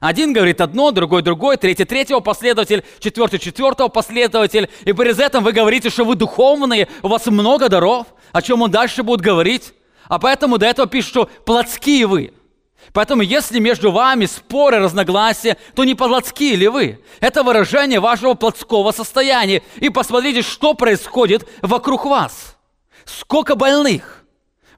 Один 0.00 0.32
говорит 0.32 0.60
одно, 0.60 0.90
другой 0.90 1.22
другой, 1.22 1.56
третий 1.56 1.84
третьего 1.84 2.20
последователь, 2.20 2.82
четвертый 2.98 3.38
четвертого 3.38 3.88
последователь. 3.88 4.68
И 4.84 4.92
перед 4.92 5.18
этим 5.18 5.44
вы 5.44 5.52
говорите, 5.52 5.90
что 5.90 6.04
вы 6.04 6.16
духовные, 6.16 6.88
у 7.02 7.08
вас 7.08 7.26
много 7.26 7.68
даров, 7.68 8.06
о 8.32 8.42
чем 8.42 8.62
он 8.62 8.70
дальше 8.70 9.02
будет 9.02 9.20
говорить. 9.20 9.72
А 10.08 10.18
поэтому 10.18 10.58
до 10.58 10.66
этого 10.66 10.88
пишет, 10.88 11.10
что 11.10 11.26
плотские 11.44 12.06
вы– 12.06 12.34
Поэтому, 12.92 13.22
если 13.22 13.58
между 13.58 13.90
вами 13.90 14.26
споры, 14.26 14.78
разногласия, 14.78 15.56
то 15.74 15.84
не 15.84 15.94
по-плотски 15.94 16.54
ли 16.54 16.68
вы? 16.68 17.02
Это 17.20 17.42
выражение 17.42 18.00
вашего 18.00 18.34
плотского 18.34 18.92
состояния. 18.92 19.62
И 19.76 19.88
посмотрите, 19.88 20.42
что 20.42 20.74
происходит 20.74 21.48
вокруг 21.62 22.04
вас. 22.04 22.56
Сколько 23.04 23.54
больных. 23.54 24.24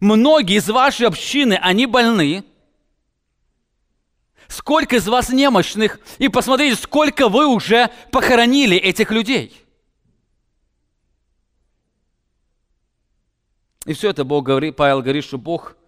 Многие 0.01 0.57
из 0.57 0.69
вашей 0.69 1.09
общины, 1.09 1.59
они 1.61 1.87
больны. 1.87 2.45
Сколько 4.47 4.97
из 4.97 5.09
вас 5.09 5.31
немощных. 5.31 5.99
И 6.19 6.29
посмотрите, 6.29 6.81
сколько 6.81 7.29
вы 7.29 7.47
уже 7.47 7.91
похоронили 8.13 8.77
этих 8.77 9.11
людей. 9.11 9.61
И 13.87 13.93
все 13.93 14.11
это 14.11 14.25
Бог 14.25 14.45
говорит, 14.45 14.77
Павел 14.77 15.03
говорит, 15.03 15.25
что 15.25 15.37
Бог– 15.37 15.77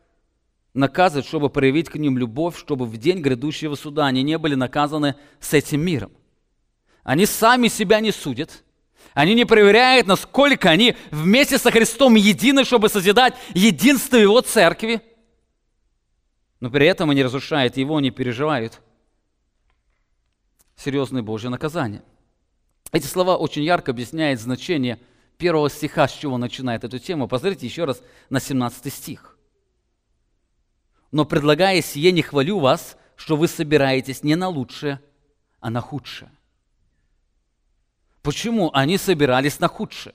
наказывать, 0.77 1.27
чтобы 1.27 1.51
проявить 1.51 1.89
к 1.89 1.97
ним 1.97 2.18
любовь, 2.18 2.59
чтобы 2.59 2.87
в 2.87 2.97
день 2.97 3.20
грядущего 3.20 3.74
суда 3.74 4.07
они 4.07 4.22
не 4.22 4.39
были 4.39 4.55
наказаны 4.55 5.16
с 5.41 5.55
этим 5.55 5.81
миром. 5.81 6.12
Они 7.03 7.27
сами 7.27 7.68
себя 7.68 8.01
не 8.01 8.12
судят. 8.12 8.64
Они 9.14 9.35
не 9.35 9.47
проверяют, 9.47 10.07
насколько 10.07 10.68
они 10.68 10.97
вместе 11.11 11.59
со 11.59 11.70
Христом 11.70 12.16
едины, 12.16 12.64
чтобы 12.64 12.89
созидать 12.89 13.35
единство 13.55 14.16
Его 14.16 14.41
церкви. 14.43 15.01
Но 16.61 16.70
при 16.70 16.87
этом 16.87 17.11
они 17.11 17.22
разрушают 17.22 17.77
Его, 17.77 17.97
они 17.97 18.11
переживают 18.11 18.81
серьезное 20.77 21.22
Божье 21.22 21.49
наказание. 21.49 22.03
Эти 22.93 23.07
слова 23.07 23.37
очень 23.37 23.62
ярко 23.62 23.93
объясняют 23.93 24.41
значение 24.41 25.01
первого 25.39 25.70
стиха, 25.70 26.09
с 26.09 26.12
чего 26.12 26.39
начинает 26.39 26.85
эту 26.85 26.99
тему. 26.99 27.29
Посмотрите 27.29 27.66
еще 27.66 27.85
раз 27.85 28.03
на 28.31 28.41
17 28.41 28.93
стих. 28.93 29.36
«Но 31.17 31.25
предлагая 31.25 31.81
сие, 31.81 32.12
не 32.12 32.21
хвалю 32.21 32.59
вас, 32.59 32.99
что 33.17 33.37
вы 33.37 33.49
собираетесь 33.49 34.23
не 34.23 34.37
на 34.37 34.49
лучшее, 34.49 35.01
а 35.61 35.71
на 35.71 35.81
худшее». 35.81 36.31
Почему 38.21 38.71
они 38.75 38.99
собирались 38.99 39.59
на 39.59 39.67
худшее? 39.67 40.14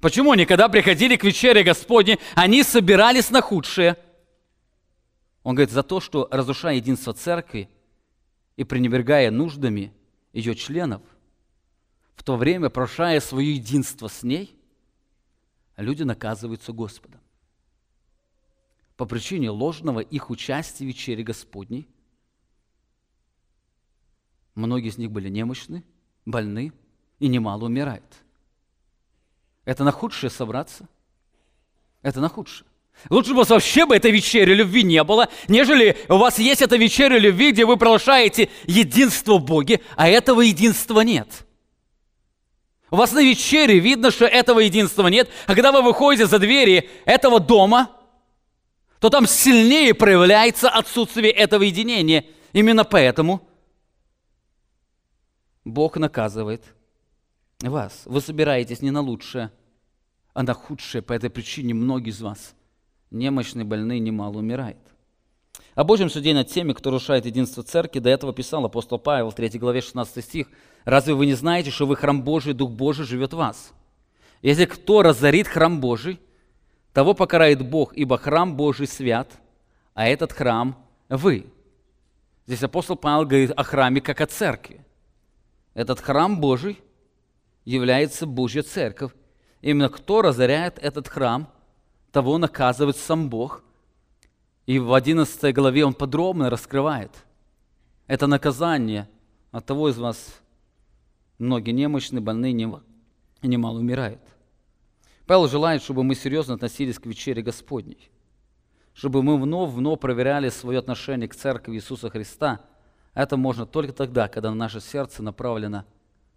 Почему 0.00 0.30
они, 0.30 0.46
когда 0.46 0.68
приходили 0.68 1.16
к 1.16 1.24
вечере 1.24 1.64
Господне, 1.64 2.20
они 2.36 2.62
собирались 2.62 3.30
на 3.30 3.42
худшее? 3.42 3.96
Он 5.42 5.56
говорит, 5.56 5.72
за 5.72 5.82
то, 5.82 5.98
что 6.00 6.28
разрушая 6.30 6.76
единство 6.76 7.12
церкви 7.12 7.68
и 8.54 8.62
пренебрегая 8.62 9.32
нуждами 9.32 9.92
ее 10.32 10.54
членов, 10.54 11.02
в 12.14 12.22
то 12.22 12.36
время, 12.36 12.70
прошая 12.70 13.18
свое 13.18 13.52
единство 13.52 14.06
с 14.06 14.22
ней, 14.22 14.56
люди 15.76 16.04
наказываются 16.04 16.70
Господом. 16.70 17.23
По 18.96 19.06
причине 19.06 19.50
ложного 19.50 20.00
их 20.00 20.30
участия 20.30 20.84
в 20.84 20.86
вечере 20.86 21.24
Господней, 21.24 21.88
многие 24.54 24.88
из 24.88 24.98
них 24.98 25.10
были 25.10 25.28
немощны, 25.28 25.84
больны 26.24 26.72
и 27.18 27.26
немало 27.26 27.64
умирают. 27.64 28.04
Это 29.64 29.82
на 29.82 29.90
худшее 29.90 30.30
собраться. 30.30 30.88
Это 32.02 32.20
на 32.20 32.28
худшее. 32.28 32.68
Лучше 33.10 33.30
бы 33.30 33.36
у 33.36 33.38
вас 33.38 33.50
вообще 33.50 33.86
бы 33.86 33.96
этой 33.96 34.12
вечери 34.12 34.54
любви 34.54 34.82
не 34.82 35.02
было, 35.02 35.28
нежели 35.48 35.96
у 36.08 36.16
вас 36.16 36.38
есть 36.38 36.62
эта 36.62 36.76
вечеря 36.76 37.18
любви, 37.18 37.50
где 37.50 37.66
вы 37.66 37.76
провозглашаете 37.76 38.48
единство 38.66 39.38
в 39.38 39.44
Боге, 39.44 39.80
а 39.96 40.08
этого 40.08 40.42
единства 40.42 41.00
нет. 41.00 41.28
У 42.90 42.96
вас 42.96 43.12
на 43.12 43.22
вечере 43.22 43.80
видно, 43.80 44.10
что 44.12 44.26
этого 44.26 44.60
единства 44.60 45.08
нет, 45.08 45.28
а 45.46 45.54
когда 45.54 45.72
вы 45.72 45.82
выходите 45.82 46.26
за 46.26 46.38
двери 46.38 46.88
этого 47.04 47.40
дома, 47.40 47.90
то 49.04 49.10
там 49.10 49.26
сильнее 49.26 49.92
проявляется 49.92 50.70
отсутствие 50.70 51.30
этого 51.30 51.62
единения. 51.62 52.24
Именно 52.54 52.84
поэтому 52.84 53.46
Бог 55.62 55.98
наказывает 55.98 56.64
вас. 57.60 58.00
Вы 58.06 58.22
собираетесь 58.22 58.80
не 58.80 58.90
на 58.90 59.02
лучшее, 59.02 59.52
а 60.32 60.42
на 60.42 60.54
худшее. 60.54 61.02
По 61.02 61.12
этой 61.12 61.28
причине 61.28 61.74
многие 61.74 62.12
из 62.12 62.22
вас, 62.22 62.54
немощные, 63.10 63.66
больные, 63.66 64.00
немало 64.00 64.38
умирают. 64.38 64.80
О 65.74 65.84
Божьем 65.84 66.08
суде 66.08 66.32
над 66.32 66.48
теми, 66.48 66.72
кто 66.72 66.88
нарушает 66.88 67.26
единство 67.26 67.62
церкви, 67.62 67.98
до 67.98 68.08
этого 68.08 68.32
писал 68.32 68.64
апостол 68.64 68.98
Павел 68.98 69.28
в 69.28 69.34
3 69.34 69.58
главе 69.58 69.82
16 69.82 70.24
стих– 70.24 70.46
Разве 70.86 71.12
вы 71.12 71.26
не 71.26 71.34
знаете, 71.34 71.70
что 71.70 71.86
вы 71.86 71.96
храм 71.96 72.22
Божий, 72.22 72.54
Дух 72.54 72.70
Божий 72.70 73.04
живет 73.04 73.34
в 73.34 73.36
вас? 73.36 73.74
Если 74.40 74.64
кто 74.64 75.02
разорит 75.02 75.46
храм 75.46 75.78
Божий, 75.78 76.20
того 76.94 77.12
покарает 77.12 77.60
Бог, 77.68 77.92
ибо 77.94 78.16
храм 78.16 78.56
Божий 78.56 78.86
свят, 78.86 79.30
а 79.92 80.06
этот 80.06 80.32
храм– 80.32 80.76
вы. 81.10 81.46
Здесь 82.46 82.62
апостол 82.62 82.96
Павел 82.96 83.26
говорит 83.26 83.50
о 83.50 83.62
храме 83.62 84.00
как 84.00 84.22
о 84.22 84.26
церкви. 84.26 84.80
Этот 85.74 86.00
храм 86.00 86.40
Божий 86.40 86.80
является 87.66 88.26
Божья 88.26 88.62
церковь. 88.62 89.12
Именно 89.60 89.90
кто 89.90 90.22
разоряет 90.22 90.78
этот 90.78 91.08
храм, 91.08 91.48
того 92.12 92.38
наказывает 92.38 92.96
сам 92.96 93.28
Бог. 93.28 93.62
И 94.64 94.78
в 94.78 94.94
11 94.94 95.54
главе 95.54 95.84
он 95.84 95.92
подробно 95.92 96.48
раскрывает 96.48 97.10
это 98.06 98.26
наказание 98.26 99.08
от 99.50 99.66
того 99.66 99.88
из 99.88 99.98
вас, 99.98 100.40
Многие 101.38 101.72
немощны, 101.72 102.20
больные, 102.20 102.52
немало 103.42 103.78
умирают. 103.78 104.20
Павел 105.26 105.48
желает, 105.48 105.82
чтобы 105.82 106.04
мы 106.04 106.14
серьезно 106.14 106.54
относились 106.54 106.98
к 106.98 107.06
вечере 107.06 107.42
Господней, 107.42 108.10
чтобы 108.92 109.22
мы 109.22 109.40
вновь-вновь 109.40 110.00
проверяли 110.00 110.48
свое 110.50 110.78
отношение 110.78 111.28
к 111.28 111.34
Церкви 111.34 111.74
Иисуса 111.74 112.10
Христа. 112.10 112.60
Это 113.14 113.36
можно 113.36 113.66
только 113.66 113.92
тогда, 113.92 114.28
когда 114.28 114.52
наше 114.52 114.80
сердце 114.80 115.22
направлено 115.22 115.84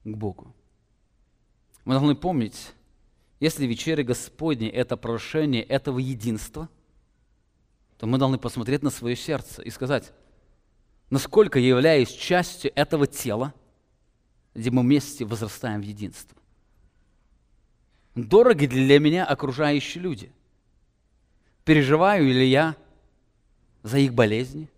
к 0.04 0.16
Богу. 0.16 0.54
Мы 1.86 1.94
должны 1.94 2.16
помнить, 2.16 2.74
если 3.40 3.66
вечеря 3.66 4.04
Господня– 4.04 4.70
это 4.74 4.98
прошение 4.98 5.64
этого 5.64 6.00
единства, 6.00 6.70
то 7.98 8.06
мы 8.06 8.18
должны 8.18 8.38
посмотреть 8.38 8.84
на 8.84 8.90
свое 8.90 9.16
сердце 9.16 9.62
и 9.62 9.70
сказать, 9.70 10.14
насколько 11.10 11.60
я 11.60 11.70
являюсь 11.70 12.12
частью 12.12 12.72
этого 12.76 13.08
тела– 13.08 13.54
где 14.58 14.72
мы 14.72 14.82
вместе 14.82 15.24
возрастаем 15.24 15.82
в 15.82 15.86
единство. 15.86 16.37
Дороги 18.18 18.66
для 18.66 19.00
меня 19.00 19.26
окружающие 19.26 20.02
люди. 20.02 20.32
Переживаю 21.64 22.26
ли 22.26 22.48
я 22.48 22.76
за 23.84 24.00
их 24.00 24.14
болезни, 24.14 24.70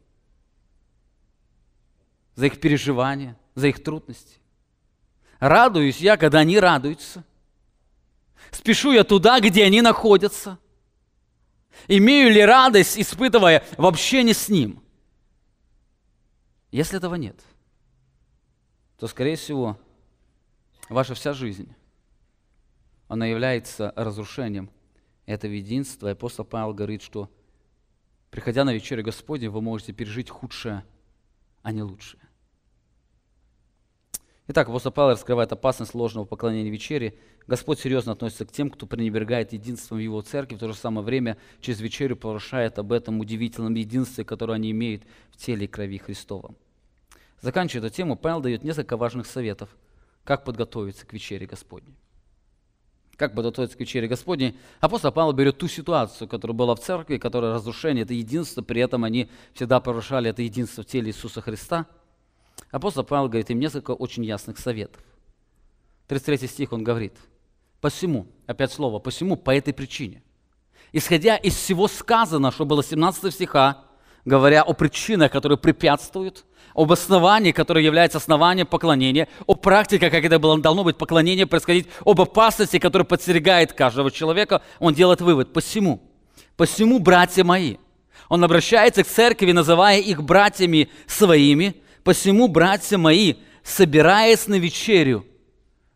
за 2.35 2.47
их 2.47 2.59
переживания, 2.59 3.37
за 3.55 3.67
их 3.67 3.83
трудности? 3.83 4.37
Радуюсь 5.39 5.99
я, 5.99 6.17
когда 6.17 6.39
они 6.39 6.59
радуются. 6.59 7.23
Спешу 8.51 8.91
я 8.91 9.03
туда, 9.03 9.39
где 9.39 9.63
они 9.63 9.81
находятся. 9.81 10.59
Имею 11.87 12.31
ли 12.31 12.41
радость, 12.41 12.99
испытывая 12.99 13.63
в 13.77 13.85
общении 13.85 14.33
с 14.33 14.49
Ним? 14.49 14.83
Если 16.71 16.97
этого 16.97 17.15
нет– 17.15 17.39
то, 18.99 19.07
скорее 19.07 19.37
всего, 19.37 19.79
ваша 20.89 21.15
вся 21.15 21.33
жизнь, 21.33 21.73
она 23.09 23.25
является 23.25 23.91
разрушением 23.97 24.69
этого 25.25 25.51
единства. 25.51 26.07
И 26.07 26.11
апостол 26.11 26.45
Павел 26.45 26.73
говорит, 26.73 27.01
что 27.01 27.29
приходя 28.29 28.63
на 28.63 28.73
вечерю 28.73 29.03
Господня, 29.03 29.49
вы 29.49 29.61
можете 29.61 29.91
пережить 29.91 30.29
худшее, 30.29 30.85
а 31.63 31.73
не 31.73 31.83
лучшее. 31.83 32.21
Итак, 34.47 34.69
апостол 34.69 34.91
Павел 34.91 35.11
раскрывает 35.11 35.51
опасность 35.51 35.93
ложного 35.93 36.25
поклонения 36.25 36.71
вечере. 36.71 37.15
Господь 37.47 37.79
серьезно 37.79 38.13
относится 38.13 38.45
к 38.45 38.51
тем, 38.51 38.69
кто 38.69 38.85
пренебрегает 38.85 39.53
единством 39.53 39.97
его 39.97 40.21
церкви, 40.21 40.55
в 40.55 40.59
то 40.59 40.67
же 40.67 40.75
самое 40.75 41.03
время 41.03 41.37
через 41.61 41.81
вечерю 41.81 42.15
порушает 42.15 42.77
об 42.77 42.91
этом 42.91 43.19
удивительном 43.19 43.73
единстве, 43.73 44.23
которое 44.23 44.53
они 44.53 44.71
имеют 44.71 45.03
в 45.31 45.37
теле 45.37 45.65
и 45.65 45.67
крови 45.67 45.97
Христовом. 45.97 46.55
Заканчивая 47.41 47.87
эту 47.87 47.95
тему, 47.95 48.15
Павел 48.15 48.41
дает 48.41 48.63
несколько 48.63 48.97
важных 48.97 49.25
советов, 49.25 49.69
как 50.23 50.43
подготовиться 50.43 51.07
к 51.07 51.13
вечере 51.13 51.47
Господней. 51.47 51.95
Как 53.19 53.35
подготовиться 53.35 53.75
к 53.75 53.81
вечере 53.81 54.07
Господней? 54.07 54.57
Апостол 54.79 55.11
Павел 55.11 55.33
берет 55.33 55.57
ту 55.57 55.67
ситуацию, 55.67 56.25
которая 56.29 56.55
была 56.55 56.73
в 56.73 56.79
церкви, 56.79 57.17
которая 57.17 57.53
разрушение, 57.53 58.03
это 58.03 58.13
единство, 58.13 58.61
при 58.61 58.81
этом 58.81 59.03
они 59.03 59.29
всегда 59.53 59.81
порушали 59.81 60.29
это 60.29 60.41
единство 60.41 60.83
в 60.83 60.85
теле 60.85 61.09
Иисуса 61.09 61.41
Христа. 61.41 61.85
Апостол 62.71 63.03
Павел 63.03 63.27
говорит 63.27 63.49
им 63.49 63.59
несколько 63.59 63.91
очень 63.91 64.23
ясных 64.23 64.57
советов. 64.57 65.03
33 66.07 66.47
стих 66.47 66.71
он 66.71 66.85
говорит, 66.85 67.17
«Посему», 67.81 68.25
опять 68.47 68.71
слово, 68.71 68.99
«посему, 68.99 69.35
по 69.35 69.53
этой 69.53 69.73
причине». 69.73 70.23
Исходя 70.93 71.35
из 71.35 71.55
всего 71.55 71.89
сказано, 71.89 72.51
что 72.51 72.65
было 72.65 72.81
17 72.81 73.33
стиха, 73.33 73.83
говоря 74.23 74.63
о 74.63 74.71
причинах, 74.71 75.29
которые 75.29 75.57
препятствуют 75.57 76.45
об 76.73 76.91
основании, 76.91 77.51
которое 77.51 77.83
является 77.83 78.17
основанием 78.17 78.67
поклонения, 78.67 79.27
о 79.47 79.55
практике, 79.55 80.09
как 80.09 80.23
это 80.23 80.39
было, 80.39 80.57
должно 80.59 80.83
быть 80.83 80.97
поклонение 80.97 81.47
происходить, 81.47 81.87
об 82.05 82.21
опасности, 82.21 82.79
которая 82.79 83.05
подстерегает 83.05 83.73
каждого 83.73 84.11
человека, 84.11 84.61
он 84.79 84.93
делает 84.93 85.21
вывод. 85.21 85.53
Посему, 85.53 86.01
посему, 86.55 86.99
братья 86.99 87.43
мои, 87.43 87.77
он 88.27 88.43
обращается 88.43 89.03
к 89.03 89.07
церкви, 89.07 89.51
называя 89.51 89.99
их 89.99 90.23
братьями 90.23 90.89
своими, 91.07 91.75
посему, 92.03 92.47
братья 92.47 92.97
мои, 92.97 93.35
собираясь 93.63 94.47
на 94.47 94.55
вечерю, 94.55 95.25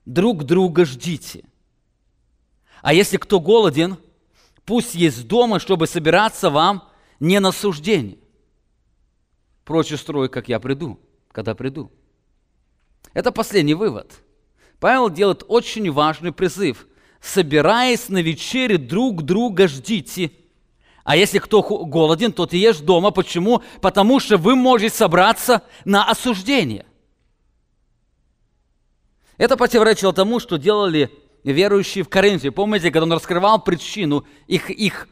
друг 0.06 0.44
друга 0.44 0.86
ждите. 0.86 1.44
А 2.82 2.94
если 2.94 3.18
кто 3.18 3.40
голоден, 3.40 3.98
пусть 4.66 4.96
есть 4.96 5.28
дома, 5.28 5.60
чтобы 5.60 5.88
собираться 5.88 6.50
вам 6.50 6.90
не 7.20 7.40
на 7.40 7.52
суждение 7.52 8.18
прочь 9.66 9.92
устрою, 9.92 10.30
как 10.30 10.50
я 10.50 10.60
приду, 10.60 11.00
когда 11.32 11.56
приду. 11.56 11.92
Это 13.14 13.32
последний 13.32 13.74
вывод. 13.74 14.12
Павел 14.80 15.10
делает 15.10 15.44
очень 15.48 15.92
важный 15.92 16.32
призыв. 16.32 16.88
Собираясь 17.22 18.10
на 18.10 18.22
вечере, 18.22 18.78
друг 18.78 19.22
друга 19.24 19.68
ждите. 19.68 20.32
А 21.04 21.16
если 21.16 21.40
кто 21.40 21.62
голоден, 21.62 22.32
то 22.32 22.46
ты 22.46 22.58
ешь 22.58 22.80
дома. 22.80 23.12
Почему? 23.12 23.62
Потому 23.82 24.20
что 24.20 24.38
вы 24.38 24.56
можете 24.56 24.94
собраться 24.94 25.64
на 25.86 26.10
осуждение. 26.10 26.86
Это 29.38 29.58
противоречило 29.58 30.14
тому, 30.14 30.40
что 30.40 30.58
делали 30.58 31.12
верующие 31.44 32.04
в 32.04 32.10
Коринфе. 32.10 32.52
Помните, 32.52 32.92
когда 32.92 33.04
он 33.04 33.14
раскрывал 33.14 33.62
причину 33.62 34.26
их, 34.48 34.70
их 34.70 35.08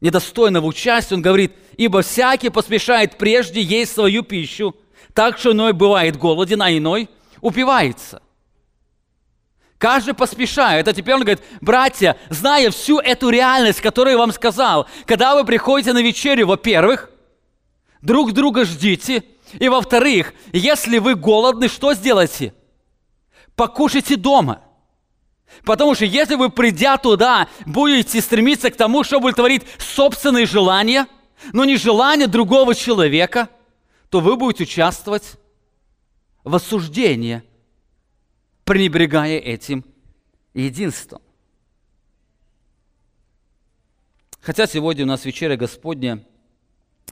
недостойного 0.00 0.66
участия, 0.66 1.14
он 1.14 1.22
говорит, 1.22 1.52
ибо 1.76 2.02
всякий 2.02 2.48
поспешает 2.48 3.18
прежде 3.18 3.60
есть 3.60 3.92
свою 3.92 4.22
пищу, 4.22 4.74
так 5.14 5.38
что 5.38 5.52
иной 5.52 5.72
бывает 5.72 6.16
голоден, 6.16 6.62
а 6.62 6.70
иной 6.70 7.08
упивается. 7.40 8.22
Каждый 9.78 10.12
поспешает. 10.12 10.86
А 10.88 10.92
теперь 10.92 11.14
он 11.14 11.20
говорит, 11.22 11.42
братья, 11.62 12.18
зная 12.28 12.70
всю 12.70 12.98
эту 12.98 13.30
реальность, 13.30 13.80
которую 13.80 14.12
я 14.12 14.18
вам 14.18 14.30
сказал, 14.30 14.86
когда 15.06 15.34
вы 15.34 15.44
приходите 15.44 15.94
на 15.94 16.02
вечерю, 16.02 16.46
во-первых, 16.46 17.10
друг 18.02 18.32
друга 18.32 18.66
ждите, 18.66 19.24
и 19.58 19.68
во-вторых, 19.70 20.34
если 20.52 20.98
вы 20.98 21.14
голодны, 21.14 21.68
что 21.68 21.94
сделайте? 21.94 22.52
Покушайте 23.56 24.16
дома. 24.16 24.62
Потому 25.64 25.94
что 25.94 26.04
если 26.04 26.36
вы, 26.36 26.50
придя 26.50 26.96
туда, 26.96 27.48
будете 27.66 28.20
стремиться 28.20 28.70
к 28.70 28.76
тому, 28.76 29.04
чтобы 29.04 29.28
удовлетворить 29.28 29.62
собственные 29.78 30.46
желания, 30.46 31.06
но 31.52 31.64
не 31.64 31.76
желания 31.76 32.26
другого 32.26 32.74
человека, 32.74 33.48
то 34.08 34.20
вы 34.20 34.36
будете 34.36 34.64
участвовать 34.64 35.34
в 36.44 36.54
осуждении, 36.54 37.42
пренебрегая 38.64 39.38
этим 39.38 39.84
единством. 40.54 41.20
Хотя 44.40 44.66
сегодня 44.66 45.04
у 45.04 45.08
нас 45.08 45.24
вечеря 45.24 45.56
Господня 45.56 46.24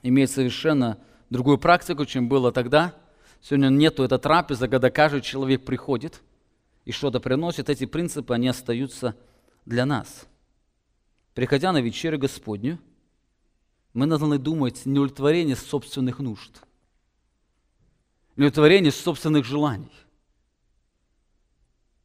имеет 0.03 0.31
совершенно 0.31 0.99
другую 1.29 1.59
практику, 1.59 2.07
чем 2.07 2.29
было 2.29 2.53
тогда. 2.53 2.95
Сегодня 3.43 3.69
нету 3.69 4.03
этой 4.03 4.19
трапезы, 4.19 4.67
когда 4.67 4.91
каждый 4.91 5.21
человек 5.21 5.65
приходит 5.65 6.23
и 6.89 6.93
что-то 6.93 7.21
приносит. 7.21 7.69
Эти 7.69 7.85
принципы, 7.85 8.33
они 8.33 8.49
остаются 8.49 9.15
для 9.67 9.85
нас. 9.85 10.27
Приходя 11.35 11.71
на 11.73 11.83
вечерю 11.83 12.19
Господню, 12.19 12.81
мы 13.93 14.07
должны 14.07 14.39
думать 14.39 14.87
не 14.87 14.99
удовлетворение 14.99 15.55
собственных 15.55 16.19
нужд, 16.19 16.63
не 18.37 18.47
удовлетворение 18.47 18.91
собственных 18.91 19.45
желаний, 19.45 19.93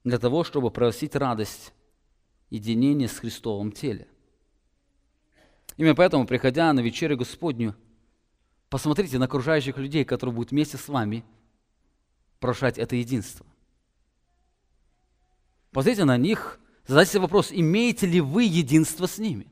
для 0.03 0.19
того, 0.19 0.43
чтобы 0.43 0.69
просить 0.69 1.15
радость 1.15 1.73
единения 2.49 3.07
с 3.07 3.17
Христовым 3.17 3.71
теле. 3.71 4.09
Именно 5.77 5.95
поэтому, 5.95 6.27
приходя 6.27 6.73
на 6.73 6.81
вечерю 6.81 7.15
Господню, 7.15 7.73
Посмотрите 8.73 9.19
на 9.19 9.25
окружающих 9.25 9.77
людей, 9.77 10.03
которые 10.03 10.33
будут 10.33 10.49
вместе 10.49 10.77
с 10.77 10.87
вами 10.87 11.23
прошать 12.39 12.79
это 12.79 12.95
единство. 12.95 13.45
Посмотрите 15.73 16.05
на 16.05 16.17
них, 16.17 16.59
задайте 16.85 17.13
себе 17.13 17.21
вопрос, 17.21 17.51
имеете 17.51 18.05
ли 18.05 18.21
вы 18.21 18.43
единство 18.43 19.07
с 19.07 19.17
ними? 19.17 19.51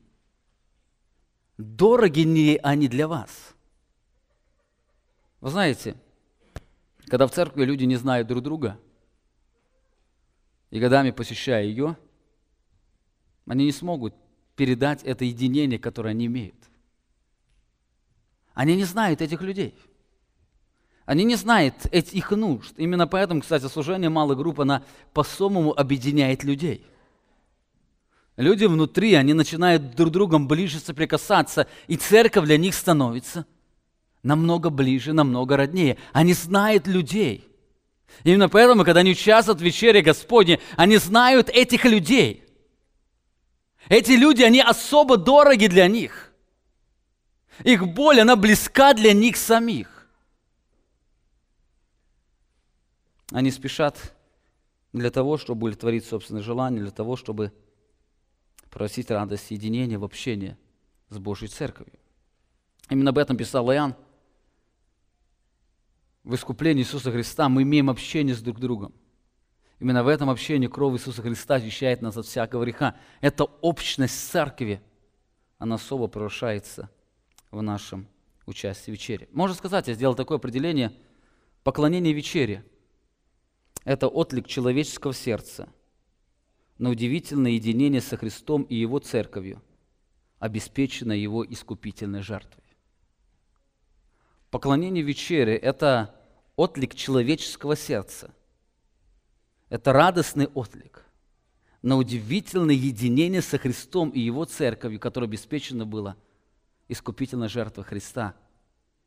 Дороги 1.58 2.22
ли 2.22 2.60
они 2.62 2.88
для 2.88 3.08
вас? 3.08 3.56
Вы 5.40 5.50
знаете, 5.50 5.96
когда 7.08 7.26
в 7.26 7.32
церкви 7.32 7.66
люди 7.66 7.86
не 7.86 7.96
знают 7.96 8.28
друг 8.28 8.44
друга, 8.44 8.80
и 10.70 10.80
годами 10.80 11.10
посещая 11.10 11.64
ее, 11.64 11.98
они 13.48 13.66
не 13.66 13.72
смогут 13.72 14.14
передать 14.56 15.02
это 15.04 15.26
единение, 15.26 15.80
которое 15.80 16.12
они 16.12 16.28
имеют. 16.28 16.56
Они 18.54 18.76
не 18.76 18.84
знают 18.84 19.22
этих 19.22 19.42
людей. 19.42 19.76
Они 21.12 21.26
не 21.26 21.36
знают 21.36 21.76
этих 21.92 22.14
их 22.14 22.32
нужд. 22.32 22.74
Именно 22.78 23.06
поэтому, 23.06 23.42
кстати, 23.42 23.68
служение 23.68 24.10
малой 24.10 24.38
группы, 24.38 24.62
она 24.62 24.82
по-самому 25.12 25.78
объединяет 25.78 26.46
людей. 26.46 26.86
Люди 28.38 28.64
внутри, 28.64 29.16
они 29.16 29.34
начинают 29.34 29.94
друг 29.94 30.12
другом 30.12 30.48
ближе 30.48 30.80
соприкасаться, 30.80 31.68
и 31.88 31.98
церковь 31.98 32.46
для 32.46 32.56
них 32.56 32.74
становится 32.74 33.46
намного 34.24 34.70
ближе, 34.70 35.12
намного 35.12 35.58
роднее. 35.58 35.98
Они 36.14 36.32
знают 36.32 36.88
людей. 36.88 37.46
Именно 38.24 38.48
поэтому, 38.48 38.86
когда 38.86 39.02
они 39.02 39.12
участвуют 39.12 39.60
в 39.60 39.66
вечере 39.66 40.02
Господне, 40.02 40.62
они 40.78 40.96
знают 40.96 41.50
этих 41.50 41.84
людей. 41.84 42.46
Эти 43.90 44.12
люди, 44.14 44.44
они 44.44 44.62
особо 44.62 45.18
дороги 45.18 45.68
для 45.68 45.90
них– 45.90 46.32
их 47.66 47.86
боль, 47.86 48.22
она 48.22 48.38
близка 48.38 48.94
для 48.94 49.12
них 49.12 49.36
самих. 49.36 50.01
Они 53.32 53.50
спешат 53.50 54.14
для 54.92 55.10
того, 55.10 55.38
чтобы 55.38 55.62
удовлетворить 55.62 56.06
собственные 56.06 56.44
желания, 56.44 56.82
для 56.82 56.92
того, 56.92 57.16
чтобы 57.16 57.54
просить 58.70 59.10
радость 59.10 59.52
единения 59.52 59.98
в 59.98 60.04
общении 60.04 60.58
с 61.10 61.18
Божьей 61.18 61.48
Церковью. 61.48 61.98
Именно 62.90 63.12
об 63.12 63.18
этом 63.18 63.38
писал 63.38 63.72
Иоанн. 63.72 63.96
В 66.24 66.36
искуплении 66.36 66.84
Иисуса 66.84 67.12
Христа 67.12 67.48
мы 67.50 67.64
имеем 67.64 67.90
общение 67.90 68.36
с 68.36 68.42
друг 68.42 68.60
другом. 68.60 68.94
Именно 69.80 70.04
в 70.04 70.10
этом 70.10 70.30
общении 70.30 70.68
кровь 70.68 71.00
Иисуса 71.00 71.22
Христа 71.22 71.56
очищает 71.56 72.02
нас 72.02 72.16
от 72.18 72.26
всякого 72.26 72.64
греха. 72.64 72.96
Это 73.22 73.46
общность 73.46 74.30
церкви, 74.30 74.82
она 75.58 75.76
особо 75.76 76.08
превращается 76.08 76.90
в 77.50 77.62
нашем 77.62 78.08
участии 78.46 78.92
в 78.92 78.94
вечере. 78.94 79.30
Можно 79.32 79.56
сказать, 79.56 79.88
я 79.88 79.94
сделал 79.94 80.16
такое 80.16 80.38
определение, 80.38 80.94
поклонение 81.64 82.14
вечере– 82.14 82.66
это 83.84 84.08
отлик 84.08 84.48
человеческого 84.48 85.14
сердца 85.14 85.70
на 86.78 86.90
удивительное 86.90 87.52
единение 87.52 88.02
со 88.02 88.18
Христом 88.18 88.64
и 88.64 88.76
Его 88.76 89.00
Церковью, 89.00 89.62
обеспеченное 90.40 91.18
Его 91.18 91.46
искупительной 91.46 92.22
жертвой. 92.22 92.64
Поклонение 94.50 95.04
вечере– 95.04 95.56
это 95.58 96.16
отлик 96.56 96.96
человеческого 96.96 97.76
сердца. 97.76 98.34
Это 99.70 99.94
радостный 99.94 100.48
отлик 100.54 101.06
на 101.82 101.98
удивительное 101.98 102.76
единение 102.76 103.42
со 103.42 103.58
Христом 103.58 104.10
и 104.10 104.20
Его 104.20 104.46
Церковью, 104.46 105.00
которое 105.00 105.28
обеспечено 105.28 105.86
было– 105.86 106.18
искупительная 106.92 107.48
жертва 107.48 107.84
Христа 107.84 108.36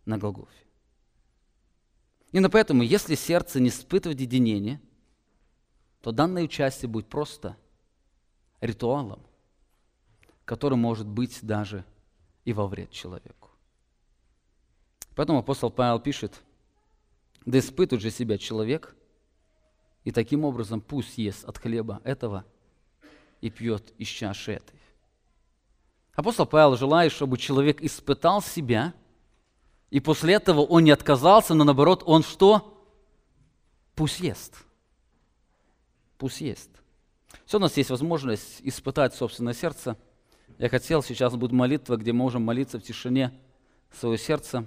на 0.06 0.16
Голгофе. 0.16 0.63
Именно 2.34 2.50
поэтому, 2.50 2.82
если 2.82 3.14
сердце 3.14 3.60
не 3.60 3.68
испытывает 3.68 4.20
единения, 4.20 4.80
то 6.00 6.10
данное 6.10 6.42
участие 6.42 6.88
будет 6.88 7.06
просто 7.06 7.56
ритуалом, 8.60 9.20
который 10.44 10.76
может 10.76 11.06
быть 11.06 11.38
даже 11.42 11.84
и 12.44 12.52
во 12.52 12.66
вред 12.66 12.90
человеку. 12.90 13.50
Поэтому 15.14 15.38
апостол 15.38 15.70
Павел 15.70 16.00
пишет, 16.00 16.42
да 17.46 17.60
испытывает 17.60 18.02
же 18.02 18.10
себя 18.10 18.36
человек, 18.36 18.96
и 20.02 20.10
таким 20.10 20.44
образом 20.44 20.80
пусть 20.80 21.16
ест 21.18 21.44
от 21.44 21.56
хлеба 21.58 22.00
этого 22.02 22.44
и 23.42 23.48
пьет 23.48 23.94
из 23.96 24.08
чаши 24.08 24.54
этой. 24.54 24.80
Апостол 26.14 26.46
Павел 26.46 26.76
желает, 26.76 27.12
чтобы 27.12 27.38
человек 27.38 27.80
испытал 27.80 28.42
себя, 28.42 28.92
и 29.94 30.00
после 30.00 30.34
этого 30.34 30.62
он 30.62 30.82
не 30.82 30.90
отказался, 30.90 31.54
но 31.54 31.62
наоборот, 31.62 32.02
он 32.04 32.24
что? 32.24 32.84
Пусть 33.94 34.18
ест. 34.18 34.64
Пусть 36.18 36.40
ест. 36.40 36.68
Все, 37.46 37.58
у 37.58 37.60
нас 37.60 37.76
есть 37.76 37.90
возможность 37.90 38.60
испытать 38.64 39.14
собственное 39.14 39.54
сердце. 39.54 39.96
Я 40.58 40.68
хотел, 40.68 41.00
сейчас 41.00 41.36
будет 41.36 41.52
молитва, 41.52 41.96
где 41.96 42.10
мы 42.10 42.18
можем 42.18 42.42
молиться 42.42 42.80
в 42.80 42.82
тишине 42.82 43.38
своего 43.92 44.16
сердца. 44.16 44.66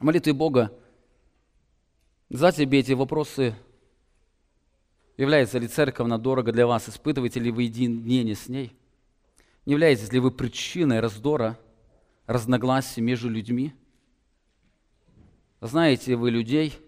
Молитвы 0.00 0.34
Бога. 0.34 0.70
За 2.28 2.52
тебе 2.52 2.80
эти 2.80 2.92
вопросы. 2.92 3.56
Является 5.16 5.58
ли 5.58 5.66
церковь 5.66 6.10
дорого 6.20 6.52
для 6.52 6.66
вас? 6.66 6.90
Испытываете 6.90 7.40
ли 7.40 7.50
вы 7.50 7.62
единение 7.62 8.34
с 8.34 8.50
ней? 8.50 8.76
Не 9.64 9.72
являетесь 9.72 10.12
ли 10.12 10.20
вы 10.20 10.30
причиной 10.30 11.00
раздора, 11.00 11.58
разногласий 12.26 13.00
между 13.00 13.30
людьми? 13.30 13.72
Знаете 15.60 16.16
вы 16.16 16.30
людей? 16.30 16.78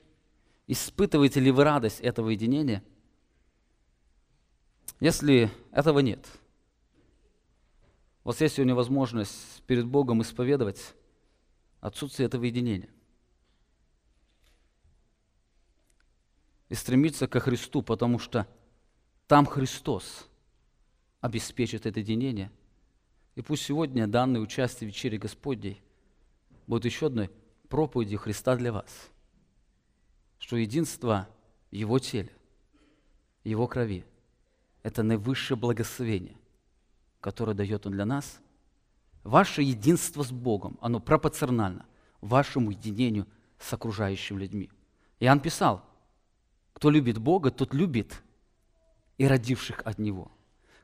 Испытываете 0.67 1.41
ли 1.41 1.51
вы 1.51 1.65
радость 1.65 2.01
этого 2.01 2.31
единения? 2.31 2.83
Если 5.01 5.51
этого 5.71 6.01
нет, 6.01 6.27
у 8.25 8.29
вас 8.29 8.41
есть 8.41 8.57
сегодня 8.57 8.75
возможность 8.75 9.63
перед 9.63 9.87
Богом 9.87 10.23
исповедовать 10.23 10.95
отсутствие 11.81 12.27
этого 12.27 12.45
единения. 12.45 12.91
И 16.69 16.75
стремиться 16.75 17.29
ко 17.29 17.41
Христу, 17.41 17.81
потому 17.81 18.19
что 18.19 18.47
там 19.27 19.47
Христос 19.47 20.29
обеспечит 21.21 21.87
это 21.87 22.01
единение– 22.01 22.51
и 23.39 23.41
пусть 23.41 23.63
сегодня 23.63 24.09
данное 24.09 24.41
участие 24.41 24.91
в 24.91 24.93
вечере 24.93 25.17
Господней 25.17 25.81
будет 26.67 26.87
еще 26.87 27.07
одной 27.07 27.31
проповедью 27.69 28.19
Христа 28.19 28.57
для 28.57 28.73
вас, 28.73 29.11
что 30.39 30.57
единство 30.57 31.29
Его 31.71 31.99
теле, 31.99 32.33
Его 33.45 33.67
крови– 33.67 34.05
это 34.83 35.03
наивысшее 35.03 35.59
благословение, 35.59 36.37
которое 37.21 37.55
дает 37.55 37.87
Он 37.87 37.93
для 37.93 38.05
нас. 38.05 38.41
Ваше 39.25 39.63
единство 39.63 40.23
с 40.23 40.31
Богом, 40.31 40.79
оно 40.81 41.01
пропорционально 41.01 41.87
вашему 42.21 42.71
единению 42.71 43.27
с 43.59 43.73
окружающими 43.73 44.41
людьми. 44.41 44.71
Иоанн 45.21 45.41
писал, 45.41 45.85
кто 46.73 46.91
любит 46.91 47.19
Бога, 47.19 47.51
тот 47.51 47.75
любит 47.75 48.23
и 49.19 49.27
родивших 49.27 49.83
от 49.85 49.99
Него. 49.99 50.31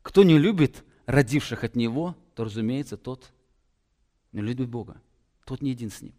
Кто 0.02 0.24
не 0.24 0.38
любит 0.38 0.84
родивших 1.06 1.64
от 1.64 1.76
Него, 1.76 2.16
то, 2.34 2.44
разумеется, 2.44 2.96
тот 2.96 3.32
не 4.32 4.40
любит 4.42 4.68
Бога. 4.68 5.00
Тот 5.44 5.62
не 5.62 5.70
един 5.70 5.90
с 5.90 6.02
Ним. 6.02 6.14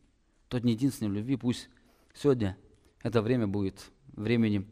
Тот 0.48 0.64
не 0.64 0.74
един 0.74 0.92
с 0.92 1.02
Ним 1.02 1.12
в 1.12 1.16
любви. 1.16 1.36
Пусть 1.36 1.70
сегодня 2.14 2.58
это 3.02 3.22
время 3.22 3.48
будет 3.48 3.92
временем 4.08 4.68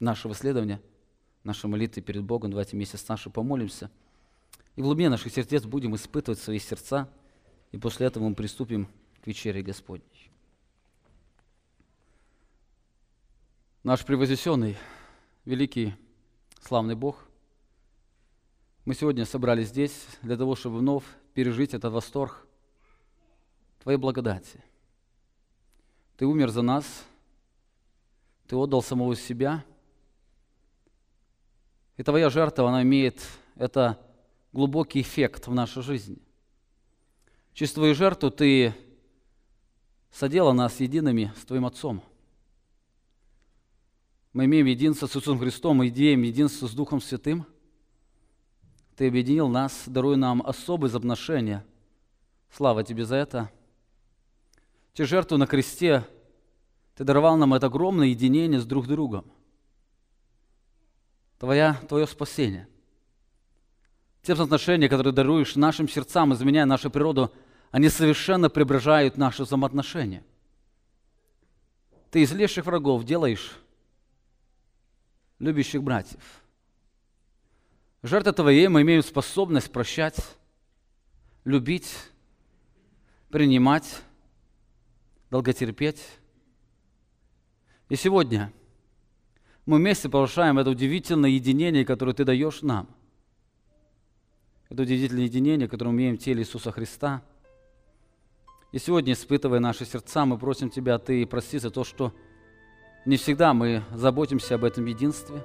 нашего 0.00 0.32
исследования, 0.32 0.80
нашей 1.44 1.66
молитвы 1.66 2.02
перед 2.02 2.22
Богом. 2.24 2.50
Давайте 2.50 2.76
вместе 2.76 2.96
с 2.96 3.08
нашей 3.08 3.30
помолимся. 3.30 3.90
И 4.76 4.80
в 4.80 4.84
глубине 4.84 5.08
наших 5.08 5.32
сердец 5.32 5.64
будем 5.64 5.94
испытывать 5.94 6.38
свои 6.38 6.58
сердца, 6.58 7.08
и 7.72 7.78
после 7.78 8.06
этого 8.06 8.28
мы 8.28 8.34
приступим 8.34 8.88
к 9.22 9.26
вечере 9.26 9.62
Господней. 9.62 10.30
Наш 13.82 14.04
превознесенный, 14.04 14.76
великий, 15.44 15.94
славный 16.60 16.94
Бог, 16.94 17.24
мы 18.84 18.94
сегодня 18.94 19.24
собрались 19.24 19.68
здесь 19.68 20.06
для 20.22 20.36
того, 20.36 20.54
чтобы 20.56 20.78
вновь 20.78 21.04
пережить 21.34 21.74
этот 21.74 21.92
восторг 21.92 22.47
Твоей 23.82 23.98
благодати. 23.98 24.62
Ты 26.16 26.26
умер 26.26 26.50
за 26.50 26.62
нас, 26.62 27.04
Ты 28.46 28.56
отдал 28.56 28.82
самого 28.82 29.14
себя, 29.14 29.64
и 31.96 32.02
Твоя 32.02 32.30
жертва, 32.30 32.68
она 32.68 32.82
имеет 32.82 33.20
это 33.56 34.00
глубокий 34.52 35.00
эффект 35.00 35.46
в 35.46 35.54
нашей 35.54 35.82
жизни. 35.82 36.18
Через 37.52 37.72
Твою 37.72 37.94
жертву 37.94 38.30
Ты 38.30 38.74
содела 40.12 40.52
нас 40.52 40.80
едиными 40.80 41.32
с 41.36 41.44
Твоим 41.44 41.66
Отцом. 41.66 42.02
Мы 44.32 44.44
имеем 44.44 44.66
единство 44.66 45.06
с 45.06 45.10
Иисусом 45.10 45.38
Христом, 45.38 45.78
мы 45.78 45.88
имеем 45.88 46.22
единство 46.22 46.66
с 46.66 46.72
Духом 46.72 47.00
Святым. 47.00 47.46
Ты 48.96 49.08
объединил 49.08 49.48
нас, 49.48 49.84
даруя 49.86 50.16
нам 50.16 50.42
особые 50.42 50.94
отношения. 50.94 51.64
Слава 52.50 52.84
Тебе 52.84 53.04
за 53.04 53.16
это. 53.16 53.50
Через 54.94 55.10
жертву 55.10 55.36
на 55.36 55.46
кресте 55.46 56.06
Ты 56.96 57.04
даровал 57.04 57.36
нам 57.36 57.54
это 57.54 57.66
огромное 57.66 58.08
единение 58.08 58.60
с 58.60 58.66
друг 58.66 58.86
другом. 58.86 59.24
Твоя, 61.38 61.74
Твое 61.88 62.06
спасение– 62.06 62.68
те 64.28 64.34
отношения, 64.34 64.90
которые 64.90 65.14
даруешь 65.14 65.56
нашим 65.56 65.88
сердцам, 65.88 66.34
изменяя 66.34 66.66
нашу 66.66 66.90
природу, 66.90 67.32
они 67.70 67.88
совершенно 67.88 68.50
преображают 68.50 69.16
наши 69.16 69.42
взаимоотношения. 69.42 70.22
Ты 72.10 72.20
из 72.20 72.32
леших 72.32 72.66
врагов 72.66 73.04
делаешь 73.04 73.56
любящих 75.38 75.82
братьев. 75.82 76.20
Жертва 78.02 78.34
Твоей 78.34 78.68
мы 78.68 78.82
имеем 78.82 79.02
способность 79.02 79.72
прощать, 79.72 80.18
любить, 81.44 81.96
принимать, 83.30 84.02
долготерпеть. 85.30 86.02
И 87.88 87.96
сегодня 87.96 88.52
мы 89.66 89.78
вместе 89.78 90.08
повышаем 90.08 90.58
это 90.58 90.70
удивительное 90.70 91.30
единение, 91.30 91.84
которое 91.84 92.14
Ты 92.14 92.24
даешь 92.24 92.62
нам. 92.62 92.88
Это 94.68 94.82
удивительное 94.82 95.24
единение, 95.24 95.68
которое 95.68 95.90
мы 95.90 95.96
имеем 95.98 96.16
в 96.16 96.20
теле 96.20 96.42
Иисуса 96.42 96.72
Христа. 96.72 97.22
И 98.72 98.78
сегодня, 98.78 99.14
испытывая 99.14 99.60
наши 99.60 99.86
сердца, 99.86 100.26
мы 100.26 100.38
просим 100.38 100.70
Тебя, 100.70 100.98
Ты 100.98 101.26
прости 101.26 101.58
за 101.58 101.70
то, 101.70 101.84
что 101.84 102.14
не 103.06 103.16
всегда 103.16 103.54
мы 103.54 103.82
заботимся 103.94 104.56
об 104.56 104.64
этом 104.64 104.84
единстве. 104.84 105.42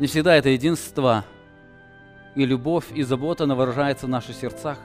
Не 0.00 0.06
всегда 0.06 0.36
это 0.36 0.48
единство 0.48 1.24
и 2.34 2.44
любовь, 2.44 2.86
и 2.92 3.02
забота, 3.02 3.46
выражается 3.46 4.06
в 4.06 4.08
наших 4.08 4.36
сердцах. 4.36 4.78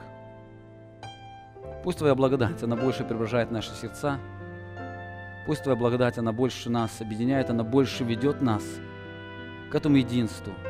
Пусть 1.84 1.98
Твоя 1.98 2.16
благодать, 2.16 2.62
она 2.62 2.74
больше 2.74 3.04
преображает 3.04 3.52
наши 3.52 3.70
сердца. 3.74 4.18
Пусть 5.46 5.62
Твоя 5.62 5.78
благодать, 5.78 6.18
она 6.18 6.32
больше 6.32 6.70
нас 6.70 7.00
объединяет, 7.00 7.50
она 7.50 7.62
больше 7.62 8.02
ведет 8.02 8.42
нас 8.42 8.64
к 9.70 9.74
этому 9.76 9.96
единству– 9.96 10.52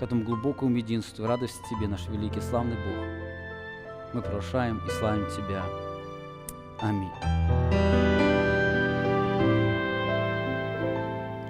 к 0.00 0.02
этому 0.02 0.24
глубокому 0.24 0.74
единству, 0.76 1.26
радость 1.26 1.60
Тебе, 1.68 1.86
наш 1.86 2.08
великий 2.08 2.40
славный 2.40 2.74
Бог. 2.74 4.14
Мы 4.14 4.22
прошаем 4.22 4.80
и 4.86 4.90
славим 4.90 5.26
Тебя. 5.26 5.62
Аминь. 6.80 7.10